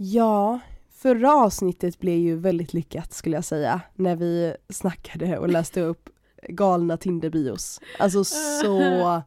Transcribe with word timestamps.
Ja, 0.00 0.60
förra 0.90 1.34
avsnittet 1.34 1.98
blev 1.98 2.18
ju 2.18 2.36
väldigt 2.36 2.72
lyckat 2.74 3.12
skulle 3.12 3.36
jag 3.36 3.44
säga. 3.44 3.80
När 3.94 4.16
vi 4.16 4.54
snackade 4.68 5.38
och 5.38 5.48
läste 5.48 5.80
upp 5.80 6.08
galna 6.48 6.96
Tinder-bios. 6.96 7.80
Alltså 7.98 8.24
så... 8.24 9.22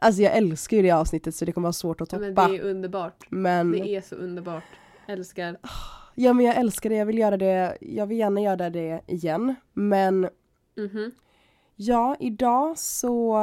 Alltså 0.00 0.22
jag 0.22 0.36
älskar 0.36 0.76
ju 0.76 0.82
det 0.82 0.90
avsnittet 0.90 1.34
så 1.34 1.44
det 1.44 1.52
kommer 1.52 1.66
vara 1.66 1.72
svårt 1.72 2.00
att 2.00 2.12
Ja, 2.12 2.18
toppa. 2.18 2.42
men 2.42 2.50
det 2.52 2.58
är 2.58 2.62
underbart. 2.62 3.26
Men, 3.30 3.72
Det 3.72 3.96
är 3.96 4.00
så 4.00 4.14
underbart. 4.14 4.62
Älskar. 5.08 5.56
ja 6.14 6.32
men 6.32 6.46
jag 6.46 6.56
älskar 6.56 6.90
det, 6.90 6.96
jag 6.96 7.06
vill 7.06 7.18
göra 7.18 7.36
det, 7.36 7.78
jag 7.80 8.06
vill 8.06 8.18
gärna 8.18 8.40
göra 8.40 8.70
det 8.70 9.00
igen. 9.06 9.54
Men 9.72 10.20
Mhm. 10.76 11.10
ja, 11.76 12.16
idag 12.20 12.78
så 12.78 13.36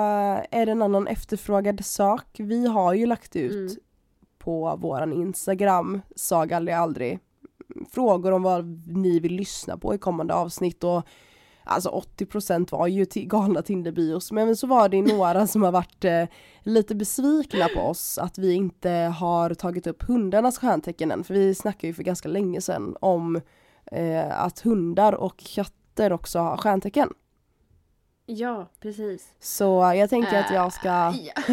är 0.52 0.66
det 0.66 0.72
en 0.72 0.82
annan 0.82 1.08
efterfrågad 1.08 1.86
sak. 1.86 2.26
Vi 2.40 2.66
har 2.68 2.94
ju 2.94 3.06
lagt 3.06 3.36
ut 3.36 3.52
Mm 3.52 3.76
på 4.44 4.76
våran 4.76 5.14
Instagram, 5.14 6.02
Sag 6.16 6.54
aldrig 6.54 6.76
aldrig, 6.76 7.20
frågor 7.92 8.32
om 8.32 8.44
vad 8.44 8.88
ni 8.88 9.20
vill 9.20 9.36
lyssna 9.36 9.78
på 9.78 9.96
i 9.96 9.98
kommande 9.98 10.34
avsnitt 10.34 10.84
och 10.84 11.04
alltså 11.64 12.04
80% 12.18 12.72
var 12.72 12.88
ju 12.88 13.06
till 13.06 13.28
galna 13.28 13.62
Tinderbios 13.62 14.32
men 14.32 14.56
så 14.56 14.68
var 14.68 14.90
det 14.90 15.02
några 15.02 15.48
som 15.48 15.64
har 15.64 15.72
varit 15.72 16.06
eh, 16.06 16.24
lite 16.62 16.96
besvikna 16.96 17.68
på 17.76 17.82
oss 17.82 18.18
att 18.18 18.38
vi 18.38 18.54
inte 18.54 18.90
har 18.90 19.54
tagit 19.54 19.88
upp 19.88 20.04
hundarnas 20.04 20.58
stjärntecken 20.58 21.12
än 21.12 21.24
för 21.24 21.34
vi 21.34 21.56
snackade 21.56 21.88
ju 21.88 21.94
för 21.94 22.04
ganska 22.04 22.30
länge 22.30 22.62
sedan 22.62 22.96
om 23.00 23.42
eh, 23.92 24.42
att 24.42 24.60
hundar 24.60 25.14
och 25.14 25.38
katter 25.56 26.14
också 26.14 26.40
har 26.40 26.58
stjärntecken. 26.58 27.10
Ja, 28.34 28.70
precis. 28.80 29.34
Så 29.40 29.94
jag 29.96 30.10
tänker 30.10 30.40
att 30.40 30.52
jag 30.54 30.74
ska, 30.74 30.88
Ja. 30.90 31.14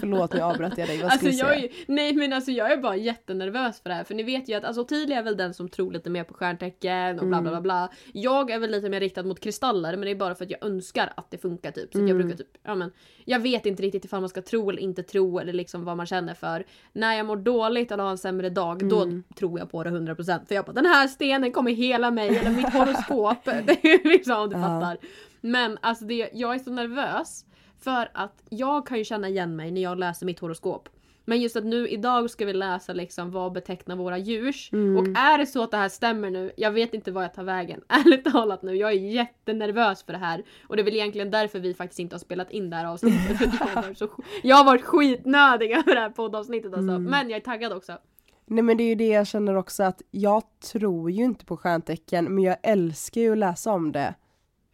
förlåt 0.00 0.32
nu 0.32 0.40
avbröt 0.40 0.78
jag 0.78 0.88
dig, 0.88 1.02
vad 1.02 1.12
Alltså 1.12 1.28
jag 1.28 1.56
är, 1.58 1.68
nej 1.86 2.12
men 2.12 2.32
alltså 2.32 2.50
jag 2.50 2.72
är 2.72 2.76
bara 2.76 2.96
jättenervös 2.96 3.80
för 3.80 3.88
det 3.88 3.94
här 3.94 4.04
för 4.04 4.14
ni 4.14 4.22
vet 4.22 4.48
ju 4.48 4.54
att 4.54 4.64
alltså 4.64 4.82
Ottilia 4.82 5.18
är 5.18 5.22
väl 5.22 5.36
den 5.36 5.54
som 5.54 5.68
tror 5.68 5.92
lite 5.92 6.10
mer 6.10 6.24
på 6.24 6.34
stjärntecken 6.34 7.18
och 7.20 7.26
bla 7.26 7.40
bla 7.40 7.50
bla 7.50 7.50
Mm. 7.50 7.62
bla. 7.62 7.88
Jag 8.12 8.50
är 8.50 8.58
väl 8.58 8.70
lite 8.70 8.88
mer 8.88 9.00
riktad 9.00 9.22
mot 9.22 9.40
kristaller 9.40 9.92
men 9.92 10.00
det 10.00 10.10
är 10.10 10.14
bara 10.14 10.34
för 10.34 10.44
att 10.44 10.50
jag 10.50 10.64
önskar 10.64 11.12
att 11.16 11.30
det 11.30 11.38
funkar 11.38 11.70
typ. 11.70 11.92
Så 11.92 11.98
att 11.98 12.02
jag 12.08 12.10
Mm. 12.10 12.18
brukar 12.28 12.36
typ, 12.44 12.52
ja 12.62 12.74
men 12.74 12.92
jag 13.24 13.40
vet 13.40 13.66
inte 13.66 13.82
riktigt 13.82 14.04
ifall 14.04 14.20
man 14.20 14.28
ska 14.28 14.42
tro 14.42 14.70
eller 14.70 14.82
inte 14.82 15.02
tro 15.02 15.38
eller 15.38 15.52
liksom 15.52 15.84
vad 15.84 15.96
man 15.96 16.06
känner 16.06 16.34
för. 16.34 16.64
När 16.92 17.14
jag 17.14 17.26
mår 17.26 17.36
dåligt 17.36 17.92
eller 17.92 18.02
har 18.04 18.10
en 18.10 18.18
sämre 18.18 18.50
dag 18.50 18.82
Mm. 18.82 18.88
då 19.28 19.34
tror 19.34 19.58
jag 19.58 19.70
på 19.70 19.84
det 19.84 19.90
100% 19.90 20.48
för 20.48 20.54
jag 20.54 20.64
bara 20.64 20.72
den 20.72 20.86
här 20.86 21.08
stenen 21.08 21.52
kommer 21.52 21.72
hela 21.72 22.10
mig 22.10 22.36
eller 22.36 22.50
mitt 22.50 22.68
horoskop. 22.72 23.44
det 23.44 23.84
är 23.84 24.08
liksom 24.08 24.36
om 24.36 24.48
du 24.50 24.54
fattar. 24.56 24.96
Men 25.40 25.78
alltså 25.82 26.04
det, 26.04 26.30
jag 26.32 26.54
är 26.54 26.58
så 26.58 26.70
nervös 26.70 27.44
för 27.80 28.10
att 28.14 28.42
jag 28.48 28.86
kan 28.86 28.98
ju 28.98 29.04
känna 29.04 29.28
igen 29.28 29.56
mig 29.56 29.70
när 29.70 29.80
jag 29.80 29.98
läser 29.98 30.26
mitt 30.26 30.38
horoskop. 30.38 30.88
Men 31.28 31.40
just 31.40 31.56
att 31.56 31.64
nu 31.64 31.88
idag 31.88 32.30
ska 32.30 32.44
vi 32.44 32.52
läsa 32.52 32.92
liksom 32.92 33.30
vad 33.30 33.52
betecknar 33.52 33.96
våra 33.96 34.18
djurs. 34.18 34.72
Mm. 34.72 34.96
Och 34.96 35.18
är 35.18 35.38
det 35.38 35.46
så 35.46 35.62
att 35.62 35.70
det 35.70 35.76
här 35.76 35.88
stämmer 35.88 36.30
nu, 36.30 36.52
jag 36.56 36.70
vet 36.70 36.94
inte 36.94 37.12
vad 37.12 37.24
jag 37.24 37.34
tar 37.34 37.44
vägen. 37.44 37.80
Ärligt 37.88 38.24
talat 38.24 38.62
nu, 38.62 38.74
jag 38.74 38.90
är 38.90 38.94
jättenervös 38.94 40.02
för 40.02 40.12
det 40.12 40.18
här. 40.18 40.42
Och 40.62 40.76
det 40.76 40.82
är 40.82 40.84
väl 40.84 40.94
egentligen 40.94 41.30
därför 41.30 41.60
vi 41.60 41.74
faktiskt 41.74 41.98
inte 41.98 42.14
har 42.14 42.20
spelat 42.20 42.50
in 42.50 42.70
det 42.70 42.76
här 42.76 42.84
avsnittet. 42.86 43.50
Så, 43.98 44.08
jag 44.42 44.56
har 44.56 44.64
varit 44.64 44.84
skitnödig 44.84 45.70
över 45.78 45.94
det 45.94 46.00
här 46.00 46.10
poddavsnittet 46.10 46.74
alltså. 46.74 46.92
Mm. 46.92 47.04
Men 47.04 47.30
jag 47.30 47.36
är 47.36 47.44
taggad 47.44 47.72
också. 47.72 47.98
Nej 48.46 48.62
men 48.62 48.76
det 48.76 48.82
är 48.82 48.88
ju 48.88 48.94
det 48.94 49.08
jag 49.08 49.26
känner 49.26 49.54
också 49.54 49.82
att 49.82 50.02
jag 50.10 50.42
tror 50.72 51.10
ju 51.10 51.24
inte 51.24 51.44
på 51.44 51.56
stjärntecken 51.56 52.34
men 52.34 52.44
jag 52.44 52.56
älskar 52.62 53.20
ju 53.20 53.32
att 53.32 53.38
läsa 53.38 53.72
om 53.72 53.92
det. 53.92 54.14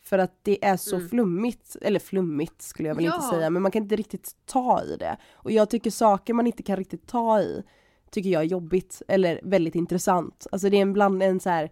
För 0.04 0.18
att 0.18 0.38
det 0.42 0.64
är 0.64 0.76
så 0.76 0.96
Mm. 0.96 1.08
flummigt, 1.08 1.76
eller 1.80 2.00
flummigt 2.00 2.62
skulle 2.62 2.88
jag 2.88 2.94
väl 2.96 3.04
inte 3.04 3.18
Ja. 3.22 3.30
säga 3.30 3.50
men 3.50 3.62
man 3.62 3.70
kan 3.70 3.82
inte 3.82 3.96
riktigt 3.96 4.36
ta 4.46 4.82
i 4.82 4.96
det. 4.96 5.16
Och 5.32 5.50
jag 5.50 5.70
tycker 5.70 5.90
saker 5.90 6.34
man 6.34 6.46
inte 6.46 6.62
kan 6.62 6.76
riktigt 6.76 7.06
ta 7.06 7.40
i 7.40 7.62
tycker 8.10 8.30
jag 8.30 8.42
är 8.42 8.46
jobbigt 8.46 9.02
eller 9.08 9.40
väldigt 9.42 9.74
intressant. 9.74 10.46
Alltså 10.52 10.68
det 10.68 10.76
är 10.76 10.82
en 10.82 10.92
bland 10.92 11.22
en 11.22 11.40
så 11.40 11.50
här 11.50 11.70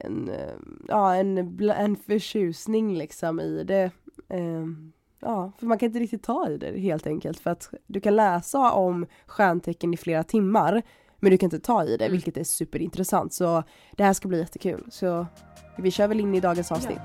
en, 0.00 0.28
eh, 0.28 0.54
ja 0.88 1.14
en, 1.14 1.38
en 1.70 1.96
förtjusning 1.96 2.94
liksom 2.98 3.40
i 3.40 3.64
det. 3.64 3.90
Ehm, 4.28 4.92
Ja, 5.22 5.52
för 5.58 5.66
man 5.66 5.78
kan 5.78 5.86
inte 5.86 5.98
riktigt 5.98 6.22
ta 6.22 6.48
i 6.50 6.56
det 6.56 6.80
helt 6.80 7.06
enkelt 7.06 7.40
för 7.40 7.50
att 7.50 7.70
du 7.86 8.00
kan 8.00 8.16
läsa 8.16 8.72
om 8.72 9.06
stjärntecken 9.26 9.94
i 9.94 9.96
flera 9.96 10.22
timmar 10.24 10.82
men 11.20 11.30
du 11.30 11.38
kan 11.38 11.46
inte 11.46 11.60
ta 11.60 11.84
i 11.84 11.96
det 11.96 12.04
Mm. 12.04 12.12
vilket 12.12 12.36
är 12.36 12.44
superintressant 12.44 13.32
så 13.32 13.62
det 13.96 14.04
här 14.04 14.12
ska 14.12 14.28
bli 14.28 14.38
jättekul 14.38 14.86
så 14.90 15.26
vi 15.78 15.90
kör 15.90 16.08
väl 16.08 16.20
in 16.20 16.34
i 16.34 16.40
dagens 16.40 16.72
avsnitt. 16.72 17.00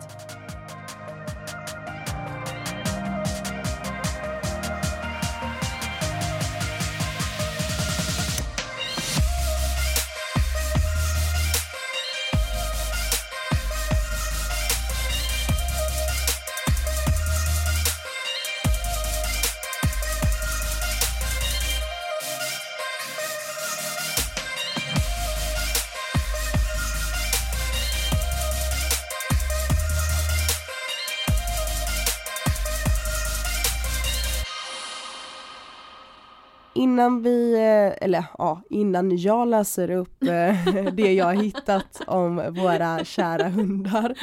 Innan 37.06 37.22
vi, 37.22 37.54
eh, 37.54 38.06
eller 38.06 38.24
ja, 38.38 38.62
innan 38.70 39.18
jag 39.18 39.48
läser 39.48 39.92
upp 39.92 40.24
eh, 40.24 40.86
det 40.94 41.14
jag 41.14 41.26
har 41.26 41.34
hittat 41.34 42.02
om 42.08 42.36
våra 42.36 43.06
kära 43.06 43.50
hundar 43.50 44.16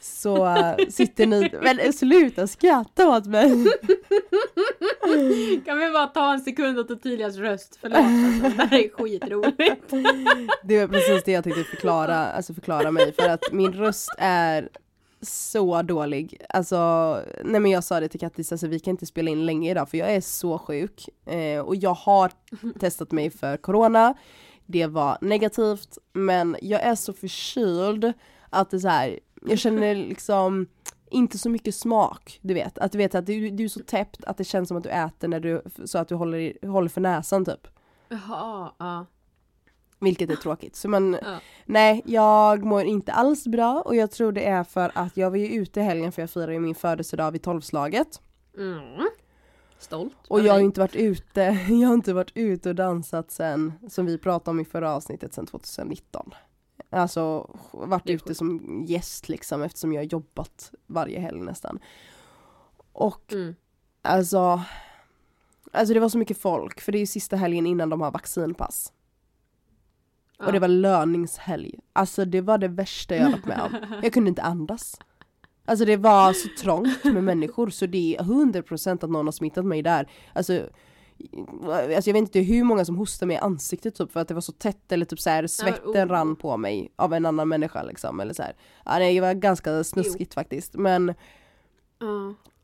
så 0.00 0.56
sitter 0.88 1.26
ni, 1.26 1.50
men 1.62 1.92
sluta 1.92 2.46
skratta 2.46 3.08
åt 3.08 3.26
mig! 3.26 3.50
Kan 5.64 5.78
vi 5.78 5.90
bara 5.92 6.06
ta 6.06 6.32
en 6.32 6.40
sekund 6.40 6.78
åt 6.78 6.90
Ottilias 6.90 7.36
röst? 7.36 7.78
Förlåt 7.80 7.98
alltså, 7.98 8.58
det 8.58 8.64
här 8.64 8.84
är 8.84 8.88
skitroligt. 8.88 9.90
Det 10.62 10.80
var 10.80 10.88
precis 10.88 11.24
det 11.24 11.32
jag 11.32 11.44
tänkte 11.44 11.64
förklara, 11.64 12.16
alltså 12.16 12.54
förklara 12.54 12.90
mig 12.90 13.12
för 13.12 13.28
att 13.28 13.52
min 13.52 13.72
röst 13.72 14.14
är 14.18 14.68
så 15.24 15.82
dålig. 15.82 16.42
Alltså, 16.48 17.20
nej 17.44 17.60
men 17.60 17.70
jag 17.70 17.84
sa 17.84 18.00
det 18.00 18.08
till 18.08 18.20
Kattis, 18.20 18.52
alltså 18.52 18.66
vi 18.66 18.80
kan 18.80 18.90
inte 18.90 19.06
spela 19.06 19.30
in 19.30 19.46
länge 19.46 19.70
idag 19.70 19.88
för 19.88 19.98
jag 19.98 20.14
är 20.14 20.20
så 20.20 20.58
sjuk. 20.58 21.08
Eh, 21.26 21.60
och 21.60 21.76
jag 21.76 21.94
har 21.94 22.32
testat 22.80 23.12
mig 23.12 23.30
för 23.30 23.56
corona, 23.56 24.14
det 24.66 24.86
var 24.86 25.18
negativt 25.20 25.98
men 26.12 26.56
jag 26.62 26.82
är 26.82 26.94
så 26.94 27.12
förkyld 27.12 28.12
att 28.50 28.70
det 28.70 28.76
är 28.76 28.78
så 28.78 28.88
här, 28.88 29.20
jag 29.46 29.58
känner 29.58 29.94
liksom 30.08 30.66
inte 31.10 31.38
så 31.38 31.50
mycket 31.50 31.74
smak, 31.74 32.38
du 32.42 32.54
vet. 32.54 32.78
Att 32.78 32.92
du 32.92 32.98
vet 32.98 33.14
att 33.14 33.26
du, 33.26 33.50
du 33.50 33.64
är 33.64 33.68
så 33.68 33.80
täppt 33.80 34.24
att 34.24 34.36
det 34.36 34.44
känns 34.44 34.68
som 34.68 34.76
att 34.76 34.82
du 34.82 34.90
äter 34.90 35.28
när 35.28 35.40
du, 35.40 35.62
så 35.84 35.98
att 35.98 36.08
du 36.08 36.14
håller, 36.14 36.66
håller 36.66 36.88
för 36.88 37.00
näsan 37.00 37.44
typ. 37.44 37.68
Jaha, 38.08 38.72
ja. 38.78 39.06
Vilket 40.04 40.30
är 40.30 40.36
tråkigt. 40.36 40.76
Så 40.76 40.88
man, 40.88 41.18
Ja. 41.22 41.38
nej 41.64 42.02
jag 42.06 42.64
mår 42.64 42.84
inte 42.84 43.12
alls 43.12 43.46
bra 43.46 43.82
och 43.86 43.96
jag 43.96 44.10
tror 44.10 44.32
det 44.32 44.44
är 44.46 44.64
för 44.64 44.92
att 44.94 45.16
jag 45.16 45.30
var 45.30 45.36
ju 45.36 45.46
ute 45.48 45.80
i 45.80 45.82
helgen 45.82 46.12
för 46.12 46.22
jag 46.22 46.30
firar 46.30 46.52
ju 46.52 46.60
min 46.60 46.74
födelsedag 46.74 47.30
vid 47.30 47.42
tolvslaget. 47.42 48.20
Mm. 48.56 49.08
Stolt. 49.78 50.16
Och 50.28 50.40
jag 50.40 50.52
har 50.52 50.60
inte 50.60 50.80
varit 50.80 50.96
ute, 50.96 51.40
jag 51.68 51.88
har 51.88 51.94
inte 51.94 52.12
varit 52.12 52.32
ute 52.34 52.68
och 52.68 52.74
dansat 52.74 53.30
sen, 53.30 53.72
som 53.88 54.06
vi 54.06 54.18
pratade 54.18 54.50
om 54.50 54.60
i 54.60 54.64
förra 54.64 54.92
avsnittet, 54.94 55.34
sen 55.34 55.46
2019. 55.46 56.30
Alltså 56.90 57.50
varit 57.72 58.10
ute 58.10 58.24
sjukt. 58.24 58.36
som 58.38 58.82
gäst 58.88 59.28
liksom 59.28 59.62
eftersom 59.62 59.92
jag 59.92 60.00
har 60.00 60.06
jobbat 60.06 60.72
varje 60.86 61.20
helg 61.20 61.40
nästan. 61.40 61.78
Och 62.92 63.32
Mm. 63.32 63.54
alltså, 64.02 64.60
alltså 65.72 65.94
det 65.94 66.00
var 66.00 66.08
så 66.08 66.18
mycket 66.18 66.38
folk 66.38 66.80
för 66.80 66.92
det 66.92 66.98
är 66.98 67.00
ju 67.00 67.06
sista 67.06 67.36
helgen 67.36 67.66
innan 67.66 67.88
de 67.88 68.00
har 68.00 68.10
vaccinpass. 68.10 68.92
Ja. 70.38 70.46
Och 70.46 70.52
det 70.52 70.58
var 70.58 70.68
löningshelg. 70.68 71.74
Alltså 71.92 72.24
det 72.24 72.40
var 72.40 72.58
det 72.58 72.68
värsta 72.68 73.16
jag 73.16 73.30
varit 73.30 73.46
med 73.46 73.60
om. 73.60 74.00
Jag 74.02 74.12
kunde 74.12 74.28
inte 74.28 74.42
andas. 74.42 74.96
Alltså 75.64 75.84
det 75.84 75.96
var 75.96 76.32
så 76.32 76.48
trångt 76.62 77.04
med 77.04 77.24
människor 77.24 77.70
så 77.70 77.86
det 77.86 78.16
är 78.16 78.22
100% 78.22 79.04
att 79.04 79.10
någon 79.10 79.26
har 79.26 79.32
smittat 79.32 79.64
mig 79.64 79.82
där. 79.82 80.08
Alltså, 80.32 80.52
alltså 81.96 82.10
jag 82.10 82.14
vet 82.14 82.16
inte 82.16 82.40
hur 82.40 82.64
många 82.64 82.84
som 82.84 82.96
hostade 82.96 83.26
mig 83.26 83.36
i 83.36 83.38
ansiktet 83.38 83.94
typ 83.94 84.12
för 84.12 84.20
att 84.20 84.28
det 84.28 84.34
var 84.34 84.40
så 84.40 84.52
tätt 84.52 84.92
eller 84.92 85.04
typ 85.04 85.20
så 85.20 85.30
här 85.30 85.46
svetten 85.46 86.08
oh. 86.08 86.12
rann 86.12 86.36
på 86.36 86.56
mig 86.56 86.92
av 86.96 87.14
en 87.14 87.26
annan 87.26 87.48
människa 87.48 87.82
liksom 87.82 88.20
eller 88.20 88.34
så 88.34 88.42
här. 88.42 88.56
Ja, 88.84 88.98
det 88.98 89.20
var 89.20 89.34
ganska 89.34 89.84
snuskigt 89.84 90.34
faktiskt 90.34 90.74
men 90.74 91.14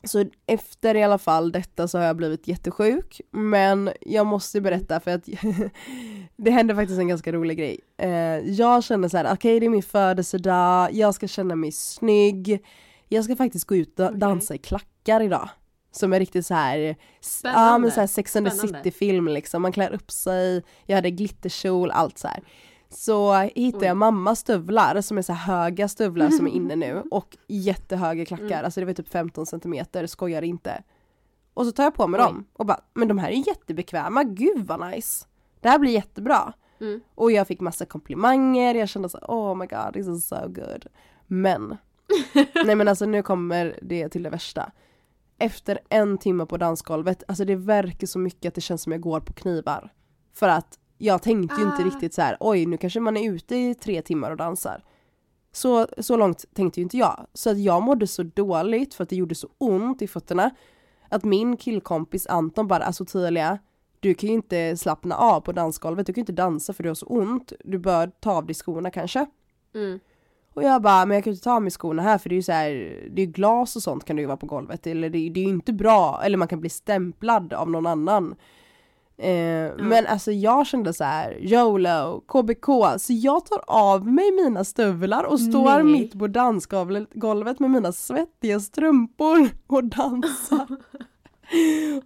Så 0.03 0.25
efter 0.45 0.95
i 0.95 1.03
alla 1.03 1.17
fall 1.17 1.51
detta 1.51 1.87
så 1.87 1.97
har 1.97 2.05
jag 2.05 2.15
blivit 2.15 2.47
jättesjuk 2.47 3.21
men 3.31 3.89
jag 4.01 4.25
måste 4.25 4.61
berätta 4.61 4.99
för 4.99 5.11
att 5.11 5.29
det 6.35 6.51
hände 6.51 6.75
faktiskt 6.75 6.99
en 6.99 7.07
ganska 7.07 7.31
rolig 7.31 7.57
grej. 7.57 7.79
Eh, 7.97 8.11
jag 8.39 8.83
kände 8.83 9.09
så 9.09 9.17
här: 9.17 9.33
okej 9.33 9.59
det 9.59 9.65
är 9.65 9.69
min 9.69 9.83
födelsedag, 9.83 10.93
jag 10.93 11.15
ska 11.15 11.27
känna 11.27 11.55
mig 11.55 11.71
snygg, 11.71 12.65
jag 13.09 13.23
ska 13.23 13.35
faktiskt 13.35 13.65
gå 13.65 13.75
ut 13.75 13.99
och 13.99 14.17
dansa 14.17 14.55
i 14.55 14.57
klackar 14.57 15.21
idag. 15.21 15.49
Som 15.91 16.13
är 16.13 16.19
riktigt 16.19 16.45
så 16.45 16.53
här, 16.53 16.95
ja 17.43 17.77
men 17.77 17.91
så 17.91 17.99
här 17.99 18.07
Sex 18.07 18.35
and 18.35 18.49
the. 18.49 18.55
City 18.55 18.91
film 18.91 19.27
liksom, 19.27 19.61
man 19.61 19.71
klär 19.71 19.93
upp 19.93 20.11
sig, 20.11 20.63
jag 20.85 20.95
hade 20.95 21.11
glitterkjol, 21.11 21.91
allt 21.91 22.17
så 22.17 22.27
här. 22.27 22.43
Så 22.93 23.33
hittade 23.33 23.85
jag 23.85 23.97
mammas 23.97 24.39
stövlar 24.39 25.01
som 25.01 25.17
är 25.17 25.21
så 25.21 25.33
höga 25.33 25.87
stövlar 25.87 26.29
som 26.29 26.47
är 26.47 26.51
inne 26.51 26.75
nu 26.75 27.03
och 27.11 27.37
jättehöga 27.47 28.25
klackar, 28.25 28.45
Mm. 28.45 28.65
alltså 28.65 28.79
det 28.79 28.85
var 28.85 28.93
typ 28.93 29.09
15 29.09 29.45
centimeter, 29.45 30.07
skojar 30.07 30.41
inte. 30.41 30.83
Och 31.53 31.65
så 31.65 31.71
tar 31.71 31.83
jag 31.83 31.95
på 31.95 32.07
mig 32.07 32.19
Oj. 32.21 32.25
dem 32.27 32.45
och 32.53 32.65
bara, 32.65 32.79
men 32.93 33.07
de 33.07 33.17
här 33.17 33.29
är 33.29 33.47
jättebekväma, 33.47 34.23
gud 34.23 34.67
vad 34.67 34.91
nice. 34.91 35.25
Det 35.59 35.69
här 35.69 35.79
blir 35.79 35.91
jättebra. 35.91 36.53
Mm. 36.81 37.01
Och 37.15 37.31
jag 37.31 37.47
fick 37.47 37.59
massa 37.59 37.85
komplimanger, 37.85 38.75
jag 38.75 38.89
kände 38.89 39.09
så 39.09 39.17
oh 39.17 39.55
my 39.55 39.65
god 39.65 39.93
this 39.93 40.07
is 40.07 40.27
so 40.27 40.47
good. 40.47 40.85
Men, 41.27 41.77
nej 42.65 42.75
men 42.75 42.87
alltså 42.87 43.05
nu 43.05 43.21
kommer 43.23 43.79
det 43.81 44.09
till 44.09 44.23
det 44.23 44.29
värsta. 44.29 44.71
Efter 45.39 45.79
en 45.89 46.17
timme 46.17 46.45
på 46.45 46.57
dansgolvet, 46.57 47.23
alltså 47.27 47.45
det 47.45 47.55
verkar 47.55 48.07
så 48.07 48.19
mycket 48.19 48.49
att 48.49 48.55
det 48.55 48.61
känns 48.61 48.81
som 48.81 48.91
jag 48.91 49.01
går 49.01 49.19
på 49.19 49.33
knivar. 49.33 49.93
För 50.33 50.47
att 50.49 50.79
jag 51.01 51.21
tänkte 51.21 51.61
ju 51.61 51.67
inte 51.67 51.81
Ah. 51.81 51.85
riktigt 51.85 52.13
så 52.13 52.21
här: 52.21 52.37
oj 52.39 52.65
nu 52.65 52.77
kanske 52.77 52.99
man 52.99 53.17
är 53.17 53.31
ute 53.31 53.55
i 53.55 53.75
tre 53.75 54.01
timmar 54.01 54.31
och 54.31 54.37
dansar. 54.37 54.83
Så, 55.51 55.87
så 55.97 56.17
långt 56.17 56.45
tänkte 56.53 56.79
ju 56.79 56.83
inte 56.83 56.97
jag. 56.97 57.27
Så 57.33 57.49
att 57.49 57.59
jag 57.59 57.83
mådde 57.83 58.07
så 58.07 58.23
dåligt 58.23 58.93
för 58.93 59.03
att 59.03 59.09
det 59.09 59.15
gjorde 59.15 59.35
så 59.35 59.47
ont 59.57 60.01
i 60.01 60.07
fötterna. 60.07 60.51
Att 61.09 61.23
min 61.23 61.57
killkompis 61.57 62.27
Anton 62.27 62.67
bara, 62.67 62.83
alltså 62.83 63.05
Tilia, 63.05 63.59
du 63.99 64.13
kan 64.13 64.29
ju 64.29 64.35
inte 64.35 64.77
slappna 64.77 65.15
av 65.15 65.41
på 65.41 65.51
dansgolvet, 65.51 66.07
du 66.07 66.13
kan 66.13 66.19
ju 66.19 66.23
inte 66.23 66.31
dansa 66.31 66.73
för 66.73 66.83
du 66.83 66.89
har 66.89 66.95
så 66.95 67.05
ont. 67.05 67.53
Du 67.63 67.77
bör 67.77 68.07
ta 68.19 68.31
av 68.31 68.45
dig 68.45 68.55
skorna 68.55 68.91
kanske. 68.91 69.25
Mm. 69.75 69.99
Och 70.53 70.63
jag 70.63 70.81
bara, 70.81 71.05
men 71.05 71.15
jag 71.15 71.23
kan 71.23 71.31
ju 71.31 71.35
inte 71.35 71.43
ta 71.43 71.55
av 71.55 71.61
mig 71.61 71.71
skorna 71.71 72.01
här 72.01 72.17
för 72.17 72.29
det 72.29 72.33
är 72.35 72.37
ju 72.37 72.43
så 72.43 72.51
här, 72.51 72.71
det 73.11 73.21
är 73.21 73.25
glas 73.25 73.75
och 73.75 73.83
sånt 73.83 74.05
kan 74.05 74.15
det 74.15 74.21
ju 74.21 74.25
vara 74.25 74.37
på 74.37 74.45
golvet. 74.45 74.87
Eller 74.87 75.09
det, 75.09 75.29
det 75.29 75.39
är 75.39 75.43
ju 75.43 75.49
inte 75.49 75.73
bra, 75.73 76.21
eller 76.23 76.37
man 76.37 76.47
kan 76.47 76.59
bli 76.59 76.69
stämplad 76.69 77.53
av 77.53 77.69
någon 77.69 77.85
annan. 77.85 78.35
Eh, 79.21 79.71
Men 79.77 80.07
alltså 80.07 80.31
jag 80.31 80.67
kände 80.67 80.93
så 80.93 81.03
här, 81.03 81.37
YOLO, 81.39 82.23
KBK, 82.27 82.65
så 82.97 83.13
jag 83.13 83.45
tar 83.45 83.63
av 83.67 84.07
mig 84.07 84.31
mina 84.31 84.63
stövlar 84.63 85.23
och 85.23 85.39
står 85.39 85.83
Nej. 85.83 85.83
mitt 85.83 86.19
på 86.19 86.27
dansgolvet 86.27 87.07
golvet 87.13 87.59
med 87.59 87.69
mina 87.69 87.91
svettiga 87.91 88.59
strumpor 88.59 89.49
och 89.67 89.83
dansar. 89.83 90.67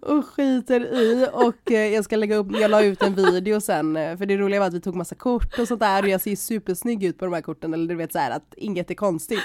och 0.00 0.26
skiter 0.26 0.80
i 0.80 1.28
och 1.32 1.72
eh, 1.72 1.94
jag 1.94 2.04
ska 2.04 2.16
lägga 2.16 2.36
upp, 2.36 2.46
jag 2.60 2.70
la 2.70 2.82
ut 2.82 3.02
en 3.02 3.14
video 3.14 3.60
sen 3.60 3.96
eh, 3.96 4.16
för 4.16 4.26
det 4.26 4.36
roliga 4.36 4.60
var 4.60 4.66
att 4.66 4.74
vi 4.74 4.80
tog 4.80 4.94
massa 4.94 5.14
kort 5.14 5.58
och 5.58 5.68
sånt 5.68 5.80
där 5.80 6.02
och 6.02 6.08
jag 6.08 6.20
ser 6.20 6.36
supersnygg 6.36 7.04
ut 7.04 7.18
på 7.18 7.24
de 7.24 7.34
här 7.34 7.42
korten 7.42 7.74
eller 7.74 7.88
du 7.88 7.94
vet 7.94 8.12
så 8.12 8.18
här 8.18 8.30
att 8.30 8.54
inget 8.56 8.90
är 8.90 8.94
konstigt. 8.94 9.42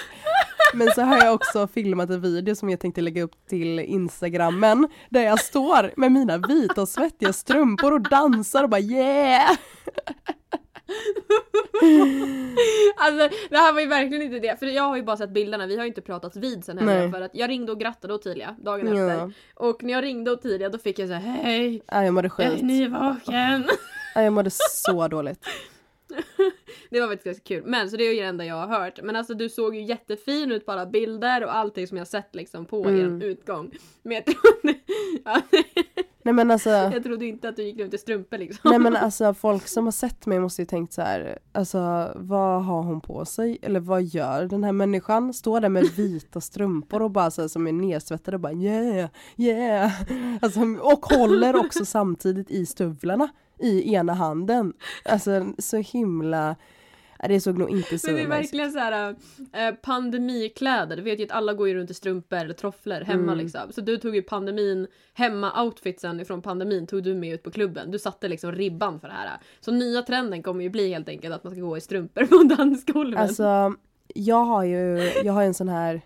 Men 0.74 0.88
så 0.94 1.02
har 1.02 1.16
jag 1.24 1.34
också 1.34 1.66
filmat 1.66 2.10
en 2.10 2.20
video 2.20 2.54
som 2.54 2.70
jag 2.70 2.80
tänkte 2.80 3.00
lägga 3.00 3.22
upp 3.22 3.46
till 3.48 3.78
instagrammen 3.78 4.88
där 5.10 5.22
jag 5.22 5.40
står 5.40 5.92
med 5.96 6.12
mina 6.12 6.38
vita 6.38 6.82
och 6.82 6.88
svettiga 6.88 7.32
strumpor 7.32 7.92
och 7.92 8.00
dansar 8.00 8.62
och 8.64 8.70
bara 8.70 8.80
yeah! 8.80 9.50
Alltså 12.96 13.28
det 13.50 13.56
här 13.56 13.72
var 13.72 13.80
ju 13.80 13.86
verkligen 13.86 14.22
inte 14.22 14.38
det, 14.38 14.58
för 14.58 14.66
jag 14.66 14.82
har 14.82 14.96
ju 14.96 15.02
bara 15.02 15.16
sett 15.16 15.30
bilderna, 15.30 15.66
vi 15.66 15.76
har 15.76 15.84
ju 15.84 15.88
inte 15.88 16.00
pratat 16.00 16.36
vid 16.36 16.64
sen 16.64 16.78
heller 16.78 17.08
för 17.10 17.20
att 17.20 17.30
jag 17.34 17.50
ringde 17.50 17.72
och 17.72 17.80
grattade 17.80 18.14
Ottilia 18.14 18.56
dagen 18.58 18.96
Ja. 18.96 19.10
efter. 19.12 19.32
Och 19.54 19.82
när 19.82 19.92
jag 19.92 20.04
ringde 20.04 20.30
Ottilia 20.32 20.68
då 20.68 20.78
fick 20.78 20.98
jag 20.98 21.08
säga 21.08 21.18
hej, 21.18 21.82
Ja, 21.86 22.04
jag 22.04 22.14
mådde 22.14 22.26
är 22.26 22.30
skit. 22.30 22.62
ni 22.62 22.88
vaken? 22.88 23.64
Ja, 24.14 24.22
jag 24.22 24.32
mådde 24.32 24.50
så 24.52 25.08
dåligt. 25.08 25.46
Det 26.90 27.00
var 27.00 27.08
faktiskt 27.08 27.24
ganska 27.24 27.44
kul. 27.44 27.62
Men 27.66 27.90
så 27.90 27.96
det 27.96 28.04
är 28.04 28.14
ju 28.14 28.20
det 28.20 28.26
enda 28.26 28.44
jag 28.44 28.54
har 28.66 28.80
hört. 28.80 28.98
Men 29.02 29.16
alltså 29.16 29.34
du 29.34 29.48
såg 29.48 29.74
ju 29.76 29.82
jättefin 29.82 30.52
ut 30.52 30.66
på 30.66 30.72
alla 30.72 30.86
bilder 30.86 31.44
och 31.44 31.56
allting 31.56 31.86
som 31.86 31.96
jag 31.98 32.06
sett 32.08 32.34
liksom 32.34 32.64
på 32.66 32.84
Mm. 32.84 33.22
er 33.22 33.26
utgång. 33.26 33.70
Men 34.02 34.12
jag 34.14 34.24
trodde, 34.24 34.78
ja, 35.24 35.42
Nej 36.24 36.34
men 36.34 36.50
alltså 36.50 36.68
jag 36.92 37.02
trodde 37.02 37.26
inte 37.26 37.48
att 37.48 37.56
du 37.56 37.62
gick 37.62 37.80
runt 37.80 37.94
i 37.94 37.98
strumpor 37.98 38.38
liksom. 38.38 38.70
Nej 38.70 38.78
men 38.78 38.96
alltså 38.96 39.34
folk 39.34 39.68
som 39.68 39.84
har 39.84 39.92
sett 39.92 40.26
mig 40.26 40.40
måste 40.40 40.62
ju 40.62 40.66
tänkt 40.66 40.92
så 40.92 41.02
här, 41.02 41.38
alltså 41.52 42.12
vad 42.16 42.64
har 42.64 42.82
hon 42.82 43.00
på 43.00 43.24
sig? 43.24 43.58
Eller 43.62 43.80
vad 43.80 44.02
gör 44.02 44.44
den 44.44 44.64
här 44.64 44.72
människan? 44.72 45.34
Står 45.34 45.60
där 45.60 45.68
med 45.68 45.84
vita 45.84 46.40
strumpor 46.40 47.02
och 47.02 47.10
bara 47.10 47.30
så 47.30 47.40
här, 47.40 47.48
som 47.48 47.66
är 47.66 47.72
nersvettade 47.72 48.36
och 48.36 48.40
bara 48.40 48.52
yeah, 48.52 49.08
yeah. 49.36 49.92
Alltså, 50.40 50.60
och 50.60 51.06
håller 51.06 51.56
också 51.56 51.84
samtidigt 51.84 52.50
i 52.50 52.66
stövlarna 52.66 53.28
i 53.62 53.94
ena 53.94 54.12
handen. 54.14 54.72
Alltså 55.04 55.52
så 55.58 55.76
himla, 55.76 56.56
det 57.28 57.40
såg 57.40 57.58
nog 57.58 57.70
inte 57.70 57.98
så 57.98 58.06
Men 58.06 58.16
det 58.16 58.22
är 58.22 58.26
verkligen 58.28 58.72
så 58.72 58.78
här 58.78 59.14
eh, 59.52 59.74
pandemikläder. 59.74 60.96
Du 60.96 61.02
vet 61.02 61.20
ju 61.20 61.24
att 61.24 61.30
alla 61.30 61.54
går 61.54 61.68
ju 61.68 61.74
runt 61.74 61.90
i 61.90 61.94
strumpor 61.94 62.38
eller 62.38 62.54
tofflor 62.54 63.00
hemma 63.00 63.32
Mm. 63.32 63.38
liksom. 63.38 63.72
Så 63.72 63.80
du 63.80 63.96
tog 63.96 64.16
ju 64.16 64.22
pandemin, 64.22 64.86
hemma-outfitsen 65.14 66.20
ifrån 66.20 66.42
pandemin 66.42 66.86
tog 66.86 67.02
du 67.02 67.14
med 67.14 67.34
ut 67.34 67.42
på 67.42 67.50
klubben. 67.50 67.90
Du 67.90 67.98
satte 67.98 68.28
liksom 68.28 68.52
ribban 68.52 69.00
för 69.00 69.08
det 69.08 69.14
här. 69.14 69.30
Så 69.60 69.72
nya 69.72 70.02
trenden 70.02 70.42
kommer 70.42 70.62
ju 70.62 70.70
bli 70.70 70.92
helt 70.92 71.08
enkelt 71.08 71.34
att 71.34 71.44
man 71.44 71.52
ska 71.52 71.62
gå 71.62 71.76
i 71.76 71.80
strumpor 71.80 72.24
på 72.48 72.54
dansgolven. 72.56 73.20
Alltså 73.22 73.74
jag 74.14 74.44
har 74.44 74.64
ju, 74.64 75.12
jag 75.24 75.32
har 75.32 75.42
en 75.42 75.54
sån 75.54 75.68
här, 75.68 76.00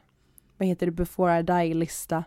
vad 0.57 0.69
heter 0.69 0.87
det, 0.87 0.93
before 0.93 1.39
I 1.39 1.43
die-lista 1.43 2.25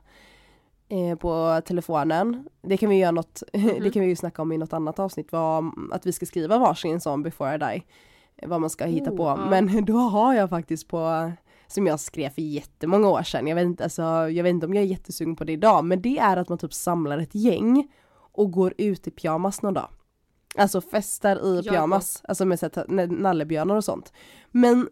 eh, 0.89 1.15
på 1.18 1.62
telefonen. 1.65 2.47
Det 2.62 2.77
kan 2.77 2.89
vi 2.89 2.97
göra 2.97 3.12
något, 3.12 3.44
det 3.53 3.91
kan 3.94 4.01
vi 4.01 4.07
ju 4.07 4.15
snacka 4.15 4.41
om 4.41 4.51
i 4.51 4.57
något 4.57 4.74
annat 4.74 5.00
avsnitt, 5.00 5.31
vad, 5.31 5.71
att 5.91 6.06
vi 6.06 6.12
ska 6.12 6.25
skriva 6.25 6.57
varsin 6.57 7.01
sån 7.01 7.24
before 7.24 7.56
I 7.56 7.57
die. 7.57 7.83
Vad 8.47 8.62
man 8.62 8.69
ska 8.69 8.86
hitta 8.86 9.12
Oh, 9.12 9.18
på. 9.18 9.24
ja. 9.24 9.50
Men 9.50 9.86
då 9.86 9.97
har 9.97 10.33
jag 10.33 10.50
faktiskt 10.50 10.88
på, 10.88 11.31
som 11.68 11.88
jag 11.88 12.00
skrev 12.00 12.30
för 12.30 12.41
jättemånga 12.41 13.07
år 13.09 13.24
sedan, 13.24 13.47
jag 13.47 13.56
vet, 13.56 13.65
inte, 13.65 13.83
alltså, 13.83 14.01
jag 14.30 14.44
vet 14.44 14.50
inte 14.50 14.65
om 14.65 14.74
jag 14.74 14.83
är 14.83 14.88
jättesugen 14.88 15.36
på 15.36 15.44
det 15.44 15.53
idag, 15.53 15.86
men 15.86 16.01
det 16.01 16.18
är 16.18 16.38
att 16.38 16.50
man 16.50 16.57
typ 16.57 16.74
samlar 16.74 17.18
ett 17.18 17.35
gäng 17.35 17.88
och 18.31 18.51
går 18.51 18.74
ut 18.77 19.07
i 19.07 19.12
pyjamas 19.12 19.62
någon 19.62 19.74
dag. 19.74 19.89
Alltså 20.57 20.81
festar 20.81 21.59
i 21.59 21.63
pyjamas, 21.63 22.21
alltså 22.27 22.45
med 22.45 22.59
så 22.59 22.69
här, 22.75 23.07
nallebjörnar 23.07 23.75
och 23.75 23.83
sånt. 23.83 24.13
Men 24.51 24.89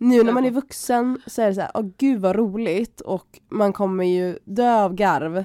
nu 0.00 0.22
när 0.22 0.32
man 0.32 0.44
är 0.44 0.50
vuxen 0.50 1.22
så 1.26 1.42
är 1.42 1.46
det 1.48 1.54
så 1.54 1.60
här, 1.60 1.70
åh 1.74 1.90
gud 1.98 2.20
vad 2.20 2.36
roligt 2.36 3.00
och 3.00 3.40
man 3.48 3.72
kommer 3.72 4.04
ju 4.04 4.38
dö 4.44 4.74
av 4.84 4.94
garv 4.94 5.36
eh, 5.36 5.44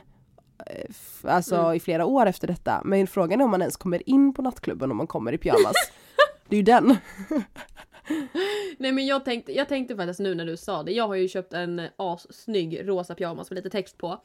Alltså 1.23 1.55
Mm. 1.55 1.73
i 1.75 1.79
flera 1.79 2.05
år 2.05 2.25
efter 2.25 2.47
detta. 2.47 2.81
Men 2.85 3.07
frågan 3.07 3.41
är 3.41 3.45
om 3.45 3.51
man 3.51 3.61
ens 3.61 3.77
kommer 3.77 4.09
in 4.09 4.33
på 4.33 4.41
nattklubben 4.41 4.91
om 4.91 4.97
man 4.97 5.07
kommer 5.07 5.33
i 5.33 5.37
pyjamas. 5.37 5.73
det 6.47 6.55
är 6.55 6.57
ju 6.57 6.63
den. 6.63 6.97
Nej 8.77 8.91
men 8.91 9.05
jag 9.05 9.25
tänkte, 9.25 9.51
jag 9.53 9.67
tänkte 9.69 9.95
faktiskt 9.95 10.19
nu 10.19 10.35
när 10.35 10.45
du 10.45 10.57
sa 10.57 10.83
det, 10.83 10.91
jag 10.91 11.07
har 11.07 11.15
ju 11.15 11.27
köpt 11.27 11.53
en 11.53 11.79
eh, 11.79 11.85
assnygg 11.97 12.81
rosa 12.87 13.15
pyjamas 13.15 13.49
med 13.49 13.55
lite 13.55 13.69
text 13.69 13.97
på. 13.97 14.23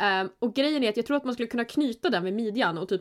Ehm, 0.00 0.28
och 0.38 0.54
grejen 0.54 0.84
är 0.84 0.88
att 0.88 0.96
jag 0.96 1.06
tror 1.06 1.16
att 1.16 1.24
man 1.24 1.34
skulle 1.34 1.48
kunna 1.48 1.64
knyta 1.64 2.10
den 2.10 2.24
vid 2.24 2.34
midjan 2.34 2.78
och 2.78 2.88
typ 2.88 3.00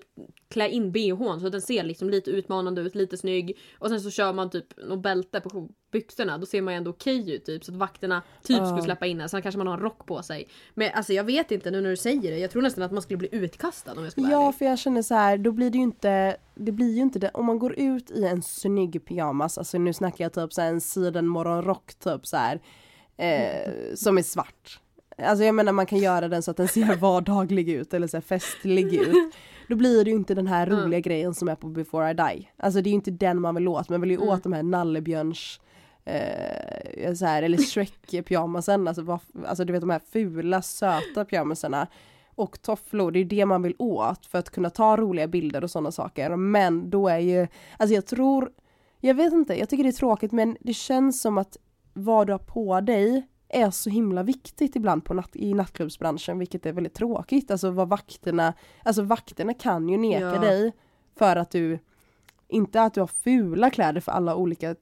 klä 0.49 0.69
in 0.69 0.91
bhn 0.91 1.39
så 1.39 1.45
att 1.45 1.51
den 1.51 1.61
ser 1.61 1.83
liksom 1.83 2.09
lite 2.09 2.31
utmanande 2.31 2.81
ut, 2.81 2.95
lite 2.95 3.17
snygg. 3.17 3.57
Och 3.79 3.89
sen 3.89 4.01
så 4.01 4.09
kör 4.11 4.33
man 4.33 4.49
typ 4.49 4.65
något 4.77 5.01
bälte 5.03 5.39
på 5.39 5.69
byxorna, 5.91 6.37
då 6.37 6.45
ser 6.45 6.61
man 6.61 6.73
ju 6.73 6.77
ändå 6.77 6.91
okej 6.91 7.31
ut 7.35 7.45
typ 7.45 7.65
så 7.65 7.71
att 7.71 7.77
vakterna 7.77 8.23
typ 8.43 8.57
Ja. 8.57 8.65
skulle 8.65 8.81
släppa 8.83 9.05
in 9.05 9.17
den. 9.17 9.29
Sen 9.29 9.41
kanske 9.41 9.57
man 9.57 9.67
har 9.67 9.73
en 9.73 9.79
rock 9.79 10.05
på 10.05 10.23
sig. 10.23 10.47
Men 10.73 10.91
alltså 10.93 11.13
jag 11.13 11.23
vet 11.23 11.51
inte 11.51 11.71
nu 11.71 11.81
när 11.81 11.89
du 11.89 11.97
säger 11.97 12.31
det, 12.31 12.37
jag 12.37 12.51
tror 12.51 12.61
nästan 12.61 12.83
att 12.83 12.91
man 12.91 13.01
skulle 13.01 13.17
bli 13.17 13.29
utkastad 13.31 13.91
om 13.91 14.03
jag 14.03 14.11
ska 14.11 14.21
vara 14.21 14.31
Ja 14.31 14.43
ärlig. 14.43 14.55
för 14.57 14.65
jag 14.65 14.79
känner 14.79 15.01
så 15.01 15.13
här, 15.15 15.37
då 15.37 15.51
blir 15.51 15.69
det 15.69 15.77
ju 15.77 15.83
inte, 15.83 16.37
det 16.55 16.71
blir 16.71 16.95
ju 16.95 17.01
inte 17.01 17.19
det, 17.19 17.29
om 17.33 17.45
man 17.45 17.59
går 17.59 17.73
ut 17.79 18.11
i 18.11 18.25
en 18.25 18.41
snygg 18.41 19.05
pyjamas, 19.05 19.57
alltså 19.57 19.77
nu 19.77 19.93
snackar 19.93 20.25
jag 20.25 20.33
typ 20.33 20.53
så 20.53 20.61
här 20.61 20.69
en 20.69 20.81
sidenmorgonrock 20.81 21.93
typ 21.93 22.27
så 22.27 22.37
här, 22.37 22.59
eh, 23.17 23.95
som 23.95 24.17
är 24.17 24.23
svart. 24.23 24.79
Alltså 25.17 25.43
jag 25.43 25.55
menar 25.55 25.71
man 25.71 25.85
kan 25.85 25.99
göra 25.99 26.27
den 26.27 26.43
så 26.43 26.51
att 26.51 26.57
den 26.57 26.67
ser 26.67 26.95
vardaglig 26.99 27.69
ut 27.69 27.93
eller 27.93 28.07
så 28.07 28.21
festlig 28.21 28.93
ut. 28.93 29.33
Då 29.67 29.75
blir 29.75 30.03
det 30.05 30.09
ju 30.09 30.15
inte 30.15 30.33
den 30.35 30.47
här 30.47 30.67
Mm. 30.67 30.79
roliga 30.79 30.99
grejen 30.99 31.33
som 31.33 31.47
är 31.47 31.55
på 31.55 31.67
before 31.67 32.11
I 32.11 32.13
die. 32.13 32.49
Alltså 32.57 32.81
det 32.81 32.89
är 32.89 32.91
ju 32.91 32.95
inte 32.95 33.11
den 33.11 33.41
man 33.41 33.55
vill 33.55 33.67
åt, 33.67 33.89
man 33.89 34.01
vill 34.01 34.11
ju 34.11 34.17
Mm. 34.17 34.29
åt 34.29 34.43
de 34.43 34.53
här 34.53 34.63
nallebjörns 34.63 35.59
eh, 36.05 37.13
så 37.13 37.25
här, 37.25 37.43
eller 37.43 37.57
Shrek-pyjamasen, 37.57 38.87
alltså, 38.87 39.19
alltså 39.47 39.65
du 39.65 39.73
vet 39.73 39.81
de 39.81 39.89
här 39.89 40.01
fula 40.11 40.61
söta 40.61 41.25
pyjamasarna 41.25 41.87
och 42.35 42.61
tofflor, 42.61 43.11
det 43.11 43.19
är 43.19 43.21
ju 43.21 43.27
det 43.27 43.45
man 43.45 43.61
vill 43.61 43.75
åt 43.79 44.25
för 44.25 44.37
att 44.39 44.49
kunna 44.49 44.69
ta 44.69 44.97
roliga 44.97 45.27
bilder 45.27 45.63
och 45.63 45.71
sådana 45.71 45.91
saker. 45.91 46.35
Men 46.35 46.89
då 46.89 47.07
är 47.07 47.19
ju, 47.19 47.47
alltså 47.77 47.95
jag 47.95 48.05
tror, 48.05 48.51
jag 48.99 49.15
vet 49.15 49.33
inte, 49.33 49.59
jag 49.59 49.69
tycker 49.69 49.83
det 49.83 49.89
är 49.89 49.91
tråkigt 49.91 50.31
men 50.31 50.57
det 50.59 50.73
känns 50.73 51.21
som 51.21 51.37
att 51.37 51.57
vad 51.93 52.27
du 52.27 52.33
har 52.33 52.39
på 52.39 52.81
dig 52.81 53.27
är 53.49 53.71
så 53.71 53.89
himla 53.89 54.23
viktigt 54.23 54.75
ibland 54.75 55.05
på 55.05 55.13
natt, 55.13 55.35
i 55.35 55.53
nattklubbsbranschen 55.53 56.39
vilket 56.39 56.65
är 56.65 56.73
väldigt 56.73 56.93
tråkigt. 56.93 57.51
Alltså 57.51 57.69
vad 57.71 57.89
vakterna, 57.89 58.53
alltså 58.83 59.01
vakterna 59.01 59.53
kan 59.53 59.89
ju 59.89 59.97
neka 59.97 60.19
Ja. 60.25 60.39
dig 60.39 60.71
för 61.15 61.35
att 61.35 61.51
du, 61.51 61.79
inte 62.47 62.81
att 62.81 62.93
du 62.93 62.99
har 62.99 63.07
fula 63.07 63.69
kläder 63.69 64.01
för 64.01 64.11
alla 64.11 64.35
olika 64.35 64.75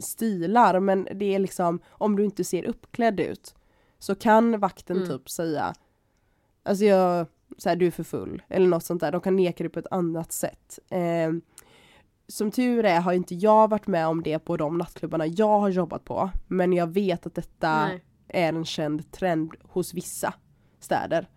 stilar 0.00 0.80
men 0.80 1.08
det 1.14 1.34
är 1.34 1.38
liksom 1.38 1.80
om 1.90 2.16
du 2.16 2.24
inte 2.24 2.44
ser 2.44 2.64
uppklädd 2.64 3.20
ut 3.20 3.54
så 3.98 4.14
kan 4.14 4.60
vakten 4.60 4.96
Mm. 4.96 5.08
typ 5.08 5.30
säga 5.30 5.74
Alltså 6.62 6.84
jag, 6.84 7.26
så 7.58 7.68
här, 7.68 7.76
du 7.76 7.86
är 7.86 7.90
för 7.90 8.02
full 8.04 8.42
eller 8.48 8.66
något 8.68 8.84
sånt 8.84 9.00
där, 9.00 9.12
de 9.12 9.20
kan 9.20 9.36
neka 9.36 9.64
dig 9.64 9.70
på 9.70 9.78
ett 9.78 9.86
annat 9.90 10.32
sätt. 10.32 10.78
Eh, 10.90 11.32
som 12.28 12.50
tur 12.50 12.84
är 12.84 13.00
har 13.00 13.12
inte 13.12 13.34
jag 13.34 13.70
varit 13.70 13.86
med 13.86 14.06
om 14.06 14.22
det 14.22 14.38
på 14.38 14.56
de 14.56 14.78
nattklubbarna 14.78 15.26
jag 15.26 15.60
har 15.60 15.68
jobbat 15.68 16.04
på. 16.04 16.30
Men 16.48 16.72
jag 16.72 16.86
vet 16.86 17.26
att 17.26 17.34
detta 17.34 17.84
Nej. 17.86 18.04
Är 18.34 18.48
en 18.48 18.64
känd 18.64 19.12
trend 19.12 19.54
hos 19.62 19.94
vissa 19.94 20.34
städer. 20.80 21.28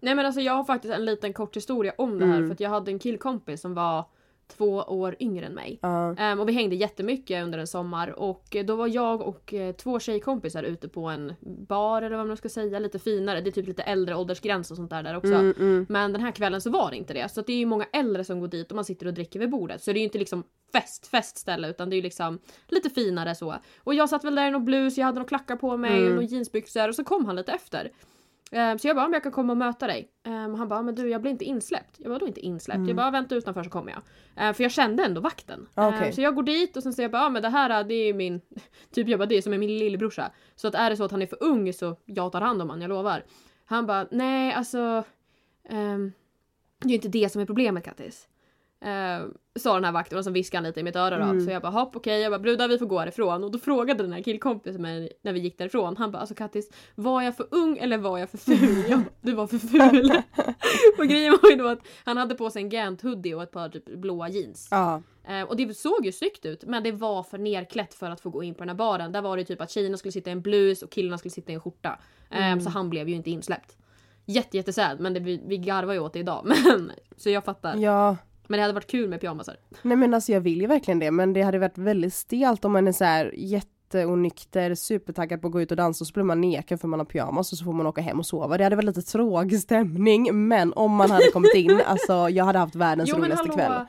Nej 0.00 0.14
men 0.14 0.26
alltså 0.26 0.40
jag 0.40 0.52
har 0.52 0.64
faktiskt 0.64 0.94
en 0.94 1.04
liten 1.04 1.32
kort 1.32 1.56
historia 1.56 1.92
om 1.98 2.18
det 2.18 2.26
här 2.26 2.34
Mm. 2.36 2.48
för 2.48 2.52
att 2.54 2.60
jag 2.60 2.70
hade 2.70 2.90
en 2.90 2.98
killkompis 2.98 3.60
som 3.60 3.74
var 3.74 4.04
två 4.48 4.70
år 4.76 5.16
yngre 5.20 5.46
än 5.46 5.52
mig. 5.54 5.78
Ja. 5.82 6.16
Ehm, 6.16 6.40
och 6.40 6.48
vi 6.48 6.52
hängde 6.52 6.76
jättemycket 6.76 7.44
under 7.44 7.58
en 7.58 7.66
sommar 7.66 8.18
och 8.18 8.56
då 8.64 8.76
var 8.76 8.86
jag 8.88 9.20
och 9.22 9.54
eh, 9.54 9.74
två 9.74 9.98
tjejkompisar 10.00 10.62
ute 10.62 10.88
på 10.88 11.04
en 11.06 11.32
bar 11.68 12.02
eller 12.02 12.16
vad 12.16 12.26
man 12.26 12.36
ska 12.36 12.48
säga, 12.48 12.78
lite 12.78 12.98
finare. 12.98 13.40
Det 13.40 13.50
är 13.50 13.52
typ 13.52 13.66
lite 13.66 13.82
äldre 13.82 14.14
åldersgräns 14.16 14.70
och 14.70 14.76
sånt 14.76 14.90
där 14.90 15.02
där 15.02 15.16
också. 15.16 15.34
Mm, 15.34 15.54
mm. 15.58 15.86
Men 15.88 16.12
den 16.12 16.20
här 16.22 16.30
kvällen 16.32 16.60
så 16.60 16.70
var 16.70 16.90
det 16.90 16.96
inte 16.96 17.14
det. 17.14 17.28
Så 17.28 17.40
att 17.40 17.46
det 17.46 17.52
är 17.52 17.58
ju 17.58 17.66
många 17.66 17.86
äldre 17.92 18.24
som 18.24 18.40
går 18.40 18.48
dit 18.48 18.70
och 18.70 18.76
man 18.76 18.84
sitter 18.84 19.06
och 19.06 19.14
dricker 19.14 19.40
vid 19.40 19.50
bordet. 19.50 19.82
Så 19.82 19.92
det 19.92 19.98
är 19.98 20.00
ju 20.00 20.04
inte 20.04 20.18
liksom 20.18 20.44
fest, 20.72 21.06
festställe 21.06 21.68
utan 21.68 21.90
det 21.90 21.94
är 21.94 21.98
ju 21.98 22.02
liksom 22.02 22.38
lite 22.68 22.90
finare 22.90 23.34
så. 23.34 23.54
Och 23.78 23.94
jag 23.94 24.08
satt 24.08 24.24
väl 24.24 24.34
där 24.34 24.48
i 24.48 24.50
någon 24.50 24.64
blus, 24.64 24.98
jag 24.98 25.04
hade 25.06 25.18
några 25.18 25.28
klackar 25.28 25.56
på 25.56 25.76
mig 25.76 25.90
Mm. 25.90 26.04
och 26.04 26.10
några 26.10 26.26
jeansbyxor 26.26 26.88
och 26.88 26.94
så 26.94 27.04
kom 27.04 27.26
han 27.26 27.36
lite 27.36 27.52
efter. 27.52 27.90
Ehm, 28.54 28.78
så 28.78 28.88
jag 28.88 28.96
bara, 28.96 29.06
om 29.06 29.12
jag 29.12 29.22
kan 29.22 29.32
komma 29.32 29.52
och 29.52 29.56
möta 29.56 29.86
dig. 29.86 30.08
Ehm, 30.24 30.52
och 30.52 30.58
han 30.58 30.68
bara, 30.68 30.82
men 30.82 30.94
du 30.94 31.08
jag 31.08 31.20
blir 31.20 31.30
inte 31.30 31.44
insläppt. 31.44 31.96
Jag 31.98 32.08
bara, 32.10 32.18
då 32.18 32.26
inte 32.26 32.40
insläppt? 32.40 32.76
Mm. 32.76 32.88
Jag 32.88 32.96
bara, 32.96 33.10
vänta 33.10 33.34
utanför 33.34 33.62
så 33.62 33.70
kommer 33.70 33.92
jag. 33.92 34.00
Ehm, 34.36 34.54
för 34.54 34.62
jag 34.62 34.72
kände 34.72 35.04
ändå 35.04 35.20
vakten. 35.20 35.66
Ah, 35.74 35.88
Ehm, 35.88 35.94
okej. 35.94 36.12
så 36.12 36.20
jag 36.20 36.34
går 36.34 36.42
dit 36.42 36.76
och 36.76 36.82
sen 36.82 36.92
säger 36.92 37.04
jag 37.04 37.12
bara, 37.12 37.22
ja 37.22 37.28
men 37.28 37.42
det 37.42 37.48
här 37.48 37.84
det 37.84 37.94
är 37.94 38.14
min, 38.14 38.40
typ 38.94 39.08
jag 39.08 39.18
bara, 39.18 39.26
det 39.26 39.34
är 39.34 39.42
som 39.42 39.52
är 39.52 39.58
min 39.58 39.78
lillebrorsa. 39.78 40.30
Så 40.56 40.68
att 40.68 40.74
är 40.74 40.90
det 40.90 40.96
så 40.96 41.04
att 41.04 41.10
han 41.10 41.22
är 41.22 41.26
för 41.26 41.42
ung 41.42 41.72
så 41.72 41.96
jag 42.04 42.32
tar 42.32 42.40
hand 42.40 42.62
om 42.62 42.70
han, 42.70 42.80
jag 42.80 42.88
lovar. 42.88 43.24
Han 43.64 43.86
bara, 43.86 44.06
nej 44.10 44.52
alltså. 44.52 45.04
ehm, 45.68 46.12
det 46.78 46.86
är 46.86 46.90
ju 46.90 46.94
inte 46.94 47.08
det 47.08 47.28
som 47.32 47.40
är 47.42 47.46
problemet 47.46 47.84
Kattis. 47.84 48.28
Uh, 48.84 49.28
sa 49.56 49.74
den 49.74 49.84
här 49.84 49.92
vakten 49.92 50.18
och 50.18 50.24
så 50.24 50.30
viskade 50.30 50.58
han 50.58 50.64
lite 50.64 50.80
i 50.80 50.82
mitt 50.82 50.96
öra 50.96 51.18
då. 51.18 51.24
Mm. 51.24 51.44
Så 51.44 51.50
jag 51.50 51.62
bara 51.62 51.72
hopp 51.72 51.96
okej, 51.96 52.20
jag 52.20 52.32
bara 52.32 52.38
brudar 52.38 52.68
vi 52.68 52.78
får 52.78 52.86
gå 52.86 52.98
härifrån. 52.98 53.44
Och 53.44 53.50
då 53.50 53.58
frågade 53.58 54.02
den 54.02 54.12
här 54.12 54.22
killkompisen 54.22 54.82
mig 54.82 55.12
när 55.22 55.32
vi 55.32 55.40
gick 55.40 55.58
därifrån. 55.58 55.96
Han 55.96 56.10
bara 56.10 56.18
alltså 56.18 56.34
Kattis, 56.34 56.70
var 56.94 57.22
jag 57.22 57.36
för 57.36 57.46
ung 57.50 57.78
eller 57.78 57.98
var 57.98 58.18
jag 58.18 58.30
för 58.30 58.38
ful? 58.38 58.84
Jag 58.88 58.98
bara, 58.98 59.10
du 59.20 59.32
var 59.32 59.46
för 59.46 59.58
ful. 59.58 60.12
och 60.98 61.06
grejen 61.06 61.38
var 61.42 61.50
ju 61.50 61.56
då 61.56 61.68
att 61.68 61.86
han 62.04 62.16
hade 62.16 62.34
på 62.34 62.50
sig 62.50 62.62
en 62.62 62.68
Gant 62.68 63.02
hoodie 63.02 63.34
och 63.34 63.42
ett 63.42 63.50
par 63.50 63.68
typ 63.68 63.84
blåa 63.84 64.28
jeans. 64.28 64.68
Ja. 64.70 65.02
Eh, 65.28 65.42
och 65.42 65.56
det 65.56 65.74
såg 65.74 66.06
ju 66.06 66.12
snyggt 66.12 66.46
ut 66.46 66.64
men 66.64 66.82
det 66.82 66.92
var 66.92 67.22
för 67.22 67.38
nerklätt 67.38 67.94
för 67.94 68.10
att 68.10 68.20
få 68.20 68.30
gå 68.30 68.42
in 68.42 68.54
på 68.54 68.60
den 68.60 68.68
här 68.68 68.76
baren. 68.76 69.12
Där 69.12 69.22
var 69.22 69.36
det 69.36 69.44
typ 69.44 69.60
att 69.60 69.70
tjejerna 69.70 69.96
skulle 69.96 70.12
sitta 70.12 70.30
i 70.30 70.32
en 70.32 70.42
blus 70.42 70.82
och 70.82 70.90
killarna 70.90 71.18
skulle 71.18 71.32
sitta 71.32 71.52
i 71.52 71.54
en 71.54 71.60
skjorta. 71.60 71.98
Eh, 72.30 72.44
Mm. 72.44 72.60
Så 72.60 72.70
han 72.70 72.90
blev 72.90 73.08
ju 73.08 73.14
inte 73.14 73.30
insläppt. 73.30 73.76
Jätte 74.26 74.96
men 74.98 75.14
det, 75.14 75.20
vi, 75.20 75.42
vi 75.46 75.58
garvar 75.58 75.92
ju 75.92 75.98
åt 75.98 76.12
det 76.12 76.18
idag. 76.18 76.40
Men, 76.66 76.92
så 77.16 77.30
jag 77.30 77.44
fattar. 77.44 77.76
ja. 77.76 78.16
Men 78.46 78.56
det 78.58 78.62
hade 78.62 78.74
varit 78.74 78.90
kul 78.90 79.08
med 79.10 79.20
pyjamasar. 79.20 79.56
Nej 79.82 79.96
men 79.96 80.14
alltså 80.14 80.32
jag 80.32 80.40
vill 80.40 80.60
ju 80.60 80.66
verkliligen 80.66 80.98
det 80.98 81.10
men 81.10 81.32
det 81.32 81.42
hade 81.42 81.58
varit 81.58 81.78
väldigt 81.78 82.14
stelt 82.14 82.64
om 82.64 82.72
man 82.72 82.88
är 82.88 82.92
så 82.92 83.04
här 83.04 83.34
jätteonykter, 83.36 84.74
supertaggad 84.74 85.40
på 85.40 85.46
att 85.46 85.52
gå 85.52 85.60
ut 85.62 85.70
och 85.70 85.76
dansa 85.76 86.02
och 86.02 86.06
så 86.06 86.12
blir 86.12 86.24
man 86.24 86.40
nekad 86.40 86.80
för 86.80 86.88
man 86.88 87.00
har 87.00 87.04
pyjamas 87.06 87.52
och 87.52 87.58
så 87.58 87.64
får 87.64 87.72
man 87.72 87.86
åka 87.86 88.00
hem 88.00 88.18
och 88.18 88.26
sova. 88.26 88.58
Det 88.58 88.64
hade 88.64 88.76
varit 88.76 88.84
lite 88.86 89.02
tråkig 89.02 89.60
stämning 89.60 90.48
men 90.48 90.72
om 90.72 90.92
man 90.94 91.10
hade 91.10 91.30
kommit 91.32 91.54
in, 91.54 91.80
alltså 91.86 92.12
jag 92.28 92.44
hade 92.44 92.58
haft 92.58 92.74
världens 92.74 93.10
Jo 93.10 93.14
men 93.16 93.24
roligaste 93.24 93.42
hallå. 93.48 93.54
kväll. 93.54 93.86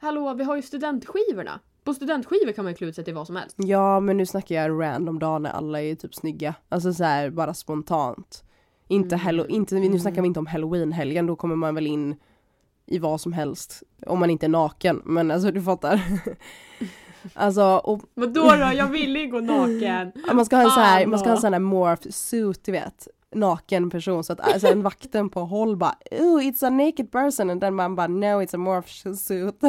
Hallå 0.00 0.34
vi 0.34 0.44
har 0.44 0.56
ju 0.56 0.62
studentskivorna. 0.62 1.60
På 1.84 1.94
studentskivor 1.94 2.52
kan 2.52 2.64
man 2.64 2.72
ju 2.72 2.76
klä 2.76 2.86
ut 2.86 2.94
sig 2.94 3.04
till 3.04 3.14
vad 3.14 3.26
som 3.26 3.36
helst. 3.36 3.56
Ja 3.58 4.00
men 4.00 4.16
nu 4.16 4.26
snackar 4.26 4.54
jag 4.54 4.80
random 4.82 5.18
dag 5.18 5.42
när 5.42 5.50
alla 5.50 5.82
är 5.82 5.94
typ 5.94 6.14
snygga. 6.14 6.54
Alltså 6.68 6.92
så 6.92 7.04
här 7.04 7.30
bara 7.30 7.54
spontant. 7.54 8.42
Inte 8.88 9.14
Mm. 9.28 9.46
inte, 9.48 9.74
nu 9.74 9.98
snackar 9.98 10.22
vi 10.22 10.28
inte 10.28 10.40
om 10.40 10.46
halloween-helgen, 10.46 11.26
då 11.26 11.36
kommer 11.36 11.56
man 11.56 11.74
väl 11.74 11.86
in 11.86 12.16
i 12.86 12.98
vad 12.98 13.20
som 13.20 13.32
helst. 13.32 13.82
Om 14.06 14.18
man 14.18 14.30
inte 14.30 14.46
är 14.46 14.50
naken, 14.50 15.02
men 15.04 15.30
alltså 15.30 15.50
du 15.50 15.62
fattar. 15.62 16.00
alltså 17.34 17.62
och 17.62 18.02
Vadå 18.14 18.42
då? 18.42 18.72
Jag 18.74 18.86
ville 18.86 19.18
ju 19.18 19.30
gå 19.30 19.40
naken. 19.40 20.12
Man 20.34 20.46
ska 20.46 20.56
ha 20.56 20.64
en 20.64 20.70
sån 20.70 20.82
här, 20.82 21.06
man 21.06 21.18
ska 21.18 21.28
ha 21.28 21.36
en 21.36 21.40
sån 21.40 21.52
här 21.52 21.60
morph 21.60 22.08
suit, 22.10 22.64
du 22.64 22.72
vet. 22.72 23.08
Naken 23.34 23.90
person 23.90 24.24
så 24.24 24.32
att 24.32 24.40
alltså, 24.40 24.66
en 24.68 24.82
vakten 24.82 25.28
på 25.30 25.40
håll 25.40 25.76
bara 25.76 25.94
oh 26.10 26.40
it's 26.40 26.66
a 26.66 26.70
naked 26.70 27.10
person 27.12 27.50
and 27.50 27.60
then 27.60 27.74
man 27.74 27.94
bara 27.96 28.06
no 28.06 28.26
it's 28.42 28.54
a 28.54 28.58
morph 28.58 29.14
suit. 29.16 29.62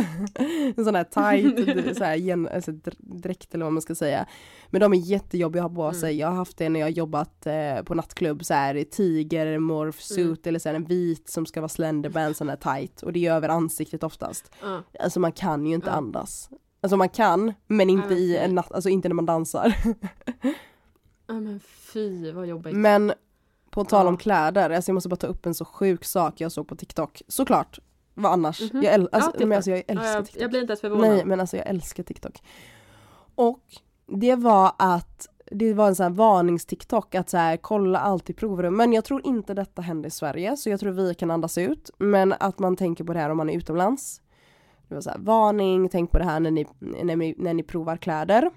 en 0.77 0.85
sån 0.85 0.95
här 0.95 1.03
tight 1.03 1.97
så 1.97 2.03
här, 2.03 2.15
gen, 2.15 2.47
alltså, 2.47 2.71
dr- 2.71 2.95
dräkt 2.99 3.53
eller 3.55 3.65
vad 3.65 3.73
man 3.73 3.81
ska 3.81 3.95
säga. 3.95 4.25
Men 4.69 4.81
de 4.81 4.93
är 4.93 4.97
jättejobbiga 4.97 5.63
att 5.65 5.71
ha 5.71 5.75
på 5.75 5.83
Mm. 5.83 5.93
sig. 5.93 6.17
Jag 6.17 6.27
har 6.27 6.35
haft 6.35 6.57
det 6.57 6.69
när 6.69 6.79
jag 6.79 6.87
har 6.87 6.91
jobbat 6.91 7.45
eh, 7.47 7.83
på 7.85 7.95
nattklubb 7.95 8.45
så 8.45 8.53
här 8.53 8.83
tiger 8.83 9.59
morph 9.59 9.99
suit 9.99 10.19
Mm. 10.25 10.37
eller 10.43 10.59
så 10.59 10.69
här, 10.69 10.75
en 10.75 10.85
vit 10.85 11.29
som 11.29 11.45
ska 11.45 11.61
vara 11.61 11.69
slenderband 11.69 12.35
sån 12.35 12.49
här 12.49 12.55
tight 12.77 13.01
och 13.03 13.13
det 13.13 13.25
är 13.25 13.33
över 13.33 13.49
ansiktet 13.49 14.03
oftast. 14.03 14.51
Ja. 14.61 14.83
Alltså 14.99 15.19
man 15.19 15.31
kan 15.31 15.65
ju 15.67 15.75
inte 15.75 15.91
andas. 15.91 16.49
Alltså 16.81 16.97
man 16.97 17.09
kan 17.09 17.53
men 17.67 17.89
inte 17.89 18.13
i 18.13 18.37
en 18.37 18.55
natt, 18.55 18.71
alltså 18.71 18.89
inte 18.89 19.07
när 19.07 19.15
man 19.15 19.25
dansar. 19.25 19.75
Ja 21.27 21.33
men 21.33 21.59
fy 21.93 22.31
vad 22.31 22.47
jobbigt. 22.47 22.75
Men 22.75 23.13
på 23.83 23.89
tal 23.89 24.07
om 24.07 24.17
kläder, 24.17 24.69
alltså 24.69 24.89
jag 24.89 24.93
måste 24.93 25.09
bara 25.09 25.15
ta 25.15 25.27
upp 25.27 25.45
en 25.45 25.53
så 25.53 25.65
sjuk 25.65 26.05
sak 26.05 26.41
jag 26.41 26.51
såg 26.51 26.67
på 26.67 26.75
TikTok. 26.75 27.21
Såklart, 27.27 27.79
vad 28.13 28.31
annars? 28.31 28.61
Mhm. 28.73 28.83
Jag, 28.83 28.93
äl- 28.93 29.09
alltså, 29.11 29.31
Ja, 29.39 29.45
men 29.45 29.55
alltså, 29.55 29.71
jag 29.71 29.79
Ja, 29.79 29.83
älskar 29.93 30.21
TikTok. 30.23 30.41
jag 30.41 30.49
blir 30.49 30.61
inte 30.61 30.71
ens 30.71 30.81
förvånad. 30.81 31.09
Nej 31.09 31.25
men 31.25 31.39
alltså 31.39 31.57
jag 31.57 31.67
älskar 31.67 32.03
TikTok. 32.03 32.43
Och 33.35 33.59
det 34.07 34.35
var 34.35 34.71
att 34.77 35.27
det 35.51 35.73
var 35.73 35.87
en 35.87 35.95
sån 35.95 36.03
här 36.03 36.09
varnings-TikTok 36.09 37.15
att 37.15 37.29
så 37.29 37.37
här, 37.37 37.57
kolla 37.57 37.99
allt 37.99 38.29
i 38.29 38.33
provrummen. 38.33 38.93
Jag 38.93 39.05
tror 39.05 39.27
inte 39.27 39.53
detta 39.53 39.81
händer 39.81 40.07
i 40.07 40.11
Sverige 40.11 40.57
så 40.57 40.69
jag 40.69 40.79
tror 40.79 40.91
vi 40.91 41.13
kan 41.13 41.31
andas 41.31 41.57
ut. 41.57 41.89
Men 41.97 42.33
att 42.39 42.59
man 42.59 42.75
tänker 42.75 43.03
på 43.03 43.13
det 43.13 43.19
här 43.19 43.29
om 43.29 43.37
man 43.37 43.49
är 43.49 43.57
utomlands. 43.57 44.21
Det 44.87 44.93
var 44.95 45.01
så 45.01 45.09
här, 45.09 45.17
varning, 45.19 45.89
tänk 45.89 46.11
på 46.11 46.17
det 46.17 46.23
här 46.25 46.39
när 46.39 46.51
ni, 46.51 46.67
när 46.79 47.15
ni, 47.15 47.35
när 47.37 47.53
ni 47.53 47.63
provar 47.63 47.97
kläder. 47.97 48.51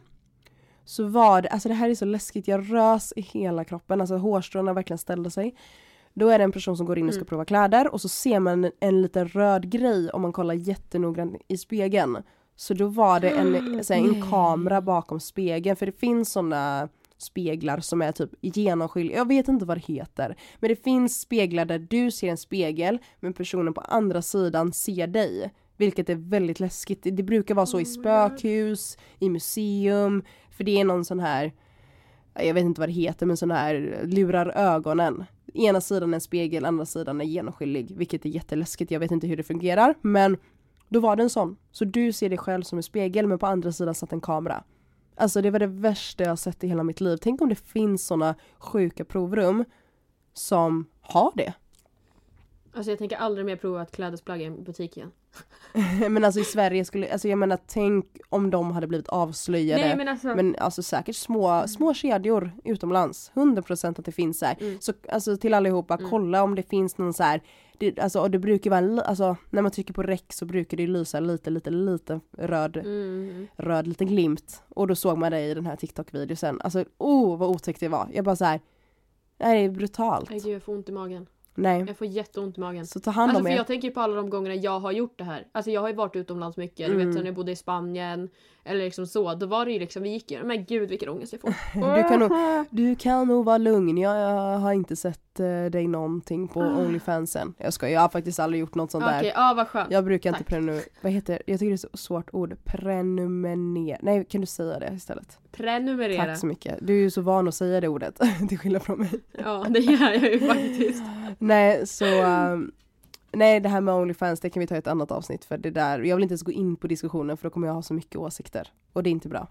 Så 0.90 1.04
var 1.08 1.42
det, 1.42 1.48
alltså 1.48 1.68
det 1.68 1.74
här 1.74 1.90
är 1.90 1.94
så 1.94 2.04
läskigt, 2.04 2.48
jag 2.48 2.72
rös 2.72 3.12
i 3.16 3.20
hela 3.20 3.64
kroppen, 3.64 4.00
alltså 4.00 4.16
hårstråna 4.16 4.72
verkligen 4.72 4.98
ställde 4.98 5.30
sig. 5.30 5.54
Då 6.14 6.28
är 6.28 6.38
det 6.38 6.44
en 6.44 6.52
person 6.52 6.76
som 6.76 6.86
går 6.86 6.98
in 6.98 7.08
och 7.08 7.14
ska 7.14 7.20
Mm. 7.20 7.26
prova 7.26 7.44
kläder 7.44 7.92
och 7.92 8.00
så 8.00 8.08
ser 8.08 8.40
man 8.40 8.64
en, 8.64 8.72
en 8.80 9.02
liten 9.02 9.28
röd 9.28 9.70
grej 9.70 10.10
om 10.10 10.22
man 10.22 10.32
kollar 10.32 10.54
jättenoggrant 10.54 11.36
i 11.48 11.56
spegeln. 11.56 12.18
Så 12.56 12.74
då 12.74 12.86
var 12.86 13.20
det 13.20 13.30
en, 13.30 13.84
så 13.84 13.94
här, 13.94 14.00
en 14.00 14.30
kamera 14.30 14.80
bakom 14.80 15.20
spegeln 15.20 15.76
för 15.76 15.86
det 15.86 16.00
finns 16.00 16.32
sådana 16.32 16.88
speglar 17.18 17.80
som 17.80 18.02
är 18.02 18.12
typ 18.12 18.30
genomskinliga, 18.40 19.16
jag 19.16 19.28
vet 19.28 19.48
inte 19.48 19.64
vad 19.64 19.76
det 19.76 19.94
heter. 19.94 20.36
Men 20.60 20.68
det 20.68 20.84
finns 20.84 21.20
speglar 21.20 21.64
där 21.64 21.78
du 21.78 22.10
ser 22.10 22.28
en 22.28 22.36
spegel 22.36 22.98
men 23.20 23.32
personen 23.32 23.74
på 23.74 23.80
andra 23.80 24.22
sidan 24.22 24.72
ser 24.72 25.06
dig. 25.06 25.52
Vilket 25.76 26.08
är 26.08 26.14
väldigt 26.14 26.60
läskigt. 26.60 27.00
Det, 27.02 27.22
brukar 27.22 27.54
vara 27.54 27.66
så 27.66 27.80
i 27.80 27.84
Oh 27.84 27.86
spökhus, 27.86 28.98
i 29.18 29.28
museum, 29.28 30.22
för 30.50 30.64
det 30.64 30.80
är 30.80 30.84
någon 30.84 31.04
sån 31.04 31.20
här, 31.20 31.52
jag 32.34 32.54
vet 32.54 32.64
inte 32.64 32.80
vad 32.80 32.88
det 32.88 32.92
heter, 32.92 33.26
men 33.26 33.36
sån 33.36 33.50
här 33.50 34.00
lurar 34.04 34.52
ögonen. 34.56 35.24
Ena 35.54 35.80
sidan 35.80 36.10
är 36.10 36.14
en 36.14 36.20
spegel, 36.20 36.64
andra 36.64 36.86
sidan 36.86 37.20
är 37.20 37.24
genomskinlig, 37.24 37.96
vilket 37.96 38.24
är 38.24 38.28
jätteläskigt. 38.28 38.90
Jag 38.90 39.00
vet 39.00 39.10
inte 39.10 39.26
hur 39.26 39.36
det 39.36 39.42
fungerar, 39.42 39.94
men 40.00 40.36
då 40.88 41.00
var 41.00 41.16
det 41.16 41.22
en 41.22 41.30
sån. 41.30 41.56
Så 41.70 41.84
du 41.84 42.12
ser 42.12 42.28
dig 42.28 42.38
själv 42.38 42.62
som 42.62 42.78
en 42.78 42.82
spegel, 42.82 43.26
men 43.26 43.38
på 43.38 43.46
andra 43.46 43.72
sidan 43.72 43.94
satt 43.94 44.12
en 44.12 44.20
kamera. 44.20 44.64
Alltså 45.16 45.42
det 45.42 45.50
var 45.50 45.58
det 45.58 45.66
värsta 45.66 46.24
jag 46.24 46.38
sett 46.38 46.64
i 46.64 46.68
hela 46.68 46.82
mitt 46.82 47.00
liv. 47.00 47.16
Tänk 47.16 47.40
om 47.40 47.48
det 47.48 47.54
finns 47.54 48.06
såna 48.06 48.34
sjuka 48.58 49.04
provrum 49.04 49.64
som 50.34 50.86
har 51.00 51.32
det. 51.34 51.54
Alltså 52.72 52.90
jag 52.92 52.98
tänker 52.98 53.16
aldrig 53.16 53.46
mer 53.46 53.56
prova 53.56 53.82
ett 53.82 53.90
klädesplagg 53.90 54.42
i 54.42 54.44
en 54.44 54.64
butik 54.64 54.96
igen. 54.96 55.12
men 56.10 56.24
alltså 56.24 56.40
i 56.40 56.44
Sverige 56.44 56.84
skulle, 56.84 57.12
alltså 57.12 57.28
jag 57.28 57.38
menar 57.38 57.58
tänk 57.66 58.18
om 58.28 58.50
de 58.50 58.70
hade 58.70 58.86
blivit 58.86 59.08
avslöjade. 59.08 59.82
Nej 59.82 59.96
men 59.96 60.08
alltså. 60.08 60.26
Men 60.34 60.56
alltså 60.58 60.82
säkert 60.82 61.16
små, 61.16 61.68
små 61.68 61.94
kedjor 61.94 62.52
utomlands. 62.64 63.32
100% 63.34 63.98
att 63.98 64.04
det 64.04 64.12
finns 64.12 64.38
så 64.38 64.46
här. 64.46 64.56
Mm. 64.60 64.80
Så 64.80 64.92
alltså 65.08 65.36
till 65.36 65.54
allihopa, 65.54 65.94
Mm. 65.94 66.10
kolla 66.10 66.42
om 66.42 66.54
det 66.54 66.62
finns 66.62 66.98
någon 66.98 67.12
så 67.14 67.22
här. 67.22 67.40
Det, 67.78 67.98
alltså 68.00 68.20
och 68.20 68.30
det 68.30 68.38
brukar 68.38 68.70
vara, 68.70 69.02
alltså 69.02 69.36
när 69.50 69.62
man 69.62 69.70
trycker 69.70 69.94
på 69.94 70.02
räck 70.02 70.32
så 70.32 70.44
brukar 70.44 70.76
det 70.76 70.86
lysa 70.86 71.20
lite, 71.20 71.50
lite, 71.50 71.70
lite 71.70 72.20
röd, 72.38 72.76
Mm. 72.76 73.46
röd 73.56 73.86
liten 73.86 74.06
glimt. 74.06 74.62
Och 74.68 74.86
då 74.86 74.94
såg 74.94 75.18
man 75.18 75.32
det 75.32 75.40
i 75.40 75.54
den 75.54 75.66
här 75.66 75.76
TikTok-videosen. 75.76 76.60
Alltså 76.64 76.84
oh 76.98 77.38
vad 77.38 77.48
otäckt 77.48 77.80
det 77.80 77.88
var. 77.88 78.08
Jag 78.12 78.24
bara 78.24 78.36
så 78.36 78.44
här. 78.44 78.60
Det 79.36 79.44
här 79.44 79.56
är 79.56 79.68
brutalt. 79.68 80.30
Nej 80.30 80.40
gud 80.40 80.54
jag 80.54 80.62
får 80.62 80.72
ont 80.74 80.88
i 80.88 80.92
magen. 80.92 81.26
Nej. 81.62 81.84
Jag 81.86 81.96
får 81.96 82.06
jätteont 82.06 82.58
i 82.58 82.60
magen. 82.60 82.86
Så 82.86 83.00
ta 83.00 83.10
hand 83.10 83.30
Alltså 83.30 83.38
om 83.40 83.44
för 83.46 83.52
er. 83.52 83.56
jag 83.56 83.66
tänker 83.66 83.90
på 83.90 84.00
alla 84.00 84.14
de 84.14 84.30
gångerna 84.30 84.54
jag 84.54 84.80
har 84.80 84.92
gjort 84.92 85.18
det 85.18 85.24
här. 85.24 85.46
Alltså 85.52 85.70
jag 85.70 85.80
har 85.80 85.88
ju 85.88 85.94
varit 85.94 86.16
utomlands 86.16 86.56
mycket. 86.56 86.86
Du 86.86 86.94
Mm. 86.94 87.06
vet 87.06 87.14
så 87.14 87.18
när 87.20 87.26
jag 87.26 87.34
bodde 87.34 87.52
i 87.52 87.56
Spanien. 87.56 88.28
Eller 88.64 88.84
liksom 88.84 89.06
så. 89.06 89.34
Då 89.34 89.46
var 89.46 89.64
det 89.66 89.72
ju 89.72 89.78
liksom, 89.78 90.02
vi 90.02 90.10
gick 90.10 90.30
ju, 90.30 90.42
men 90.44 90.64
gud 90.64 90.88
vilken 90.90 91.08
ångest 91.08 91.32
jag 91.32 91.40
får. 91.40 91.54
Du 91.96 92.08
kan 92.08 92.20
nog, 92.20 92.30
du 92.70 92.96
kan 92.96 93.28
nog 93.28 93.44
vara 93.44 93.58
lugn, 93.58 93.98
jag, 93.98 94.16
jag 94.18 94.58
har 94.58 94.72
inte 94.72 94.96
sett 94.96 95.29
dig 95.70 95.88
någonting 95.88 96.48
på 96.48 96.60
Onlyfansen. 96.60 97.54
Jag 97.58 97.72
ska, 97.72 97.88
jag 97.88 98.00
har 98.00 98.08
faktiskt 98.08 98.40
aldrig 98.40 98.60
gjort 98.60 98.74
något 98.74 98.90
sånt 98.90 99.04
där. 99.04 99.18
Okej, 99.18 99.32
ja 99.34 99.54
vad 99.56 99.68
skönt. 99.68 99.90
Jag 99.90 100.04
brukar 100.04 100.30
inte 100.30 100.44
prenumerera, 100.44 100.84
vad 101.00 101.12
heter 101.12 101.32
det? 101.32 101.52
Jag 101.52 101.58
tycker 101.58 101.70
det 101.70 101.74
är 101.74 101.76
så 101.76 101.96
svårt 101.96 102.34
ord. 102.34 102.56
Prenumerera. 102.64 103.98
Nej, 104.02 104.24
kan 104.24 104.40
du 104.40 104.46
säga 104.46 104.78
det 104.78 104.92
istället? 104.94 105.38
Prenumerera. 105.52 106.24
Tack 106.24 106.38
så 106.38 106.46
mycket. 106.46 106.78
Du 106.80 106.92
är 106.92 107.00
ju 107.00 107.10
så 107.10 107.20
van 107.20 107.48
att 107.48 107.54
säga 107.54 107.80
det 107.80 107.88
ordet, 107.88 108.20
till 108.48 108.58
skillnad 108.58 108.82
från 108.82 108.98
mig. 108.98 109.10
Ja 109.32 109.66
det 109.70 109.78
gör 109.78 110.10
jag 110.10 110.32
ju 110.32 110.48
faktiskt. 110.48 111.02
Nej, 111.38 111.86
så 111.86 112.04
ehm, 112.04 112.72
Nej 113.32 113.60
det 113.60 113.68
här 113.68 113.80
med 113.80 113.94
Onlyfans 113.94 114.40
det 114.40 114.50
kan 114.50 114.60
vi 114.60 114.66
ta 114.66 114.74
i 114.74 114.78
ett 114.78 114.86
annat 114.86 115.10
avsnitt 115.10 115.44
för 115.44 115.58
det 115.58 115.70
där, 115.70 116.00
jag 116.00 116.16
vill 116.16 116.22
inte 116.22 116.32
ens 116.32 116.42
gå 116.42 116.52
in 116.52 116.76
på 116.76 116.86
diskussionen 116.86 117.36
för 117.36 117.44
då 117.44 117.50
kommer 117.50 117.66
jag 117.66 117.74
ha 117.74 117.82
så 117.82 117.94
mycket 117.94 118.16
åsikter. 118.16 118.68
Och 118.92 119.02
det 119.02 119.10
är 119.10 119.12
inte 119.12 119.28
bra. 119.28 119.48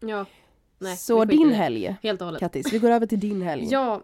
Ja. 0.00 0.24
Nej, 0.78 0.96
så 0.96 1.24
din 1.24 1.52
helg, 1.52 1.96
Helt 2.02 2.20
och 2.20 2.26
hållet. 2.26 2.40
Kattis, 2.40 2.72
vi 2.72 2.78
går 2.78 2.90
över 2.90 3.06
till 3.06 3.20
din 3.20 3.42
helg. 3.42 3.68
Ja, 3.70 4.02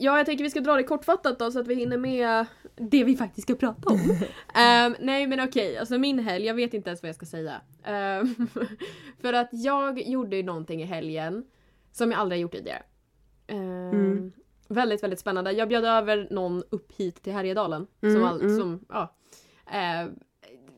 ja, 0.00 0.16
jag 0.16 0.26
tänker 0.26 0.44
vi 0.44 0.50
ska 0.50 0.60
dra 0.60 0.74
det 0.74 0.82
kortfattat 0.82 1.38
då 1.38 1.50
så 1.50 1.60
att 1.60 1.66
vi 1.66 1.74
hinner 1.74 1.98
med 1.98 2.46
det 2.76 3.04
vi 3.04 3.16
faktiskt 3.16 3.46
ska 3.46 3.54
prata 3.54 3.88
om. 3.88 4.00
Ehm, 4.54 4.96
nej 5.00 5.26
men 5.26 5.40
okej, 5.40 5.78
alltså 5.78 5.98
min 5.98 6.18
helg, 6.18 6.46
jag 6.46 6.54
vet 6.54 6.74
inte 6.74 6.90
ens 6.90 7.02
vad 7.02 7.08
jag 7.08 7.16
ska 7.16 7.26
säga. 7.26 7.60
Ehm, 7.84 8.34
för 9.20 9.32
att 9.32 9.48
jag 9.52 10.00
gjorde 10.00 10.36
ju 10.36 10.42
någonting 10.42 10.82
i 10.82 10.84
helgen 10.84 11.44
som 11.92 12.10
jag 12.10 12.20
aldrig 12.20 12.40
gjort 12.40 12.52
tidigare. 12.52 12.82
Ehm, 13.46 13.90
Mm. 13.92 14.32
Väldigt, 14.68 15.02
väldigt 15.02 15.18
spännande. 15.18 15.52
Jag 15.52 15.68
bjöd 15.68 15.84
över 15.84 16.28
någon 16.30 16.62
upp 16.70 16.92
hit 16.96 17.22
till 17.22 17.32
Härjedalen. 17.32 17.86
Mm, 18.02 18.14
som, 18.14 18.24
all, 18.24 18.40
mm. 18.40 18.58
som, 18.58 18.84
ja, 18.88 19.14
eh, 19.66 20.10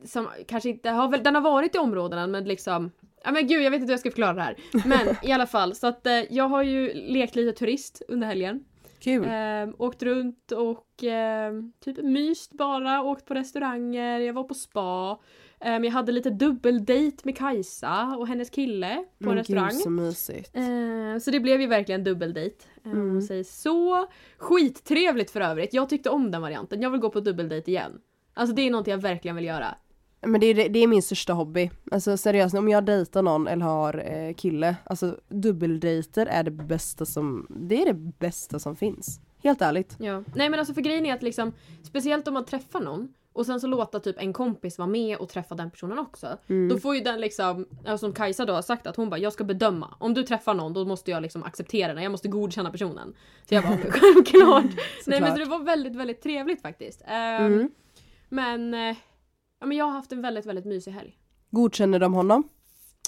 som 0.05 0.29
kanske 0.49 0.69
inte 0.69 0.91
har 0.91 1.09
väl, 1.09 1.23
den 1.23 1.35
har 1.35 1.43
varit 1.43 1.75
i 1.75 1.79
områdena 1.79 2.27
men 2.27 2.45
liksom 2.45 2.91
Ja 3.25 3.33
men 3.33 3.47
gud 3.47 3.63
jag 3.63 3.71
vet 3.71 3.81
inte 3.81 3.87
hur 3.87 3.93
jag 3.93 4.01
ska 4.01 4.11
förklara 4.11 4.33
det 4.33 4.43
här. 4.43 4.57
Men 4.85 5.17
i 5.23 5.33
alla 5.33 5.47
fall 5.47 5.75
så 5.75 5.87
att 5.87 6.07
eh, 6.07 6.23
jag 6.31 6.49
har 6.49 6.63
ju 6.63 6.93
lekt 6.95 7.37
lite 7.37 7.59
turist 7.59 8.03
under 8.09 8.27
helgen. 8.27 8.65
Kul. 9.03 9.25
Eh, 9.25 9.69
åkt 9.79 10.03
runt 10.03 10.53
och 10.53 11.05
eh, 11.05 11.53
typ 11.85 12.03
myst 12.03 12.53
bara, 12.53 13.03
åkt 13.03 13.27
på 13.27 13.35
restauranger, 13.35 14.21
jag 14.21 14.35
var 14.35 14.45
på 14.45 14.55
spa. 14.55 15.19
Eh, 15.61 15.73
jag 15.77 15.91
hade 15.91 16.13
lite 16.13 16.31
dubbeldejt 16.31 17.17
med 17.25 17.37
Kajsa 17.37 18.17
och 18.19 18.29
hennes 18.29 18.51
kille 18.51 18.95
på 18.95 19.03
en 19.25 19.29
Men 19.29 19.37
restaurang. 19.37 19.69
Gud 19.71 19.81
så 19.81 19.91
mysigt. 19.91 20.57
Eh, 20.57 21.19
så 21.21 21.31
det 21.31 21.41
blev 21.41 21.61
ju 21.61 21.67
verkligen 21.67 22.05
dubbeldejt. 22.05 22.57
Eh, 22.85 22.93
Mm. 22.93 23.09
man 23.13 23.23
säger 23.23 23.45
så. 23.45 24.07
Skittrevligt 24.39 25.31
för 25.31 25.41
övrigt. 25.41 25.75
Jag 25.75 25.89
tyckte 25.89 26.11
om 26.11 26.31
den 26.31 26.43
varianten. 26.43 26.83
Jag 26.83 26.91
vill 26.91 27.01
gå 27.01 27.11
på 27.11 27.21
dubbeldejt 27.21 27.71
igen. 27.71 28.01
Alltså 28.35 28.55
det 28.57 28.63
är 28.63 28.71
något 28.71 28.87
jag 28.87 28.99
verkligen 28.99 29.37
vill 29.37 29.45
göra. 29.45 29.75
Men 30.27 30.41
det 30.41 30.47
är, 30.47 30.69
det 30.69 30.79
är 30.79 30.87
min 30.87 31.03
största 31.03 31.33
hobby. 31.33 31.71
Alltså 31.91 32.17
seriöst, 32.17 32.55
om 32.55 32.69
jag 32.69 32.85
dejtar 32.85 33.23
någon 33.23 33.49
eller 33.49 33.65
har 33.65 34.13
eh, 34.13 34.35
kille, 34.35 34.77
alltså 34.85 35.17
dubbeldejter 35.29 36.27
är 36.27 36.43
det 36.43 36.51
bästa 36.51 37.07
som, 37.07 37.47
det 37.51 37.83
är 37.83 37.87
det 37.87 37.95
bästa 37.95 38.59
som 38.59 38.77
finns. 38.77 39.21
Helt 39.43 39.63
ärligt. 39.63 39.97
Ja. 39.99 40.23
Nej 40.35 40.51
men 40.51 40.59
alltså 40.59 40.75
för 40.75 40.81
grejen 40.81 41.07
är 41.07 41.15
att 41.15 41.23
liksom, 41.23 41.53
speciellt 41.83 42.29
om 42.29 42.35
man 42.35 42.45
träffar 42.45 42.81
någon 42.81 43.09
och 43.33 43.47
sen 43.47 43.61
så 43.61 43.67
låta 43.67 44.01
typ 44.01 44.17
en 44.19 44.33
kompis 44.33 44.79
vara 44.79 44.89
med 44.89 45.17
och 45.17 45.29
träffa 45.29 45.55
den 45.55 45.71
personen 45.71 45.99
också. 45.99 46.39
Mm. 46.49 46.69
Då 46.69 46.79
får 46.79 46.95
ju 46.95 47.01
den 47.01 47.21
liksom, 47.21 47.67
som 47.99 48.13
Kajsa 48.13 48.45
då 48.45 48.53
har 48.53 48.63
sagt 48.63 48.87
att 48.87 48.97
hon 48.97 49.11
bara 49.11 49.19
jag 49.21 49.33
ska 49.33 49.45
bedöma. 49.45 49.95
Om 49.99 50.15
du 50.15 50.23
träffar 50.23 50.55
någon 50.55 50.73
då 50.73 50.85
måste 50.85 51.11
jag 51.11 51.23
liksom 51.23 51.43
acceptera 51.43 51.95
den, 51.95 52.03
jag 52.03 52.13
måste 52.13 52.29
godkänna 52.29 52.71
personen. 52.71 53.15
Så 53.49 53.55
jag 53.55 53.65
bara 53.65 53.77
självklart. 53.77 54.65
Nej 55.07 55.21
men 55.21 55.33
så 55.33 55.39
det 55.39 55.45
var 55.45 55.59
väldigt 55.59 55.97
väldigt 55.97 56.23
trevligt 56.23 56.63
faktiskt. 56.63 57.03
Ehm, 57.07 57.47
Mm. 57.53 57.71
Men, 58.29 58.75
eh, 58.75 58.97
ja, 59.63 59.67
men 59.67 59.77
jag 59.77 59.85
har 59.85 59.93
haft 59.93 60.13
en 60.13 60.23
väldigt 60.23 60.47
väldigt 60.47 60.65
mysig 60.65 60.93
helg. 60.93 61.19
Godkänner 61.51 61.99
de 61.99 62.15
honom? 62.15 62.49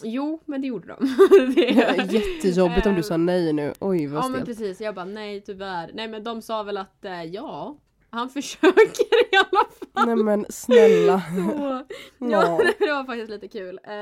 Jo, 0.02 0.40
men 0.44 0.61
det 0.61 0.66
gjorde 0.66 0.87
de. 0.87 1.06
det 1.54 2.12
Jättejobbigt 2.12 2.87
om 2.87 2.92
du 2.92 2.99
Ehm, 2.99 3.02
sa 3.02 3.16
nej 3.16 3.52
nu. 3.52 3.73
Oj 3.80 4.06
vad 4.06 4.25
Ja 4.25 4.28
men 4.28 4.42
stelt. 4.42 4.58
precis, 4.58 4.80
jag 4.80 4.94
bara 4.94 5.04
nej 5.04 5.40
tyvärr. 5.40 5.90
Nej 5.94 6.08
men 6.08 6.25
de 6.25 6.42
sa 6.42 6.62
väl 6.62 6.76
att 6.76 7.04
eh, 7.04 7.23
ja, 7.25 7.76
han 8.11 8.30
försöker 8.30 9.32
i 9.34 9.37
alla 9.37 9.64
fall. 9.64 9.84
Nej 10.07 10.17
men 10.17 10.47
snälla. 10.49 11.23
Så, 11.37 11.85
Ja. 12.31 12.61
det 12.79 12.93
var 12.93 13.05
faktiskt 13.05 13.31
lite 13.31 13.49
kul. 13.49 13.81
Eh, 13.85 13.93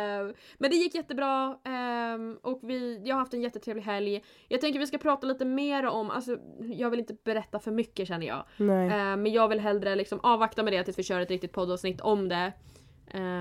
men 0.59 0.71
det 0.71 0.77
gick 0.77 0.95
jättebra 0.95 1.57
eh, 1.65 2.19
och 2.43 2.61
vi, 2.63 3.01
jag 3.05 3.15
har 3.15 3.21
haft 3.21 3.35
en 3.35 3.43
jättetrevlig 3.43 3.83
helg. 3.83 4.23
Jag 4.49 4.61
tänker 4.61 4.81
vi 4.81 4.87
ska 4.87 4.99
prata 4.99 5.27
lite 5.27 5.45
mer 5.45 5.87
om, 5.87 6.11
alltså 6.11 6.37
jag 6.61 6.91
vill 6.91 7.01
inte 7.01 7.15
berätta 7.25 7.59
för 7.59 7.71
mycket 7.71 8.09
känner 8.09 8.27
jag. 8.27 8.45
Nej. 8.57 8.87
Eh, 8.87 9.17
men 9.17 9.27
jag 9.27 9.49
vill 9.49 9.61
hellre 9.61 9.95
liksom 9.97 10.21
avvakta 10.23 10.63
med 10.63 10.73
det 10.73 10.85
tills 10.85 10.99
vi 10.99 11.03
kör 11.03 11.21
ett 11.21 11.31
riktigt 11.31 11.53
poddavsnitt 11.53 12.01
om 12.01 12.29
det. 12.29 12.53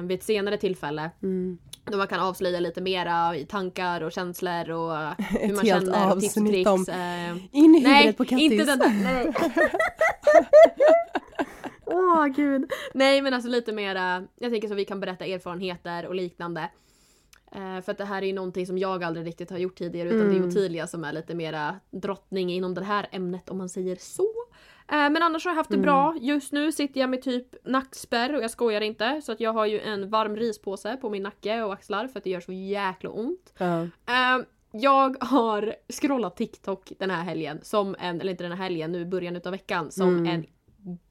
Vid 0.03 0.17
ett 0.17 0.23
senare 0.23 0.57
tillfälle. 0.57 1.11
Mm. 1.23 1.57
Då 1.85 1.97
man 1.97 2.07
kan 2.07 2.19
avslöja 2.19 2.59
lite 2.59 2.81
mera 2.81 3.35
i 3.37 3.45
tankar 3.45 4.01
och 4.01 4.11
känslor 4.11 4.71
och 4.71 4.91
hur 5.17 5.55
man 5.55 5.65
känner 5.65 6.13
och 6.15 6.21
tips 6.21 6.37
och 6.37 6.47
tricks. 6.47 6.69
om 6.69 6.85
in 7.51 7.75
i 7.75 7.79
Nej, 7.81 7.95
huvudet 7.95 8.17
på 8.17 8.25
Kattis. 8.25 8.51
inte 8.51 8.75
den. 8.75 9.03
Nej. 9.03 9.33
Gud. 12.27 12.71
Nej 12.93 13.21
men 13.21 13.33
alltså 13.33 13.49
lite 13.49 13.71
mera, 13.71 14.23
jag 14.39 14.51
tänker 14.51 14.67
så 14.67 14.73
vi 14.75 14.85
kan 14.85 14.99
berätta 14.99 15.25
erfarenheter 15.25 16.05
och 16.07 16.15
liknande. 16.15 16.69
Eh, 17.51 17.81
för 17.81 17.91
att 17.91 17.97
det 17.97 18.05
här 18.05 18.21
är 18.21 18.25
ju 18.27 18.33
någonting 18.33 18.67
som 18.67 18.77
jag 18.77 19.03
aldrig 19.03 19.27
riktigt 19.27 19.49
har 19.51 19.57
gjort 19.57 19.77
tidigare 19.77 20.09
utan 20.09 20.27
det 20.27 20.33
är 20.33 20.37
Mm. 20.37 20.49
Ottilia 20.49 20.87
som 20.87 21.03
är 21.03 21.13
lite 21.13 21.35
mera 21.35 21.75
drottning 21.91 22.51
inom 22.51 22.73
det 22.73 22.83
här 22.83 23.07
ämnet 23.11 23.49
om 23.49 23.57
man 23.57 23.69
säger 23.69 23.95
så. 23.95 24.27
Eh, 24.91 25.09
men 25.09 25.17
annars 25.23 25.45
har 25.45 25.51
jag 25.51 25.55
haft 25.55 25.69
det 25.69 25.75
Mm. 25.75 25.83
bra. 25.85 26.15
Just 26.21 26.51
nu 26.51 26.71
sitter 26.71 27.01
jag 27.01 27.09
med 27.09 27.21
typ 27.21 27.65
nackspärr 27.65 28.35
och 28.35 28.43
jag 28.43 28.51
skojar 28.51 28.81
inte. 28.81 29.21
Så 29.23 29.31
att 29.31 29.39
jag 29.39 29.53
har 29.53 29.65
ju 29.65 29.79
en 29.79 30.09
varm 30.09 30.35
rispåse 30.35 30.97
på 30.97 31.09
min 31.09 31.23
nacke 31.23 31.63
och 31.63 31.73
axlar 31.73 32.07
för 32.07 32.17
att 32.17 32.23
det 32.23 32.29
gör 32.29 32.39
så 32.39 32.51
jäkla 32.51 33.09
ont. 33.09 33.53
Eh, 34.07 34.45
jag 34.71 35.23
har 35.23 35.75
scrollat 36.01 36.37
TikTok 36.37 36.91
den 36.99 37.09
här 37.09 37.23
helgen, 37.23 37.59
som 37.61 37.95
en, 37.99 38.21
eller 38.21 38.31
inte 38.31 38.43
den 38.43 38.51
här 38.51 38.63
helgen, 38.63 38.91
nu 38.91 39.05
början 39.05 39.35
utav 39.35 39.51
veckan, 39.51 39.91
som 39.91 40.07
Mm. 40.17 40.25
en 40.35 40.45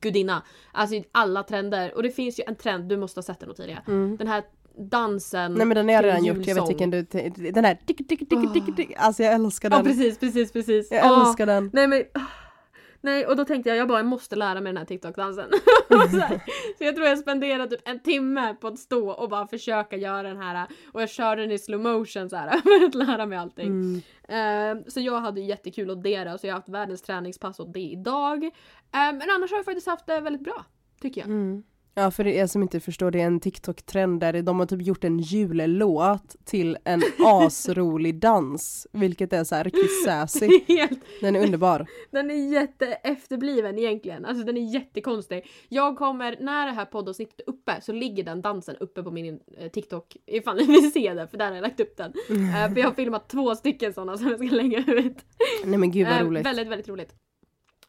gudinna. 0.00 0.42
Alltså 0.72 1.02
alla 1.12 1.42
trender. 1.42 1.94
Och 1.96 2.02
det 2.02 2.11
finns 2.11 2.38
ju 2.40 2.44
en 2.46 2.56
trend, 2.56 2.88
du 2.88 2.96
måste 2.96 3.18
ha 3.18 3.22
sett 3.22 3.40
den 3.40 3.50
Ottilia. 3.50 3.83
Mm. 3.87 4.16
Den 4.16 4.26
här 4.26 4.42
dansen 4.90 5.54
Nej 5.54 5.66
men 5.66 5.74
den 5.74 5.88
har 5.88 5.94
jag 5.94 6.04
redan 6.04 6.24
gjort, 6.24 6.46
jag 6.46 6.54
vet 6.54 6.68
vilken 6.68 6.90
du, 6.90 7.02
den 7.50 7.64
här 7.64 7.78
tick 7.87 8.09
tick 8.09 8.28
tick 8.28 8.52
tick 8.52 8.76
tick 8.76 8.92
Alltså 8.96 9.22
jag 9.22 9.35
älskar 9.35 9.70
Ja 9.70 9.76
den. 9.76 9.85
precis, 9.85 10.18
precis, 10.18 10.52
precis. 10.52 10.90
Jag 10.90 11.20
älskar 11.20 11.46
den. 11.46 11.70
Nej 11.72 11.87
men 11.87 12.04
ah. 12.14 12.20
Nej 13.00 13.26
och 13.26 13.36
då 13.36 13.44
tänkte 13.44 13.70
jag 13.70 13.78
jag 13.78 13.88
bara 13.88 14.02
måste 14.02 14.36
lära 14.36 14.60
mig 14.60 14.72
den 14.72 14.76
här 14.76 14.84
TikTok-dansen. 14.84 15.50
så, 15.88 16.18
här. 16.18 16.40
så 16.78 16.84
jag 16.84 16.96
tror 16.96 17.06
jag 17.06 17.18
spenderade 17.18 17.76
typ 17.76 17.88
en 17.88 18.00
timme 18.00 18.54
på 18.60 18.68
att 18.68 18.78
stå 18.78 19.10
och 19.10 19.28
bara 19.28 19.46
försöka 19.46 19.96
göra 19.96 20.22
den 20.22 20.36
här 20.36 20.66
och 20.92 21.02
jag 21.02 21.10
körde 21.10 21.42
den 21.42 21.52
i 21.52 21.58
slow 21.58 21.80
motion 21.80 22.30
så 22.30 22.36
här 22.36 22.60
för 22.80 22.86
att 22.86 22.94
lära 22.94 23.26
mig 23.26 23.38
allting. 23.38 23.66
Mm. 23.66 24.78
Eh, 24.78 24.84
så 24.88 25.00
jag 25.00 25.20
hade 25.20 25.40
jättekul 25.40 25.90
åt 25.90 26.02
det 26.02 26.24
då, 26.24 26.38
så 26.38 26.46
jag 26.46 26.54
har 26.54 26.58
haft 26.58 26.68
världens 26.68 27.02
träningspass 27.02 27.60
åt 27.60 27.72
det 27.72 27.80
idag. 27.80 28.44
Eh, 28.44 28.50
men 28.92 29.30
annars 29.36 29.50
har 29.50 29.58
jag 29.58 29.64
faktiskt 29.64 29.86
haft 29.86 30.06
det 30.06 30.20
väldigt 30.20 30.44
bra. 30.44 30.64
Tycker 31.00 31.20
jag. 31.20 31.28
Mm. 31.28 31.62
Ja 31.94 32.11
för 32.11 32.26
er 32.26 32.46
som 32.46 32.62
inte 32.62 32.81
förstår, 32.81 33.11
det 33.11 33.20
är 33.20 33.26
en 33.26 33.40
TikTok-trend 33.40 34.20
där 34.20 34.42
de 34.42 34.59
har 34.59 34.66
typ 34.66 34.83
gjort 34.83 35.05
en 35.05 35.18
jullåt 35.18 36.37
till 36.44 36.79
en 36.85 37.03
asrolig 37.24 38.20
dans. 38.20 38.87
Vilket 38.92 39.33
är 39.33 39.44
så 39.44 39.55
här 39.55 39.64
riktigt 39.64 40.05
sassy. 40.05 40.61
Helt, 40.68 41.00
Den 41.20 41.37
är 41.37 41.42
underbar. 41.42 41.87
den 42.11 42.31
är 42.31 42.53
jätte 42.53 42.87
efterbliven 42.87 43.79
egentligen. 43.79 44.24
Alltså 44.24 44.44
den 44.44 44.57
är 44.57 44.74
jättekonstig. 44.74 45.46
Jag 45.68 45.96
kommer, 45.98 46.37
när 46.40 46.66
det 46.66 46.72
här 46.72 46.85
poddavsnittet 46.85 47.40
är 47.40 47.50
uppe 47.50 47.81
så 47.81 47.92
ligger 47.92 48.24
den 48.24 48.42
dansen 48.42 48.76
uppe 48.81 49.03
på 49.03 49.11
min 49.11 49.40
eh, 49.59 49.68
TikTok. 49.70 50.16
Ifall 50.26 50.57
ni 50.57 50.66
vill 50.66 50.92
se 50.92 51.14
den, 51.14 51.29
för 51.29 51.38
där 51.38 51.46
har 51.48 51.55
jag 51.55 51.62
lagt 51.62 51.81
upp 51.81 51.96
den. 51.96 52.12
Eh, 52.50 52.72
för 52.72 52.81
jag 52.81 52.87
har 52.88 52.94
filmat 52.94 53.29
två 53.29 53.55
stycken 53.55 53.92
sådana 53.92 54.16
som 54.18 54.29
jag 54.29 54.46
ska 54.46 54.57
lägga 54.57 54.79
ut. 54.79 55.16
Nej 55.64 55.79
men 55.79 55.90
gud 55.90 56.07
vad 56.07 56.16
Eh, 56.16 56.24
roligt. 56.26 56.46
Väldigt, 56.46 56.68
väldigt 56.68 56.88
roligt. 56.88 57.14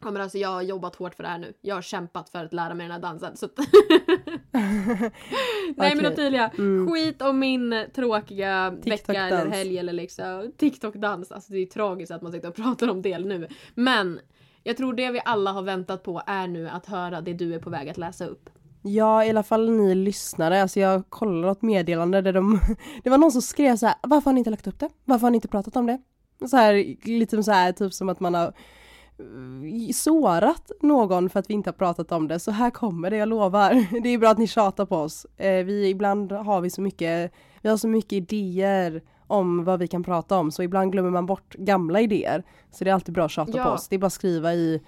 Ja 0.03 0.11
men 0.11 0.21
alltså 0.21 0.37
jag 0.37 0.49
har 0.49 0.61
jobbat 0.61 0.95
hårt 0.95 1.15
för 1.15 1.23
det 1.23 1.29
här 1.29 1.37
nu. 1.37 1.53
Jag 1.61 1.75
har 1.75 1.81
kämpat 1.81 2.29
för 2.29 2.45
att 2.45 2.53
lära 2.53 2.73
mig 2.73 2.83
den 2.87 2.91
här 2.91 2.99
dansen. 3.01 3.37
Så. 3.37 3.47
Nej 4.51 5.95
men 5.95 5.99
Okej. 5.99 6.07
Ottilia, 6.11 6.51
Mm. 6.57 6.91
skit 6.91 7.21
om 7.21 7.39
min 7.39 7.85
tråkiga 7.95 8.69
vecka 8.69 9.13
eller 9.27 9.45
helg 9.51 9.77
eller 9.77 9.93
liksom 9.93 10.51
TikTok-dans. 10.57 11.31
Alltså 11.31 11.53
det 11.53 11.59
är 11.59 11.65
tragiskt 11.65 12.11
att 12.11 12.21
man 12.21 12.31
sitter 12.31 12.49
och 12.49 12.55
pratar 12.63 12.87
om 12.87 13.01
det 13.01 13.19
nu. 13.19 13.47
Men 13.75 14.19
jag 14.63 14.77
tror 14.77 14.93
det 14.93 15.11
vi 15.11 15.21
alla 15.25 15.51
har 15.51 15.61
väntat 15.61 16.03
på 16.03 16.21
är 16.27 16.47
nu 16.47 16.69
att 16.69 16.85
höra 16.85 17.21
det 17.21 17.33
du 17.33 17.53
är 17.55 17.59
på 17.59 17.69
väg 17.69 17.89
att 17.89 17.97
läsa 17.97 18.25
upp. 18.25 18.49
Ja 18.83 19.25
i 19.25 19.29
alla 19.29 19.43
fall 19.43 19.69
ni 19.69 19.95
lyssnare, 19.95 20.61
alltså 20.61 20.79
jag 20.79 21.09
kollade 21.09 21.47
något 21.47 21.61
meddelande 21.61 22.21
där 22.21 22.33
de 22.33 22.59
Det 23.03 23.09
var 23.09 23.17
någon 23.17 23.31
som 23.31 23.41
skrev 23.41 23.75
så 23.75 23.85
här: 23.85 23.95
varför 24.03 24.25
har 24.25 24.33
ni 24.33 24.39
inte 24.39 24.49
lagt 24.49 24.67
upp 24.67 24.79
det? 24.79 24.89
Varför 25.05 25.21
har 25.27 25.31
ni 25.31 25.35
inte 25.37 25.47
pratat 25.47 25.75
om 25.75 25.85
det? 25.85 26.01
Så 26.47 26.57
här, 26.57 26.95
lite 27.07 27.43
så 27.43 27.51
här 27.51 27.71
typ 27.71 27.93
som 27.93 28.09
att 28.09 28.19
man 28.19 28.33
har 28.33 28.45
eh, 28.45 28.51
sårat 29.93 30.71
någon 30.81 31.29
för 31.29 31.39
att 31.39 31.49
vi 31.49 31.53
inte 31.53 31.67
har 31.69 31.73
pratat 31.73 32.11
om 32.11 32.27
det, 32.27 32.39
så 32.39 32.51
här 32.51 32.69
kommer 32.69 33.09
det, 33.09 33.17
jag 33.17 33.29
lovar. 33.29 34.01
Det 34.03 34.09
är 34.09 34.17
bra 34.17 34.29
att 34.29 34.37
ni 34.37 34.47
tjatar 34.47 34.85
på 34.85 34.95
oss. 34.95 35.25
Eh, 35.37 35.65
vi, 35.65 35.89
ibland 35.89 36.31
har 36.31 36.61
vi 36.61 36.69
så 36.69 36.81
mycket, 36.81 37.31
vi 37.61 37.69
har 37.69 37.77
så 37.77 37.87
mycket 37.87 38.13
idéer 38.13 39.01
om 39.27 39.63
vad 39.63 39.79
vi 39.79 39.87
kan 39.87 40.03
prata 40.03 40.37
om, 40.37 40.51
så 40.51 40.63
ibland 40.63 40.91
glömmer 40.91 41.09
man 41.09 41.25
bort 41.25 41.53
gamla 41.53 42.01
idéer. 42.01 42.43
Så 42.71 42.83
det 42.83 42.89
är 42.89 42.93
alltid 42.93 43.13
bra 43.15 43.25
att 43.25 43.31
tjata 43.31 43.57
Ja. 43.57 43.63
på 43.63 43.69
oss. 43.69 43.87
Det 43.87 43.95
är 43.95 43.99
bara 43.99 44.07
att 44.07 44.13
skriva 44.13 44.53
i 44.53 44.81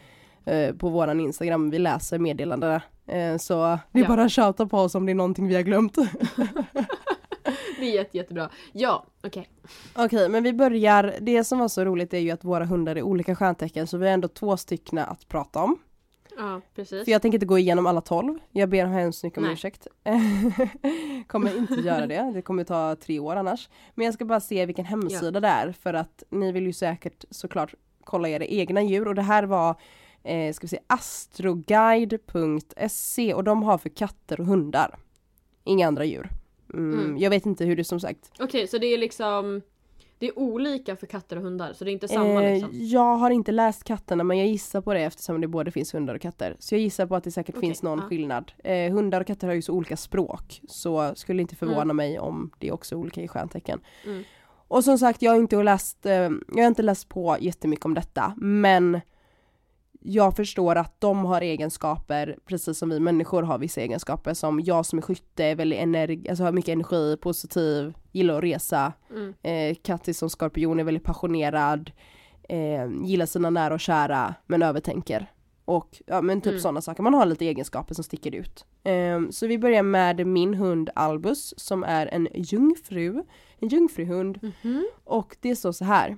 eh, 0.46 0.76
på 0.76 0.90
våran 0.90 1.20
Instagram, 1.20 1.70
vi 1.70 1.80
läser 1.80 2.20
meddelandena. 2.20 2.82
Eh, 3.08 3.38
så 3.38 3.54
det 3.92 4.00
är 4.00 4.04
Ja. 4.04 4.08
bara 4.08 4.24
att 4.24 4.32
tjata 4.32 4.68
på 4.68 4.78
oss 4.78 4.96
om 4.96 5.06
det 5.06 5.12
är 5.12 5.16
någonting 5.16 5.48
vi 5.48 5.56
har 5.56 5.62
glömt. 5.62 5.98
Det 7.80 7.86
är 7.86 7.96
jätte, 7.96 8.18
jättebra. 8.18 8.50
Ja, 8.72 9.06
okej. 9.24 9.50
Okej, 9.96 10.30
men 10.30 10.44
vi 10.44 10.54
börjar. 10.54 11.16
Det 11.22 11.44
som 11.44 11.60
var 11.60 11.68
så 11.68 11.86
roligt 11.86 12.14
är 12.14 12.20
ju 12.20 12.32
att 12.32 12.44
våra 12.44 12.66
hundar 12.66 12.96
är 12.96 13.02
olika 13.02 13.36
stjärntecken 13.36 13.88
så 13.88 13.98
vi 13.98 14.06
har 14.06 14.14
ändå 14.14 14.28
två 14.28 14.58
stycken 14.58 14.98
att 14.98 15.28
prata 15.28 15.64
om. 15.64 15.78
Ja, 16.38 16.62
precis. 16.76 17.06
För 17.06 17.12
jag 17.12 17.22
tänker 17.22 17.36
inte 17.36 17.46
gå 17.46 17.58
igenom 17.58 17.86
alla 17.86 18.02
tolv. 18.02 18.40
Jag 18.52 18.70
ber 18.70 18.86
hemskt 18.86 19.24
mycket 19.24 19.38
om 19.38 19.44
Nej. 19.44 19.54
ursäkt. 19.54 19.88
kommer 21.28 21.58
inte 21.58 21.74
göra 21.74 22.08
det. 22.08 22.32
Det 22.34 22.42
kommer 22.42 22.64
ta 22.64 22.96
tre 22.96 23.20
år 23.20 23.36
annars. 23.36 23.70
Men 23.96 24.06
jag 24.06 24.14
ska 24.14 24.26
bara 24.26 24.40
se 24.40 24.66
vilken 24.66 24.86
hemsida 24.86 25.40
det 25.40 25.48
är 25.48 25.72
för 25.72 25.94
att 25.94 26.24
ni 26.30 26.52
vill 26.52 26.66
ju 26.66 26.74
säkert 26.74 27.26
såklart 27.30 27.74
kolla 28.04 28.30
era 28.30 28.46
egna 28.46 28.82
djur 28.82 29.08
och 29.08 29.16
det 29.16 29.22
här 29.22 29.44
var 29.44 29.76
eh, 30.24 30.54
ska 30.54 30.64
vi 30.64 30.70
se, 30.70 30.80
astroguide.se 30.88 33.34
och 33.34 33.44
de 33.44 33.64
har 33.64 33.78
för 33.78 33.90
katter 33.90 34.40
och 34.40 34.46
hundar. 34.46 35.00
Inga 35.64 35.88
andra 35.88 36.06
djur. 36.06 36.30
Mm, 36.74 37.00
Mm. 37.00 37.18
Jag 37.18 37.30
vet 37.30 37.46
inte 37.46 37.66
hur 37.66 37.76
det 37.76 37.84
som 37.84 38.00
sagt. 38.00 38.32
Okej, 38.40 38.68
så 38.68 38.78
det 38.78 38.88
är 38.88 38.98
liksom... 38.98 39.62
Det 40.20 40.28
är 40.28 40.40
olika 40.40 40.96
för 40.96 41.08
katter 41.08 41.36
och 41.38 41.44
hundar 41.44 41.74
så 41.74 41.84
det 41.84 41.92
är 41.92 41.94
inte 41.94 42.08
samma 42.08 42.44
Eh, 42.44 42.54
liksom. 42.54 42.70
jag 42.74 43.16
har 43.16 43.30
inte 43.30 43.52
läst 43.52 43.84
katterna 43.84 44.24
men 44.24 44.38
jag 44.38 44.48
gissar 44.48 44.82
på 44.82 44.94
det 44.94 45.00
eftersom 45.00 45.42
det 45.42 45.48
både 45.48 45.72
finns 45.72 45.94
hundar 45.94 46.16
och 46.16 46.22
katter. 46.22 46.56
Så 46.60 46.76
jag 46.76 46.82
gissar 46.82 47.06
på 47.06 47.16
att 47.16 47.24
det 47.24 47.32
säkert 47.32 47.56
Okej, 47.58 47.68
finns 47.68 47.84
någon 47.84 48.00
ja. 48.00 48.06
skillnad. 48.06 48.52
Eh, 48.64 48.94
hundar 48.94 49.22
och 49.22 49.28
katter 49.28 49.48
har 49.48 49.54
ju 49.54 49.62
så 49.62 49.74
olika 49.74 49.98
språk 49.98 50.62
så 50.68 51.12
skulle 51.16 51.42
inte 51.42 51.56
förvåna 51.56 51.82
Mm. 51.82 51.96
mig 51.96 52.20
om 52.20 52.52
det 52.60 52.68
är 52.68 52.74
också 52.74 52.96
olika 52.96 53.22
i 53.22 53.28
stjärntecken. 53.28 53.80
Mm. 54.06 54.24
Och 54.68 54.84
som 54.84 54.98
sagt 54.98 55.22
jag 55.22 55.32
har 55.32 55.40
inte 55.40 55.64
läst, 55.64 56.06
eh, 56.06 56.14
jag 56.14 56.58
har 56.64 56.68
inte 56.68 56.82
läst 56.82 57.10
på 57.10 57.38
jättemycket 57.40 57.86
om 57.86 57.94
detta 57.94 58.34
men 58.38 59.02
jag 60.06 60.36
förstår 60.36 60.76
att 60.76 61.02
de 61.02 61.26
har 61.26 61.42
egenskaper, 61.42 62.38
precis 62.46 62.78
som 62.78 62.90
vi 62.90 63.00
människor 63.00 63.44
har 63.44 63.58
vissa 63.58 63.82
egenskaper 63.82 64.34
som 64.34 64.60
jag 64.60 64.86
som 64.86 65.00
är 65.00 65.04
skytte 65.04 65.46
är 65.46 65.56
väldigt 65.56 65.80
energi, 65.80 66.30
alltså 66.30 66.44
har 66.44 66.52
mycket 66.52 66.72
energi, 66.74 67.18
positiv, 67.22 67.94
gillar 68.12 68.38
att 68.38 68.44
resa. 68.44 68.94
Mm. 69.10 69.34
Eh, 69.44 69.76
Kattis 69.84 70.18
som 70.18 70.30
skorpion 70.30 70.80
är 70.80 70.84
väldigt 70.84 71.04
passionerad, 71.04 71.92
eh, 72.50 73.06
gillar 73.06 73.26
sina 73.26 73.50
nära 73.50 73.74
och 73.74 73.80
kära 73.80 74.36
men 74.48 74.62
övertänker. 74.64 75.32
Och 75.66 76.02
ja 76.06 76.22
men 76.22 76.42
typ 76.42 76.52
Mm. 76.52 76.62
sådana 76.62 76.82
saker, 76.82 77.04
man 77.04 77.14
har 77.14 77.26
lite 77.26 77.46
egenskaper 77.46 77.96
som 77.96 78.04
sticker 78.04 78.36
ut. 78.36 78.66
Eh, 78.84 79.22
så 79.30 79.48
vi 79.48 79.58
börjar 79.58 79.84
med 79.84 80.28
min 80.28 80.54
hund 80.54 80.90
Albus 80.96 81.54
som 81.58 81.84
är 81.84 82.08
en 82.08 82.28
jungfru, 82.34 83.24
en 83.60 83.68
jungfruhund 83.68 84.40
Mhm. 84.62 84.86
och 85.04 85.38
det 85.42 85.56
står 85.56 85.72
så 85.72 85.86
här. 85.86 86.18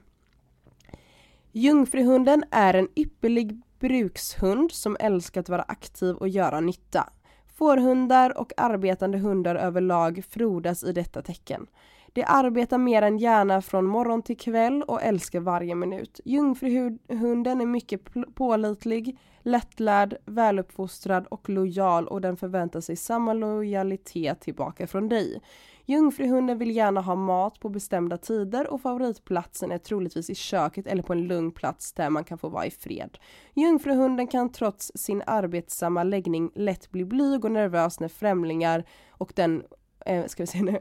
Jungfruhunden 1.52 2.44
är 2.52 2.74
en 2.74 2.88
ypperlig 2.96 3.62
brukshund 3.80 4.72
som 4.72 4.98
älskar 5.00 5.42
att 5.42 5.50
vara 5.50 5.62
aktiv 5.62 6.16
och 6.16 6.28
göra 6.28 6.60
nytta. 6.60 7.10
Fårhundar 7.58 8.38
och 8.38 8.54
arbetande 8.58 9.18
hundar 9.18 9.56
överlag 9.56 10.24
frodas 10.30 10.84
i 10.84 10.92
detta 10.92 11.22
tecken. 11.22 11.68
De 12.16 12.24
arbetar 12.28 12.78
mer 12.78 13.02
än 13.02 13.18
gärna 13.18 13.62
från 13.62 13.86
morgon 13.86 14.22
till 14.22 14.38
kväll 14.38 14.84
och 14.84 15.02
älskar 15.02 15.40
varje 15.40 15.76
minut. 15.76 16.20
Jungfruhunden 16.26 17.62
är 17.62 17.66
mycket 17.66 18.02
pålitlig, 18.36 19.18
lättlärd, 19.42 20.18
väluppfostrad 20.26 21.28
och 21.28 21.50
lojal 21.50 22.08
och 22.08 22.22
den 22.22 22.38
förväntar 22.38 22.82
sig 22.82 22.96
samma 22.96 23.34
lojalitet 23.34 24.42
tillbaka 24.42 24.88
från 24.88 25.10
dig. 25.10 25.42
Jungfruhunden 25.86 26.58
vill 26.58 26.76
gärna 26.76 27.02
ha 27.02 27.16
mat 27.16 27.60
på 27.60 27.70
bestämda 27.70 28.18
tider 28.18 28.68
och 28.68 28.82
favoritplatsen 28.82 29.72
är 29.72 29.78
troligtvis 29.78 30.30
i 30.30 30.36
köket 30.36 30.88
eller 30.88 31.04
på 31.04 31.14
en 31.14 31.28
lugn 31.28 31.52
plats 31.52 31.94
där 31.94 32.10
man 32.10 32.24
kan 32.24 32.38
få 32.38 32.50
vara 32.50 32.66
i 32.66 32.72
fred. 32.72 33.18
Jungfruhunden 33.54 34.28
kan 34.28 34.52
trots 34.52 34.92
sin 34.96 35.24
arbetsamma 35.28 36.04
läggning 36.04 36.52
lätt 36.56 36.92
bli 36.92 37.06
blyg 37.06 37.46
och 37.46 37.52
nervös 37.52 38.00
när 38.00 38.08
främlingar 38.08 38.84
och 39.10 39.34
den, 39.36 39.64
eh, 40.06 40.26
ska 40.26 40.44
vi 40.44 40.48
se 40.48 40.62
nu, 40.62 40.80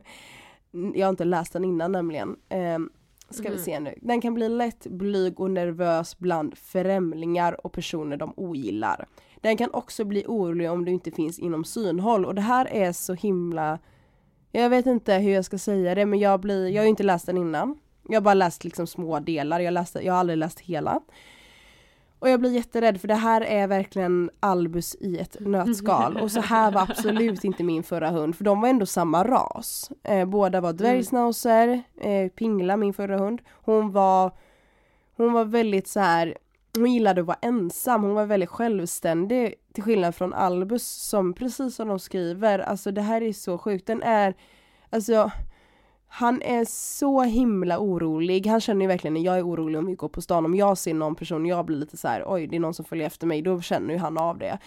jag 0.94 1.06
har 1.06 1.10
inte 1.10 1.24
läst 1.24 1.52
den 1.52 1.64
innan 1.64 1.92
nämligen. 1.92 2.36
Eh, 2.48 2.78
ska 3.30 3.42
vi 3.48 3.54
Mhm. 3.54 3.58
se 3.64 3.80
nu. 3.80 3.94
Den 4.02 4.20
kan 4.20 4.34
bli 4.34 4.48
lätt 4.48 4.86
blyg 4.86 5.40
och 5.40 5.50
nervös 5.50 6.18
bland 6.18 6.58
främlingar 6.58 7.66
och 7.66 7.72
personer 7.72 8.16
de 8.16 8.32
ogillar. 8.36 9.06
Den 9.40 9.56
kan 9.56 9.70
också 9.72 10.04
bli 10.04 10.24
orolig 10.26 10.70
om 10.70 10.84
du 10.84 10.92
inte 10.92 11.10
finns 11.10 11.38
inom 11.38 11.64
synhåll 11.64 12.24
och 12.24 12.34
det 12.34 12.40
här 12.42 12.66
är 12.66 12.92
så 12.92 13.14
himla 13.14 13.78
jag 14.52 14.70
vet 14.70 14.86
inte 14.86 15.14
hur 15.14 15.30
jag 15.32 15.44
ska 15.44 15.58
säga 15.58 15.94
det 15.94 16.06
men 16.06 16.18
jag 16.18 16.40
blir, 16.40 16.68
jag 16.68 16.80
har 16.82 16.84
ju 16.84 16.90
inte 16.90 17.02
läst 17.02 17.26
den 17.26 17.36
innan. 17.38 17.78
Jag 18.08 18.16
har 18.16 18.20
bara 18.20 18.34
läst 18.34 18.64
liksom 18.64 18.86
små 18.86 19.20
delar, 19.20 19.60
jag, 19.60 19.72
läste, 19.74 20.00
jag 20.04 20.12
har 20.12 20.20
aldrig 20.20 20.38
läst 20.38 20.60
hela. 20.60 21.00
Och 22.18 22.28
jag 22.28 22.40
blir 22.40 22.50
jätterädd 22.50 23.00
för 23.00 23.08
det 23.08 23.14
här 23.14 23.40
är 23.40 23.66
verkligen 23.66 24.30
Albus 24.40 24.96
i 25.00 25.18
ett 25.18 25.36
nötskal. 25.40 26.16
Och 26.16 26.30
så 26.30 26.40
här 26.40 26.72
var 26.72 26.82
absolut 26.82 27.44
inte 27.44 27.62
min 27.64 27.82
förra 27.82 28.10
hund 28.10 28.36
för 28.36 28.44
de 28.44 28.60
var 28.60 28.68
ändå 28.68 28.86
samma 28.86 29.24
ras. 29.24 29.90
Eh, 30.02 30.24
båda 30.24 30.60
var 30.60 30.72
dvärgschnauzer, 30.72 31.82
eh, 32.00 32.28
Pingla 32.28 32.76
min 32.76 32.94
förra 32.94 33.18
hund, 33.18 33.40
hon 33.52 33.92
var 33.92 34.32
hon 35.16 35.32
var 35.32 35.44
väldigt 35.44 35.88
så 35.88 36.00
här 36.00 36.38
hon 36.78 36.92
gillade 36.92 37.20
att 37.20 37.26
vara 37.26 37.38
ensam, 37.42 38.02
hon 38.02 38.14
var 38.14 38.26
väldigt 38.26 38.50
självständig 38.50 39.54
till 39.72 39.82
skillnad 39.82 40.14
från 40.14 40.34
Albus 40.34 40.86
som 40.86 41.34
precis 41.34 41.76
som 41.76 41.88
de 41.88 41.98
skriver, 41.98 42.58
alltså 42.58 42.90
det 42.90 43.02
här 43.02 43.22
är 43.22 43.32
så 43.32 43.58
sjukt, 43.58 43.86
den 43.86 44.02
är, 44.02 44.34
alltså 44.90 45.30
han 46.16 46.42
är 46.42 46.64
så 46.68 47.22
himla 47.22 47.78
orolig, 47.78 48.46
han 48.46 48.60
känner 48.60 48.80
ju 48.80 48.86
verkligen 48.88 49.14
när 49.14 49.20
jag 49.20 49.38
är 49.38 49.46
orolig 49.48 49.78
om 49.78 49.86
vi 49.86 49.94
går 49.94 50.08
på 50.08 50.22
stan, 50.22 50.44
om 50.44 50.54
jag 50.54 50.78
ser 50.78 50.94
någon 50.94 51.14
person, 51.14 51.46
jag 51.46 51.66
blir 51.66 51.76
lite 51.76 51.96
så 51.96 52.08
här: 52.08 52.24
oj 52.26 52.46
det 52.46 52.56
är 52.56 52.60
någon 52.60 52.74
som 52.74 52.84
följer 52.84 53.06
efter 53.06 53.26
mig, 53.26 53.42
då 53.42 53.60
känner 53.60 53.94
ju 53.94 54.00
han 54.00 54.18
av 54.18 54.38
det. 54.38 54.58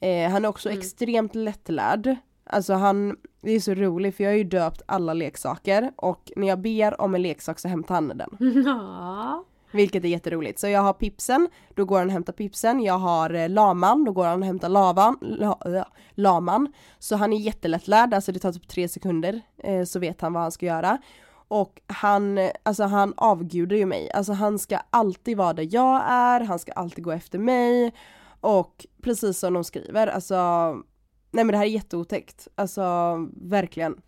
Eh, 0.00 0.30
han 0.30 0.44
är 0.44 0.48
också 0.48 0.68
Mm. 0.68 0.78
extremt 0.78 1.34
lättlärd, 1.34 2.16
alltså 2.44 2.72
han, 2.74 3.16
det 3.40 3.50
är 3.52 3.60
så 3.60 3.74
roligt 3.74 4.16
för 4.16 4.24
jag 4.24 4.30
har 4.30 4.36
ju 4.36 4.44
döpt 4.44 4.82
alla 4.86 5.14
leksaker 5.14 5.90
och 5.96 6.32
när 6.36 6.46
jag 6.48 6.58
ber 6.60 7.00
om 7.00 7.14
en 7.14 7.22
leksak 7.22 7.58
så 7.58 7.68
hämtar 7.68 7.94
han 7.94 8.08
den. 8.08 8.36
Ja. 8.66 9.44
Vilket 9.70 10.04
är 10.04 10.08
jätteroligt. 10.08 10.58
Så 10.58 10.68
jag 10.68 10.80
har 10.80 10.92
pipsen, 10.92 11.48
då 11.74 11.84
går 11.84 11.98
han 11.98 12.06
och 12.06 12.12
hämtar 12.12 12.32
pipsen. 12.32 12.82
Jag 12.82 12.98
har 12.98 13.34
eh, 13.34 13.48
laman, 13.48 14.04
då 14.04 14.12
går 14.12 14.26
han 14.26 14.40
och 14.40 14.46
hämtar 14.46 14.68
lavan, 14.68 15.18
la, 15.20 15.58
äh, 15.64 15.84
laman. 16.10 16.72
Så 16.98 17.16
han 17.16 17.32
är 17.32 17.38
jättelättlärd, 17.38 18.14
alltså 18.14 18.32
det 18.32 18.38
tar 18.38 18.52
typ 18.52 18.68
tre 18.68 18.88
sekunder 18.88 19.40
eh, 19.58 19.84
så 19.84 19.98
vet 19.98 20.20
han 20.20 20.32
vad 20.32 20.42
han 20.42 20.52
ska 20.52 20.66
göra. 20.66 20.98
Och 21.48 21.80
han, 21.86 22.38
alltså 22.62 22.84
han 22.84 23.14
avgudar 23.16 23.76
ju 23.76 23.86
mig. 23.86 24.10
Alltså 24.14 24.32
han 24.32 24.58
ska 24.58 24.78
alltid 24.90 25.36
vara 25.36 25.52
där 25.52 25.68
jag 25.70 26.02
är, 26.06 26.40
han 26.40 26.58
ska 26.58 26.72
alltid 26.72 27.04
gå 27.04 27.12
efter 27.12 27.38
mig. 27.38 27.92
Och 28.40 28.86
precis 29.02 29.38
som 29.38 29.54
de 29.54 29.64
skriver, 29.64 30.06
alltså 30.06 30.36
Nej 31.36 31.44
men 31.44 31.52
det 31.52 31.58
här 31.58 31.64
är 31.64 31.70
jätteotäckt. 31.70 32.48
Alltså 32.54 32.82
verkligen. 33.36 34.00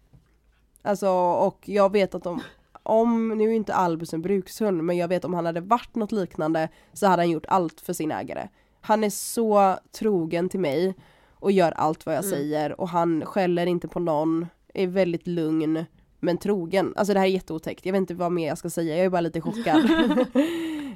Alltså 0.82 1.08
och 1.18 1.68
jag 1.68 1.92
vet 1.92 2.14
att 2.14 2.22
de 2.22 2.42
om, 2.88 3.28
nu 3.28 3.44
är 3.50 3.52
inte 3.54 3.74
Albus 3.74 4.14
en 4.14 4.22
brukshund, 4.22 4.84
men 4.84 4.96
jag 4.96 5.08
vet 5.08 5.24
om 5.24 5.34
han 5.34 5.46
hade 5.46 5.60
varit 5.60 5.94
något 5.94 6.12
liknande 6.12 6.68
så 6.92 7.06
hade 7.06 7.22
han 7.22 7.30
gjort 7.30 7.46
allt 7.48 7.80
för 7.80 7.92
sin 7.92 8.10
ägare. 8.12 8.48
Han 8.80 9.04
är 9.04 9.10
så 9.10 9.76
trogen 9.98 10.48
till 10.48 10.60
mig 10.60 10.94
och 11.32 11.52
gör 11.52 11.72
allt 11.72 12.06
vad 12.06 12.14
jag 12.14 12.24
Mm. 12.24 12.36
säger 12.36 12.80
och 12.80 12.88
han 12.88 13.24
skäller 13.26 13.66
inte 13.66 13.88
på 13.88 14.00
någon, 14.00 14.46
är 14.74 14.86
väldigt 14.86 15.26
lugn 15.26 15.84
men 16.20 16.38
trogen. 16.38 16.92
Alltså 16.96 17.14
det 17.14 17.20
här 17.20 17.26
är 17.26 17.30
jätteotäckt, 17.30 17.86
jag 17.86 17.92
vet 17.92 17.98
inte 18.00 18.14
vad 18.14 18.32
mer 18.32 18.48
jag 18.48 18.58
ska 18.58 18.70
säga, 18.70 18.96
jag 18.96 19.04
är 19.04 19.10
bara 19.10 19.20
lite 19.20 19.40
chockad. 19.40 19.76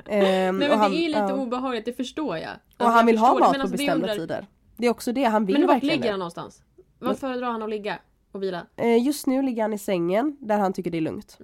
Ehm, 0.07 0.59
Nej 0.59 0.69
men 0.69 0.79
han- 0.79 0.91
det 0.91 0.97
är 0.97 1.09
lite 1.09 1.19
ja. 1.21 1.35
obehagligt, 1.35 1.85
det 1.85 1.93
förstår 1.93 2.37
jag. 2.39 2.51
Alltså, 2.51 2.85
Och 2.85 2.91
han 2.91 3.07
vill 3.07 3.19
ha 3.19 3.29
mat 3.29 3.41
men 3.41 3.53
på 3.53 3.61
alltså, 3.61 3.73
bestämda 3.77 3.95
undrar- 3.95 4.15
tider. 4.15 4.47
Det 4.77 4.87
är 4.87 4.91
också 4.91 5.13
det, 5.13 5.25
han 5.25 5.47
vill 5.47 5.59
Men 5.59 5.67
vart 5.67 5.75
verkligen 5.77 5.93
ligger 5.95 6.05
det. 6.05 6.11
han 6.11 6.19
någonstans? 6.19 6.63
Var 6.99 7.15
föredrar 7.15 7.47
han 7.51 7.63
att 7.63 7.71
ligga 7.71 7.99
och 8.33 8.43
vila? 8.43 8.67
Eh, 8.77 9.05
Just 9.07 9.27
nu 9.27 9.43
ligger 9.43 9.63
han 9.63 9.73
i 9.73 9.79
sängen 9.79 10.37
där 10.41 10.59
han 10.59 10.73
tycker 10.73 10.91
det 10.91 10.97
är 10.99 11.01
lugnt. 11.03 11.39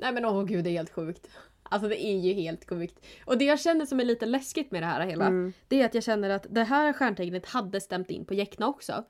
Nej 0.00 0.12
men 0.12 0.24
åh 0.24 0.44
gud 0.44 0.64
det 0.64 0.70
är 0.70 0.72
helt 0.72 0.90
sjukt. 0.92 1.26
Alltså 1.62 1.88
det 1.88 2.04
är 2.04 2.18
ju 2.18 2.32
helt 2.32 2.68
sjukt. 2.68 3.06
Och 3.24 3.38
det 3.38 3.44
jag 3.44 3.60
känner 3.60 3.86
som 3.86 4.00
är 4.00 4.04
lite 4.04 4.26
läskigt 4.26 4.70
med 4.70 4.82
det 4.82 4.86
här 4.86 5.06
hela, 5.06 5.26
Mm. 5.26 5.52
det 5.68 5.80
är 5.82 5.86
att 5.86 5.94
jag 5.94 6.04
känner 6.04 6.30
att 6.30 6.46
det 6.50 6.64
här 6.64 6.92
stjärntecknet 6.92 7.46
hade 7.46 7.80
stämt 7.80 8.10
in 8.10 8.24
på 8.24 8.34
Jäckna 8.34 8.68
också. 8.68 9.04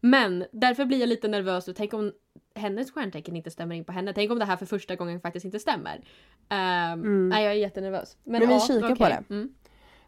Men 0.00 0.44
därför 0.52 0.84
blir 0.84 0.98
jag 1.00 1.08
lite 1.08 1.28
nervös 1.28 1.68
och 1.68 1.76
tänk 1.76 1.94
om 1.94 2.12
hennes 2.54 2.90
stjärntecken 2.90 3.36
inte 3.36 3.50
stämmer 3.50 3.74
in 3.74 3.84
på 3.84 3.92
henne. 3.92 4.12
Tänk 4.12 4.30
om 4.30 4.38
det 4.38 4.44
här 4.44 4.56
för 4.56 4.66
första 4.66 4.96
gången 4.96 5.20
faktiskt 5.20 5.44
inte 5.44 5.58
stämmer. 5.58 6.00
Ehm, 6.48 7.28
Nej 7.28 7.44
jag 7.44 7.52
är 7.52 7.56
jättenervös. 7.56 8.16
Men, 8.24 8.32
Men 8.40 8.48
vi 8.48 8.54
ja, 8.54 8.60
kikar 8.60 8.88
på 8.88 9.04
okej. 9.04 9.18
det. 9.28 9.34
Mm. 9.34 9.54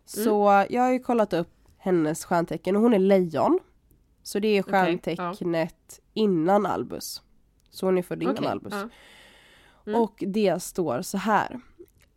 Så 0.04 0.64
jag 0.70 0.82
har 0.82 0.92
ju 0.92 0.98
kollat 0.98 1.32
upp 1.32 1.50
hennes 1.78 2.24
stjärntecken 2.24 2.76
och 2.76 2.82
hon 2.82 2.94
är 2.94 2.98
lejon. 2.98 3.58
Så 4.22 4.38
det 4.38 4.48
är 4.58 4.62
stjärntecknet 4.62 6.00
innan 6.14 6.66
Albus. 6.66 7.22
Så 7.70 7.86
hon 7.86 7.98
är 7.98 8.02
född 8.02 8.22
innan 8.22 8.34
Okej, 8.38 8.48
Albus. 8.48 8.72
ja. 8.74 8.88
Mm. 9.88 10.00
Och 10.00 10.24
det 10.26 10.62
står 10.62 11.02
så 11.02 11.18
här. 11.18 11.60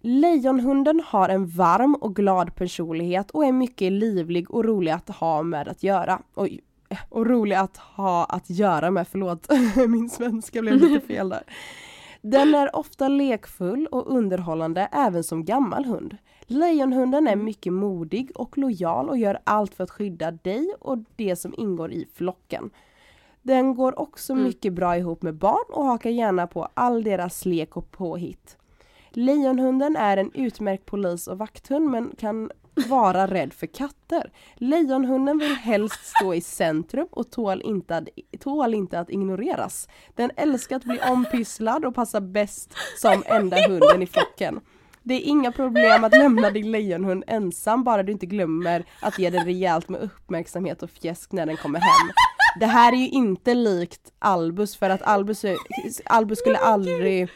Lejonhunden 0.02 1.02
har 1.06 1.30
en 1.30 1.48
varm 1.48 1.96
och 1.96 2.16
glad 2.16 2.56
personlighet 2.56 3.32
och 3.32 3.46
är 3.46 3.52
mycket 3.52 3.92
livlig 3.92 4.52
och 4.52 4.66
rolig 4.66 4.92
att 4.92 5.10
ha 5.10 5.44
med 5.44 5.68
att 5.68 5.84
göra. 5.84 6.22
Oj, 6.36 6.62
eh, 6.90 6.98
och 7.10 7.26
rolig 7.26 7.56
att 7.56 7.78
ha 7.78 8.26
att 8.26 8.50
göra 8.50 8.92
med, 8.92 9.08
förlåt. 9.08 9.48
Min 9.88 10.10
svenska 10.10 10.62
blev 10.62 10.76
lite 10.76 11.08
fel 11.08 11.30
där. 11.30 11.44
Den 12.22 12.56
är 12.56 12.76
ofta 12.76 13.08
lekfull 13.08 13.88
och 13.88 14.16
underhållande 14.16 14.90
även 14.92 15.24
som 15.24 15.46
gammal 15.46 15.86
hund. 15.86 16.18
Lejonhunden 16.46 17.28
är 17.28 17.36
mycket 17.36 17.74
modig 17.74 18.32
och 18.36 18.58
lojal 18.58 19.10
och 19.10 19.18
gör 19.18 19.40
allt 19.44 19.76
för 19.76 19.84
att 19.84 19.92
skydda 19.92 20.32
dig 20.32 20.74
och 20.80 20.98
det 21.16 21.36
som 21.36 21.54
ingår 21.58 21.92
i 21.92 22.08
flocken. 22.14 22.70
Den 23.42 23.76
går 23.76 24.00
också 24.00 24.34
Mm. 24.34 24.44
mycket 24.46 24.74
bra 24.74 24.98
ihop 24.98 25.22
med 25.22 25.36
barn 25.36 25.66
och 25.70 25.86
hakar 25.86 26.10
gärna 26.10 26.48
på 26.48 26.68
all 26.74 27.04
deras 27.04 27.46
lek 27.46 27.78
och 27.78 27.92
påhitt. 27.92 28.58
Lejonhunden 29.10 29.96
är 29.96 30.18
en 30.18 30.32
utmärkt 30.34 30.86
polis 30.86 31.28
och 31.28 31.38
vakthund 31.38 31.90
men 31.90 32.12
kan 32.18 32.52
vara 32.90 33.28
rädd 33.28 33.54
för 33.54 33.68
katter. 33.68 34.32
Lejonhunden 34.56 35.38
vill 35.40 35.56
helst 35.56 36.06
stå 36.06 36.34
i 36.34 36.42
centrum 36.42 37.08
och 37.12 37.32
tål 37.32 37.62
inte, 37.62 37.98
att, 37.98 38.08
tål 38.40 38.74
inte 38.74 39.00
att 39.00 39.10
ignoreras. 39.10 39.88
Den 40.16 40.32
älskar 40.36 40.76
att 40.76 40.84
bli 40.84 41.00
ompysslad 41.12 41.86
och 41.86 41.96
passar 41.96 42.22
bäst 42.22 42.74
som 42.98 43.24
enda 43.26 43.58
hunden 43.68 44.02
i 44.02 44.08
flocken. 44.08 44.60
Det 45.04 45.14
är 45.14 45.22
inga 45.30 45.52
problem 45.52 46.04
att 46.04 46.12
lämna 46.12 46.50
din 46.50 46.72
lejonhund 46.72 47.24
ensam 47.28 47.84
bara 47.84 48.04
du 48.04 48.12
inte 48.12 48.26
glömmer 48.26 48.86
att 49.02 49.20
ge 49.20 49.30
den 49.30 49.46
rejält 49.46 49.90
med 49.90 50.02
uppmärksamhet 50.02 50.84
och 50.84 50.90
fjäsk 50.90 51.32
när 51.32 51.46
den 51.46 51.58
kommer 51.58 51.80
hem. 51.80 52.10
Det 52.60 52.66
här 52.66 52.94
är 52.94 52.98
ju 52.98 53.10
inte 53.10 53.54
likt 53.54 54.12
Albus 54.20 54.76
för 54.76 54.90
att 54.90 55.02
Albus, 55.02 55.46
är- 55.46 55.58
Albus 56.06 56.40
skulle 56.40 56.58
aldrig 56.58 57.30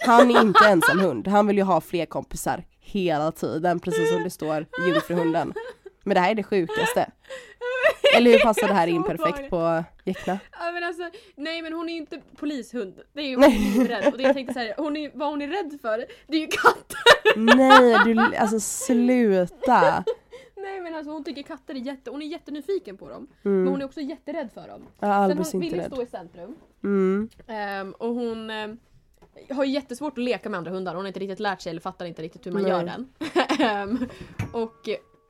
Han 0.00 0.30
är 0.36 0.40
inte 0.42 0.66
ensam 0.68 1.00
hund, 1.00 1.28
han 1.28 1.46
vill 1.46 1.56
ju 1.56 1.62
ha 1.62 1.80
fler 1.80 2.06
kompisar 2.06 2.64
hela 2.80 3.32
tiden, 3.32 3.80
precis 3.80 4.12
som 4.12 4.22
det 4.22 4.30
står 4.30 4.66
jungfruhunden. 4.86 5.52
Men 6.04 6.14
det 6.14 6.20
här 6.20 6.30
är 6.30 6.34
det 6.34 6.42
sjukaste. 6.42 7.10
Eller 8.16 8.30
hur 8.30 8.38
passar 8.38 8.68
det 8.68 8.74
här 8.74 8.86
in 8.86 9.02
perfekt 9.16 9.50
på 9.50 9.84
Jäckna? 10.04 10.38
Ja 10.60 10.72
men 10.72 10.84
alltså, 10.84 11.02
nej 11.36 11.62
men 11.62 11.72
hon 11.72 11.88
är 11.88 11.92
ju 11.92 11.98
inte 11.98 12.20
polishund. 12.36 12.94
Det 13.14 13.20
är 13.20 13.24
ju 13.26 13.34
hon 13.36 13.44
är 13.44 13.88
rädd. 13.88 14.12
Och 14.12 14.18
det 14.18 14.22
jag 14.24 14.34
tänkte 14.34 14.54
såhär, 14.54 14.74
hon 14.76 14.96
är, 14.96 15.10
vad 15.14 15.28
hon 15.28 15.42
är 15.42 15.48
rädd 15.48 15.78
för, 15.82 15.98
det 16.26 16.36
är 16.36 16.40
ju 16.40 16.46
katter. 16.46 17.36
Nej, 17.36 17.98
du, 18.14 18.36
alltså 18.36 18.60
sluta! 18.60 20.04
Nej 20.62 20.80
men 20.80 20.94
alltså 20.94 21.12
hon 21.12 21.24
tycker 21.24 21.42
katter 21.42 21.74
är 21.74 21.78
jätte, 21.78 22.10
hon 22.10 22.22
är 22.22 22.26
jättenyfiken 22.26 22.96
på 22.96 23.08
dem. 23.08 23.26
Mm. 23.42 23.62
Men 23.62 23.72
hon 23.72 23.80
är 23.80 23.84
också 23.84 24.00
jätterädd 24.00 24.52
för 24.54 24.68
dem. 24.68 24.82
Ja, 24.98 25.06
Sen 25.06 25.10
Albus 25.10 25.48
är 25.48 25.52
hon 25.52 25.60
vill 25.60 25.74
ju 25.74 25.82
stå 25.82 26.02
i 26.02 26.06
centrum. 26.06 26.54
Mm. 26.84 27.28
Ehm, 27.46 27.92
och 27.92 28.14
hon 28.14 28.50
ehm, 28.50 28.78
har 29.50 29.64
ju 29.64 29.72
jättesvårt 29.72 30.18
att 30.18 30.24
leka 30.24 30.48
med 30.48 30.58
andra 30.58 30.70
hundar. 30.70 30.94
Hon 30.94 31.04
har 31.04 31.08
inte 31.08 31.20
riktigt 31.20 31.40
lärt 31.40 31.60
sig 31.60 31.70
eller 31.70 31.80
fattar 31.80 32.06
inte 32.06 32.22
riktigt 32.22 32.46
hur 32.46 32.52
man 32.52 32.62
Nej. 32.62 32.70
gör 32.70 32.84
den. 32.84 33.08
Ehm, 33.60 33.98
och 34.52 34.88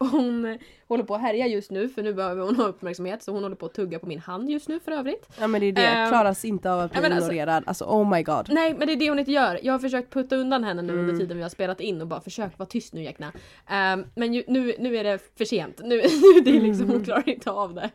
hon 0.08 0.58
håller 0.88 1.04
på 1.04 1.14
att 1.14 1.20
härja 1.20 1.46
just 1.46 1.70
nu 1.70 1.88
för 1.88 2.02
nu 2.02 2.14
behöver 2.14 2.42
hon 2.42 2.56
ha 2.56 2.66
uppmärksamhet 2.66 3.22
så 3.22 3.32
hon 3.32 3.42
håller 3.42 3.56
på 3.56 3.66
att 3.66 3.74
tugga 3.74 3.98
på 3.98 4.06
min 4.06 4.18
hand 4.18 4.50
just 4.50 4.68
nu 4.68 4.80
för 4.80 4.92
övrigt. 4.92 5.28
Ja 5.40 5.46
men 5.46 5.60
det 5.60 5.66
är 5.66 5.72
det, 5.72 5.86
Ehm, 5.86 6.08
klaras 6.08 6.44
inte 6.44 6.72
av 6.72 6.80
att 6.80 6.92
bli 6.92 7.00
ja, 7.02 7.06
alltså- 7.14 7.32
ignorerad. 7.32 7.64
Alltså 7.66 7.84
oh 7.84 8.10
my 8.10 8.22
god. 8.22 8.46
Nej 8.50 8.74
men 8.78 8.86
det 8.86 8.92
är 8.92 8.96
det 8.96 9.08
hon 9.08 9.18
inte 9.18 9.32
gör. 9.32 9.60
Jag 9.62 9.72
har 9.72 9.78
försökt 9.78 10.12
putta 10.12 10.36
undan 10.36 10.64
henne 10.64 10.82
nu 10.82 10.92
Mm. 10.92 11.04
under 11.04 11.20
tiden 11.20 11.36
vi 11.36 11.42
har 11.42 11.50
spelat 11.50 11.80
in 11.80 12.00
och 12.00 12.06
bara 12.06 12.20
försökt 12.20 12.58
vara 12.58 12.66
tyst 12.68 12.92
nu 12.94 13.02
Jäkna. 13.02 13.32
Ehm, 13.68 14.04
men 14.14 14.34
ju, 14.34 14.42
nu, 14.48 14.74
nu 14.78 14.96
är 14.96 15.04
det 15.04 15.18
för 15.38 15.44
sent. 15.44 15.80
Nu, 15.84 15.88
nu 15.96 16.00
är 16.02 16.44
det 16.44 16.60
liksom, 16.60 16.90
hon 16.90 17.04
klarar 17.04 17.28
inte 17.28 17.50
av 17.50 17.74
det. 17.74 17.90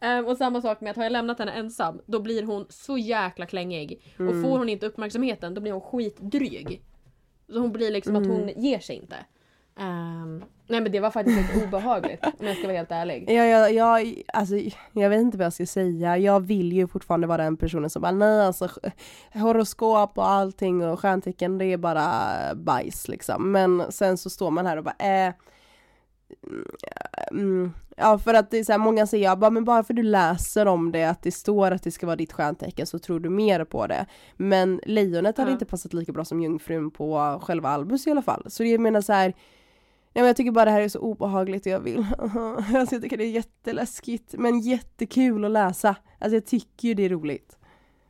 Ehm, 0.00 0.26
och 0.26 0.36
samma 0.36 0.60
sak 0.62 0.80
med 0.80 0.90
att 0.90 0.96
har 0.96 1.02
jag 1.04 1.12
lämnat 1.12 1.38
henne 1.38 1.52
ensam 1.52 2.00
då 2.06 2.20
blir 2.20 2.42
hon 2.42 2.66
så 2.68 2.98
jäkla 2.98 3.46
klängig. 3.46 4.02
Och 4.18 4.42
får 4.42 4.58
hon 4.58 4.68
inte 4.68 4.86
uppmärksamheten 4.86 5.54
då 5.54 5.60
blir 5.60 5.72
hon 5.72 5.80
skitdryg. 5.80 6.82
Så 7.52 7.58
hon 7.58 7.72
blir 7.72 7.90
liksom 7.90 8.16
att 8.16 8.26
hon 8.26 8.48
ger 8.56 8.78
sig 8.78 8.96
inte. 8.96 9.16
Ehm, 9.78 10.44
nej 10.66 10.80
men 10.80 10.92
det 10.92 11.00
var 11.00 11.10
faktiskt 11.10 11.38
lite 11.52 11.66
obehagligt 11.66 12.24
om 12.40 12.46
jag 12.46 12.56
ska 12.56 12.66
vara 12.66 12.76
helt 12.76 12.90
ärlig. 12.90 13.24
Ja, 13.28 13.44
jag, 13.44 13.72
jag, 13.72 14.22
alltså, 14.32 14.54
jag 14.92 15.10
vet 15.10 15.20
inte 15.20 15.38
vad 15.38 15.44
jag 15.44 15.52
ska 15.52 15.66
säga. 15.66 16.18
Jag 16.18 16.40
vill 16.40 16.72
ju 16.72 16.86
fortfarande 16.86 17.26
vara 17.26 17.44
den 17.44 17.56
personen 17.56 17.90
som 17.90 18.02
bara 18.02 18.12
nej 18.12 18.46
alltså 18.46 18.68
horoskop 19.34 20.18
och 20.18 20.28
allting 20.28 20.84
och 20.84 21.00
stjärntecken 21.00 21.58
det 21.58 21.64
är 21.64 21.76
bara 21.76 22.10
bajs 22.54 23.08
liksom. 23.08 23.52
Men 23.52 23.92
sen 23.92 24.18
så 24.18 24.30
står 24.30 24.50
man 24.50 24.66
här 24.66 24.76
och 24.76 24.84
bara 24.84 25.26
äh, 25.26 25.32
mm, 27.30 27.72
Ja 27.98 28.18
för 28.18 28.34
att 28.34 28.50
det 28.50 28.58
är 28.58 28.64
så 28.64 28.72
här, 28.72 28.78
många 28.78 29.06
säger 29.06 29.24
ja, 29.24 29.36
bara, 29.36 29.50
men 29.50 29.64
bara 29.64 29.84
för 29.84 29.94
du 29.94 30.02
läser 30.02 30.66
om 30.66 30.92
det 30.92 31.04
att 31.04 31.22
det 31.22 31.32
står 31.32 31.70
att 31.70 31.82
det 31.82 31.90
ska 31.90 32.06
vara 32.06 32.16
ditt 32.16 32.32
stjärntecken 32.32 32.86
så 32.86 32.98
tror 32.98 33.20
du 33.20 33.30
mer 33.30 33.64
på 33.64 33.86
det. 33.86 34.06
Men 34.36 34.80
lejonet 34.86 35.38
hade 35.38 35.50
Ja. 35.50 35.52
inte 35.52 35.64
passat 35.64 35.92
lika 35.94 36.12
bra 36.12 36.24
som 36.24 36.40
jungfrun 36.40 36.90
på 36.90 37.40
själva 37.42 37.68
Albus 37.68 38.06
i 38.06 38.10
alla 38.10 38.22
fall. 38.22 38.42
Så 38.46 38.64
jag 38.64 38.80
menar 38.80 39.00
så 39.00 39.12
här 39.12 39.34
Nej 40.16 40.22
men 40.22 40.26
jag 40.26 40.36
tycker 40.36 40.50
bara 40.50 40.64
det 40.64 40.70
här 40.70 40.80
är 40.80 40.88
så 40.88 40.98
obehagligt 40.98 41.66
och 41.66 41.72
jag 41.72 41.80
vill. 41.80 42.06
alltså 42.74 42.94
jag 42.94 43.02
tycker 43.02 43.16
det 43.16 43.24
är 43.24 43.30
jätteläskigt 43.30 44.34
men 44.38 44.60
jättekul 44.60 45.44
att 45.44 45.50
läsa. 45.50 45.96
Alltså 46.18 46.36
jag 46.36 46.46
tycker 46.46 46.88
ju 46.88 46.94
det 46.94 47.04
är 47.04 47.08
roligt. 47.08 47.58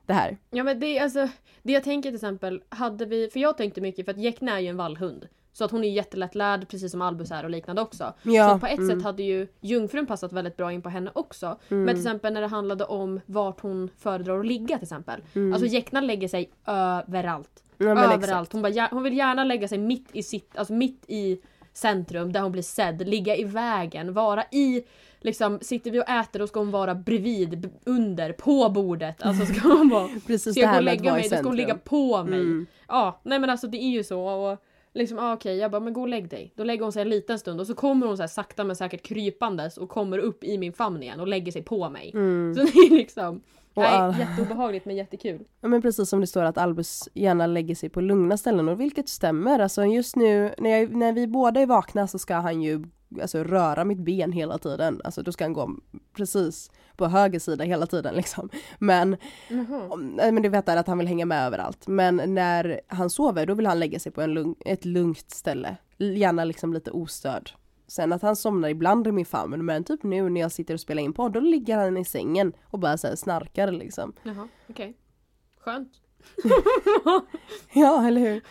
Det 0.07 0.13
här. 0.13 0.39
Ja 0.51 0.65
men 0.65 0.81
det 0.81 0.99
är 0.99 1.03
alltså, 1.03 1.29
det 1.63 1.73
jag 1.73 1.85
tänker 1.85 2.09
till 2.09 2.15
exempel, 2.15 2.63
hade 2.69 3.07
vi, 3.07 3.29
för 3.33 3.41
jag 3.41 3.57
tänkte 3.57 3.81
mycket 3.81 4.05
för 4.05 4.13
att 4.13 4.19
Jäkna 4.19 4.57
är 4.57 4.61
ju 4.61 4.69
en 4.69 4.77
vallhund. 4.77 5.29
Så 5.53 5.65
att 5.65 5.71
hon 5.71 5.85
är 5.85 5.89
jättelättlärd 5.89 6.69
precis 6.69 6.93
som 6.93 7.03
Albus 7.03 7.31
är 7.31 7.45
och 7.45 7.51
liknande 7.51 7.83
också. 7.83 8.15
Ja, 8.23 8.55
så 8.55 8.59
på 8.59 8.67
ett 8.67 8.79
mm. 8.79 8.97
sätt 8.97 9.05
hade 9.05 9.23
ju 9.23 9.49
jungfrun 9.61 10.07
passat 10.07 10.33
väldigt 10.33 10.57
bra 10.57 10.73
in 10.73 10.83
på 10.83 10.89
henne 10.89 11.11
också. 11.15 11.59
Men 11.69 11.89
till 11.89 11.97
exempel 11.97 12.33
när 12.33 12.41
det 12.41 12.47
handlade 12.47 12.85
om 12.85 13.21
vart 13.27 13.61
hon 13.61 13.91
föredrar 13.99 14.41
att 14.41 14.47
ligga 14.47 14.77
till 14.77 14.85
exempel. 14.85 15.21
Alltså 15.53 15.67
Jäkna 15.67 16.01
lägger 16.01 16.29
sig 16.29 16.51
överallt. 16.67 17.63
Mm. 17.79 17.97
Ja, 17.97 18.05
överallt. 18.05 18.25
exakt. 18.25 18.53
Hon, 18.53 18.63
bara, 18.63 18.89
hon 18.91 19.03
vill 19.03 19.17
gärna 19.17 19.45
lägga 19.45 19.69
sig 19.69 19.79
mitt 19.79 20.09
i 20.13 20.23
sitt, 20.23 20.57
alltså 20.57 20.73
mitt 20.73 21.05
i 21.09 21.41
centrum 21.77 22.33
där 22.33 22.41
hon 22.41 22.53
blir 22.53 22.63
sedd, 22.63 23.09
ligga 23.09 23.37
i 23.37 23.45
vägen, 23.45 24.13
vara 24.13 24.43
i 24.43 24.85
Liksom, 25.21 25.59
sitter 25.63 25.91
vi 25.91 26.01
och 26.01 26.09
äter 26.09 26.39
då 26.39 26.47
ska 26.47 26.61
hon 26.61 26.71
vara 26.71 26.95
bredvid, 26.95 27.71
under, 27.85 28.33
på 28.33 28.69
bordet. 28.69 29.23
Alltså 29.23 29.47
ska 29.47 29.69
hon 29.69 29.89
vara... 29.89 30.09
Precis 30.27 30.55
Ska 30.55 30.61
jag 30.61 30.69
gå 30.69 30.73
här 30.73 30.79
och 30.79 30.85
lägga 30.85 31.13
mig, 31.13 31.23
då 31.23 31.37
ska 31.37 31.49
hon 31.49 31.57
ligga 31.57 31.75
på 31.75 32.25
mig. 32.25 32.41
Mm. 32.41 32.67
Ja, 32.89 33.21
nej 33.23 33.39
men 33.39 33.51
alltså 33.51 33.67
det 33.67 33.77
är 33.77 33.91
ju 33.91 34.05
så. 34.05 34.21
Och 34.21 34.59
liksom, 34.95 35.19
ah, 35.19 35.33
okej, 35.33 35.57
jag 35.57 35.71
bara, 35.71 35.81
men 35.81 35.93
gå 35.93 36.01
och 36.01 36.09
lägg 36.09 36.29
dig. 36.29 36.53
Då 36.55 36.65
lägger 36.65 36.83
hon 36.83 36.93
sig 36.93 37.03
en 37.03 37.09
liten 37.09 37.39
stund 37.39 37.61
och 37.61 37.67
så 37.67 37.75
kommer 37.75 38.07
hon 38.07 38.17
så 38.17 38.23
här 38.23 38.29
sakta 38.29 38.65
men 38.65 38.77
säkert 38.77 39.03
krypandes 39.03 39.77
och 39.77 39.89
kommer 39.89 40.19
upp 40.19 40.45
i 40.45 40.59
min 40.59 40.73
famn 40.73 41.03
igen 41.03 41.21
och 41.21 41.29
lägger 41.29 41.53
sig 41.53 41.63
på 41.63 41.89
mig. 41.91 42.11
Mm. 42.15 42.55
Så 42.55 42.61
det 42.61 42.79
är 42.79 42.91
liksom, 42.91 43.43
Och 43.77 43.83
nej, 43.83 43.93
all- 43.93 44.19
jätteobehagligt 44.19 44.87
men 44.87 44.97
jättekul. 44.97 45.45
Ja 45.61 45.69
men 45.69 45.83
precis 45.83 46.09
som 46.09 46.21
det 46.21 46.27
står 46.27 46.43
att 46.43 46.59
Albus 46.59 47.09
gärna 47.15 47.47
lägger 47.47 47.75
sig 47.75 47.89
på 47.89 48.01
lugna 48.01 48.37
ställen 48.37 48.69
och 48.69 48.81
vilket 48.81 49.09
stämmer. 49.09 49.59
Alltså 49.59 49.85
just 49.85 50.17
nu 50.17 50.55
när, 50.59 50.71
jag, 50.71 50.97
när 50.97 51.13
vi 51.13 51.27
båda 51.27 51.61
är 51.61 51.67
vakna 51.67 52.07
så 52.07 52.19
ska 52.19 52.35
han 52.35 52.63
ju 52.63 52.85
alltså, 53.23 53.45
röra 53.45 53.85
mitt 53.85 53.99
ben 53.99 54.33
hela 54.33 54.59
tiden. 54.59 55.01
Alltså 55.05 55.23
då 55.23 55.33
ska 55.33 55.45
han 55.45 55.53
gå 55.53 55.71
precis 56.17 56.71
på 56.97 57.07
höger 57.07 57.39
sida 57.39 57.65
hela 57.65 57.87
tiden 57.87 58.15
liksom. 58.15 58.49
Men, 58.79 59.17
nej, 59.99 60.33
men 60.33 60.43
du 60.43 60.49
vet 60.49 60.69
att 60.69 60.87
han 60.87 60.99
vill 60.99 61.09
hänga 61.09 61.27
med 61.27 61.47
överallt. 61.47 61.87
Men 61.87 62.35
när 62.35 62.81
han 62.87 63.11
sover 63.11 63.47
då 63.47 63.55
vill 63.55 63.67
han 63.67 63.79
lägga 63.81 63.99
sig 63.99 64.13
på 64.13 64.21
en 64.23 64.35
lugn, 64.35 64.55
ett 64.61 64.85
lugnt 64.85 65.31
ställe. 65.31 65.77
Gärna 65.99 66.45
liksom 66.45 66.73
lite 66.73 66.91
ostörd. 66.91 67.51
Sen 67.87 68.13
att 68.13 68.23
han 68.23 68.37
somnar 68.37 68.69
ibland 68.69 69.07
i 69.07 69.13
min 69.13 69.27
famn 69.27 69.65
men 69.65 69.85
typ 69.85 70.03
nu 70.03 70.29
när 70.29 70.41
jag 70.41 70.53
sitter 70.53 70.75
och 70.75 70.81
spelar 70.81 71.03
in 71.03 71.13
podd 71.13 71.33
då 71.33 71.41
ligger 71.41 71.77
han 71.77 71.97
i 71.97 72.05
sängen 72.05 72.53
och 72.65 72.79
bara 72.79 72.97
så 72.99 73.17
snarkar 73.17 73.73
liksom. 73.73 74.13
Jaha, 74.23 74.49
okej. 74.69 74.97
Skönt. 75.61 75.93
Ja, 77.73 78.07
eller 78.07 78.21
hur? 78.21 78.43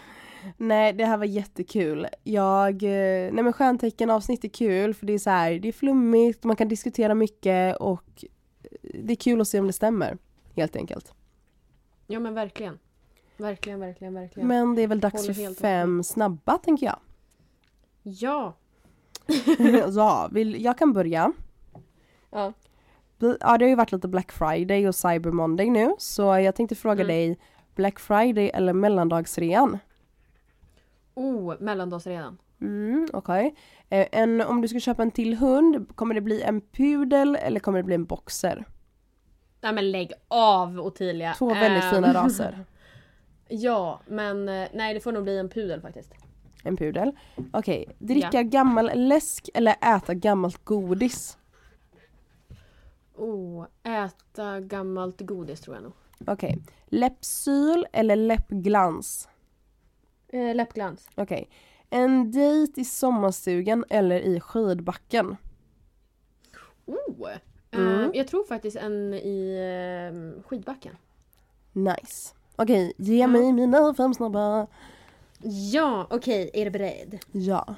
Nej, 0.57 0.93
det 0.93 1.05
här 1.05 1.17
var 1.17 1.25
jättekul. 1.25 2.07
Jag, 2.23 2.83
eh, 2.83 3.33
nej 3.33 3.43
men 3.43 3.53
stjärntecken 3.53 4.09
avsnitt 4.09 4.43
är 4.43 4.49
kul 4.49 4.93
för 4.93 5.05
det 5.05 5.13
är 5.13 5.19
så 5.19 5.29
här, 5.29 5.59
det 5.59 5.67
är 5.67 5.71
flummigt, 5.71 6.43
man 6.43 6.55
kan 6.55 6.67
diskutera 6.67 7.15
mycket 7.15 7.77
och 7.77 8.25
det 8.81 9.13
är 9.13 9.15
kul 9.15 9.41
att 9.41 9.47
se 9.47 9.59
om 9.59 9.67
det 9.67 9.73
stämmer. 9.73 10.17
Helt 10.55 10.75
enkelt. 10.75 11.13
Ja 12.07 12.19
men 12.19 12.33
verkligen. 12.33 12.79
Verkligen, 13.37 13.79
verkligen, 13.79 14.13
verkligen. 14.13 14.47
Men 14.47 14.75
det 14.75 14.81
är 14.81 14.87
väl 14.87 14.99
dags 14.99 15.21
Håller 15.21 15.33
för 15.33 15.53
fem 15.53 16.03
snabba 16.03 16.57
tänker 16.57 16.85
jag. 16.85 16.99
Ja. 18.03 18.53
Ja, 19.95 20.29
vill, 20.31 20.63
jag 20.63 20.77
kan 20.77 20.93
börja. 20.93 21.31
Ja. 22.31 22.53
Ja, 23.19 23.57
det 23.57 23.65
har 23.65 23.69
ju 23.69 23.75
varit 23.75 23.91
lite 23.91 24.07
Black 24.07 24.31
Friday 24.31 24.87
och 24.87 24.95
Cyber 24.95 25.31
Monday 25.31 25.69
nu 25.69 25.95
så 25.97 26.21
jag 26.21 26.55
tänkte 26.55 26.75
fråga 26.75 27.03
Mm. 27.03 27.07
dig 27.07 27.39
Black 27.75 27.99
Friday 27.99 28.49
eller 28.53 28.73
mellandagsrean? 28.73 29.77
Oh, 31.13 31.53
mellandagsredan. 31.59 32.37
Mm, 32.61 33.07
okej. 33.13 33.55
Eh, 33.89 34.07
en, 34.11 34.41
om 34.41 34.61
du 34.61 34.67
ska 34.67 34.79
köpa 34.79 35.01
en 35.03 35.11
till 35.11 35.33
hund, 35.37 35.95
kommer 35.95 36.15
det 36.15 36.21
bli 36.21 36.41
en 36.41 36.61
pudel 36.61 37.35
eller 37.41 37.59
kommer 37.59 37.77
det 37.79 37.83
bli 37.83 37.95
en 37.95 38.05
boxer? 38.05 38.65
Nej 39.61 39.73
men 39.73 39.91
lägg 39.91 40.11
av 40.27 40.79
Ottilia. 40.79 41.33
Två 41.37 41.53
väldigt 41.53 41.83
Ehm, 41.83 41.89
fina 41.95 42.13
raser. 42.13 42.65
Ja, 43.47 44.01
men 44.07 44.49
eh, 44.49 44.67
nej 44.73 44.93
det 44.93 44.99
får 44.99 45.11
nog 45.11 45.23
bli 45.23 45.37
en 45.37 45.49
pudel 45.49 45.81
faktiskt. 45.81 46.13
En 46.65 46.77
pudel. 46.77 47.11
Okej, 47.53 47.95
dricka 47.99 48.43
gammal 48.43 48.91
läsk 48.95 49.49
eller 49.53 49.75
äta 49.81 50.13
gammalt 50.13 50.65
godis? 50.65 51.37
Oh, 53.15 53.65
äta 53.83 54.59
gammalt 54.59 55.21
godis 55.21 55.61
tror 55.61 55.75
jag 55.75 55.83
nog. 55.83 55.93
Okej, 56.27 56.57
läppsyl 56.85 57.85
eller 57.93 58.15
läppglans? 58.15 59.29
Eh, 60.27 60.55
läppglans. 60.55 61.09
Okej, 61.15 61.49
en 61.89 62.31
dejt 62.31 62.81
i 62.81 62.85
sommarstugan 62.85 63.85
eller 63.89 64.19
i 64.19 64.39
skidbacken? 64.39 65.37
Oh! 66.85 67.29
Mm. 67.71 68.03
Eh, 68.03 68.09
jag 68.13 68.27
tror 68.27 68.43
faktiskt 68.43 68.77
en 68.77 69.13
i 69.13 69.55
eh, 69.55 70.43
skidbacken. 70.43 70.97
Nice. 71.73 72.35
Okej, 72.55 72.93
ge 72.97 73.27
mig 73.27 73.53
mina 73.53 73.93
fem 73.93 74.13
snabba. 74.13 74.67
Ja, 75.47 76.07
okej, 76.09 76.49
är 76.53 76.65
du 76.65 76.71
beredd? 76.71 77.19
Ja. 77.31 77.75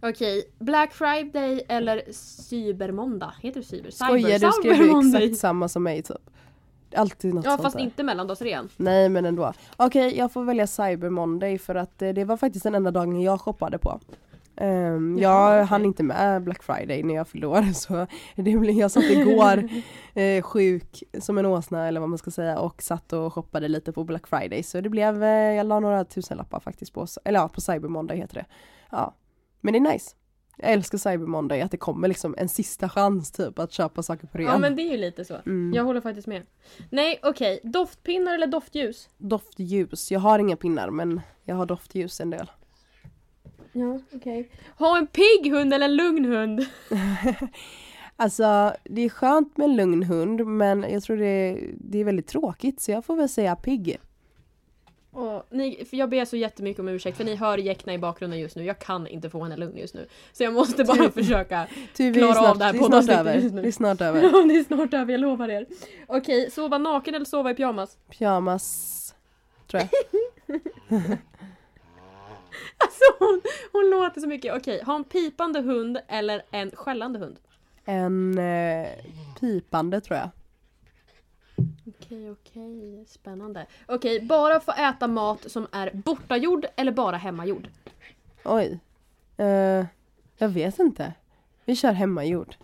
Okej, 0.00 0.44
Black 0.58 0.92
Friday 0.92 1.64
eller 1.68 2.02
cybermåndag? 2.12 3.34
Heter 3.42 3.60
det 3.60 3.66
cyber? 3.66 3.90
Skojar 3.90 4.38
du? 4.38 4.52
Skrev 4.52 4.78
du 4.78 5.18
exakt 5.18 5.40
samma 5.40 5.68
som 5.68 5.82
mig 5.82 6.02
typ? 6.02 6.16
Alltid 6.96 7.34
något 7.34 7.44
Ja 7.44 7.50
sånt 7.50 7.62
fast 7.62 7.76
där. 7.76 7.84
inte 7.84 8.02
mellandagsrean. 8.02 8.68
Nej 8.76 9.08
men 9.08 9.24
ändå. 9.24 9.52
Okej 9.76 10.16
jag 10.16 10.32
får 10.32 10.44
välja 10.44 10.66
Cyber 10.66 11.08
Monday 11.10 11.58
för 11.58 11.74
att 11.74 12.02
eh, 12.02 12.08
det 12.10 12.24
var 12.24 12.36
faktiskt 12.36 12.62
den 12.62 12.74
enda 12.74 12.90
dagen 12.90 13.20
jag 13.20 13.40
shoppade 13.40 13.78
på. 13.78 14.00
Um, 14.60 15.18
jag 15.18 15.64
hann 15.64 15.84
inte 15.84 16.02
med 16.02 16.42
Black 16.42 16.62
Friday 16.62 17.02
när 17.02 17.14
jag 17.14 17.28
fyllde 17.28 17.46
år 17.46 17.62
så 17.74 18.06
det 18.34 18.56
blev, 18.56 18.76
jag 18.76 18.90
satt 18.90 19.04
igår 19.04 19.68
eh, 20.14 20.42
sjuk 20.42 21.02
som 21.20 21.38
en 21.38 21.46
åsna 21.46 21.88
eller 21.88 22.00
vad 22.00 22.08
man 22.08 22.18
ska 22.18 22.30
säga 22.30 22.58
och 22.58 22.82
satt 22.82 23.12
och 23.12 23.32
shoppade 23.34 23.68
lite 23.68 23.92
på 23.92 24.04
Black 24.04 24.26
Friday 24.26 24.62
så 24.62 24.80
det 24.80 24.88
blev, 24.88 25.22
eh, 25.22 25.28
jag 25.28 25.66
la 25.66 25.80
några 25.80 26.04
tusenlappar 26.04 26.60
faktiskt 26.60 26.92
på, 26.92 27.06
eller 27.24 27.40
ja 27.40 27.48
på 27.48 27.60
Cyber 27.60 27.88
Monday 27.88 28.16
heter 28.16 28.34
det. 28.34 28.46
Ja. 28.90 29.14
Men 29.60 29.72
det 29.72 29.78
är 29.78 29.92
nice. 29.92 30.16
Jag 30.58 30.72
älskar 30.72 30.98
Cyber 30.98 31.26
Monday, 31.26 31.60
att 31.60 31.70
det 31.70 31.76
kommer 31.76 32.08
liksom 32.08 32.34
en 32.38 32.48
sista 32.48 32.88
chans 32.88 33.32
typ 33.32 33.58
att 33.58 33.72
köpa 33.72 34.02
saker 34.02 34.26
på 34.26 34.38
rea. 34.38 34.46
Ja 34.46 34.58
men 34.58 34.76
det 34.76 34.82
är 34.82 34.90
ju 34.90 34.96
lite 34.96 35.24
så. 35.24 35.34
mm. 35.46 35.74
Jag 35.74 35.84
håller 35.84 36.00
faktiskt 36.00 36.26
med. 36.26 36.42
Nej 36.90 37.20
okej, 37.22 37.60
doftpinnar 37.62 38.34
eller 38.34 38.46
doftljus? 38.46 39.08
Doftljus, 39.18 40.10
jag 40.10 40.20
har 40.20 40.38
inga 40.38 40.56
pinnar 40.56 40.90
men 40.90 41.20
jag 41.44 41.56
har 41.56 41.66
doftljus 41.66 42.20
en 42.20 42.30
del. 42.30 42.50
Ja 43.78 43.98
okej. 44.14 44.50
Ha 44.78 44.98
en 44.98 45.06
pigg 45.06 45.52
hund 45.52 45.74
eller 45.74 45.86
en 45.86 45.96
lugn 45.96 46.24
hund? 46.24 46.66
Alltså 48.18 48.72
det 48.84 49.02
är 49.04 49.08
skönt 49.08 49.56
med 49.56 49.64
en 49.64 49.76
lugn 49.76 50.02
hund 50.02 50.46
men 50.46 50.86
jag 50.90 51.02
tror 51.02 51.16
det 51.16 51.26
är, 51.26 51.70
det 51.78 51.98
är 51.98 52.04
väldigt 52.04 52.26
tråkigt 52.26 52.80
så 52.80 52.90
jag 52.90 53.04
får 53.04 53.16
väl 53.16 53.28
säga 53.28 53.56
pigg. 53.56 53.98
Och 55.12 55.46
ni, 55.50 55.84
för 55.90 55.96
jag 55.96 56.10
ber 56.10 56.24
så 56.24 56.36
jättemycket 56.36 56.80
om 56.80 56.88
ursäkt 56.88 57.16
för 57.16 57.24
ni 57.24 57.34
hör 57.34 57.58
Jäckna 57.58 57.94
i 57.94 57.98
bakgrunden 57.98 58.40
just 58.40 58.56
nu. 58.56 58.64
Jag 58.64 58.78
kan 58.78 59.06
inte 59.06 59.30
få 59.30 59.42
henne 59.42 59.56
lugn 59.56 59.76
just 59.78 59.94
nu. 59.94 60.06
Så 60.32 60.42
jag 60.42 60.52
måste 60.52 60.84
bara 60.84 60.96
Typ. 60.96 61.14
försöka. 61.14 61.66
Ty, 61.94 62.14
Klara 62.14 62.32
snart, 62.32 62.48
av 62.48 62.58
det 62.58 62.64
här 62.64 62.72
poddavsnittet 62.72 63.20
över. 63.20 63.34
just 63.34 63.54
nu. 63.54 63.62
Det 63.62 63.68
är 63.68 63.72
snart 63.72 64.00
över. 64.00 64.22
Ja, 64.32 64.42
det 64.48 64.56
är 64.58 64.64
snart 64.64 64.94
över, 64.94 65.12
jag 65.12 65.20
lovar 65.20 65.48
er. 65.48 65.66
Okej, 66.06 66.50
sova 66.50 66.78
naken 66.78 67.14
eller 67.14 67.24
sova 67.24 67.50
i 67.50 67.54
pyjamas? 67.54 67.98
Pyjamas, 68.10 69.14
tror 69.70 69.82
jag. 69.82 70.60
Alltså 72.78 73.02
hon, 73.18 73.42
hon 73.72 73.90
låter 73.90 74.20
så 74.20 74.26
mycket. 74.26 74.54
Okej, 74.56 74.82
ha 74.82 74.94
en 74.96 75.04
pipande 75.04 75.60
hund 75.60 75.98
eller 76.08 76.42
en 76.50 76.70
skällande 76.70 77.18
hund? 77.18 77.38
En 77.84 78.38
eh, 78.38 78.88
pipande 79.40 80.00
tror 80.00 80.18
jag. 80.18 80.28
Okej, 81.86 82.30
okej. 82.30 83.04
Spännande. 83.08 83.66
Okej, 83.86 84.20
bara 84.20 84.60
få 84.60 84.72
äta 84.72 85.08
mat 85.08 85.50
som 85.50 85.66
är 85.72 85.90
bortagjord 85.94 86.66
eller 86.76 86.92
bara 86.92 87.16
hemmagjord? 87.16 87.68
Oj. 88.44 88.78
Eh, 89.36 89.84
jag 90.38 90.48
vet 90.48 90.78
inte. 90.78 91.12
Vi 91.64 91.76
kör 91.76 91.92
hemmagjord. 91.92 92.56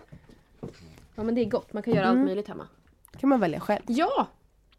Ja 1.15 1.23
men 1.23 1.35
det 1.35 1.41
är 1.41 1.45
gott, 1.51 1.73
man 1.73 1.83
kan 1.83 1.95
göra 1.95 2.07
Mm. 2.07 2.19
allt 2.19 2.27
möjligt 2.27 2.49
hemma. 2.49 2.67
kan 3.21 3.29
man 3.29 3.41
välja 3.41 3.61
själv. 3.61 3.83
Ja! 3.87 4.27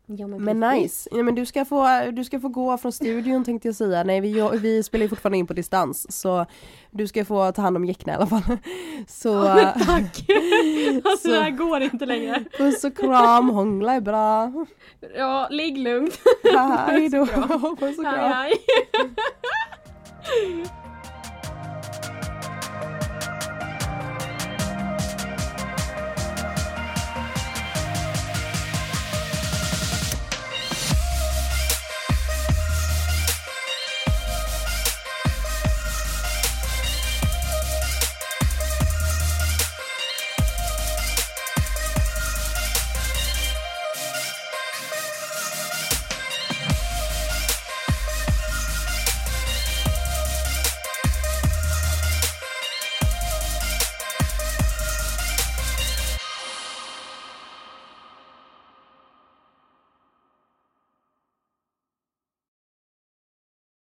Ja 0.05 0.27
Men 0.27 0.61
precis. 0.61 0.81
nice. 0.81 1.09
Ja, 1.11 1.23
men 1.23 1.35
du, 1.35 1.45
ska 1.45 1.65
få, 1.65 1.87
du 2.11 2.23
ska 2.23 2.39
få 2.39 2.47
gå 2.47 2.77
från 2.77 2.91
studion 2.91 3.43
tänkte 3.43 3.67
jag 3.67 3.75
säga. 3.75 4.03
Nej 4.03 4.21
vi, 4.21 4.49
vi 4.61 4.83
spelar 4.83 5.03
ju 5.03 5.09
fortfarande 5.09 5.37
in 5.37 5.47
på 5.47 5.53
distans. 5.53 6.19
Så 6.21 6.45
du 6.91 7.07
ska 7.07 7.25
få 7.25 7.51
ta 7.51 7.61
hand 7.61 7.77
om 7.77 7.85
Jäckna 7.85 8.13
i 8.13 8.15
alla 8.15 8.27
fall. 8.27 8.41
Så 9.07 9.29
Ja, 9.29 9.55
men 9.55 9.65
tack! 9.85 10.25
alltså 11.05 11.27
Så- 11.27 11.33
det 11.33 11.39
här 11.39 11.49
går 11.51 11.81
inte 11.81 12.05
längre. 12.05 12.43
puss 12.57 12.83
och 12.83 12.97
kram, 12.97 13.49
hångla 13.49 13.93
är 13.93 14.01
bra. 14.01 14.51
Ja, 15.17 15.47
ligg 15.49 15.77
lugnt. 15.77 16.19
Hej 16.87 17.09
då. 17.09 17.25
Puss 17.25 17.97
och 17.97 18.03
kram. 18.03 18.31
Hej 18.31 18.53
hej. 18.93 20.65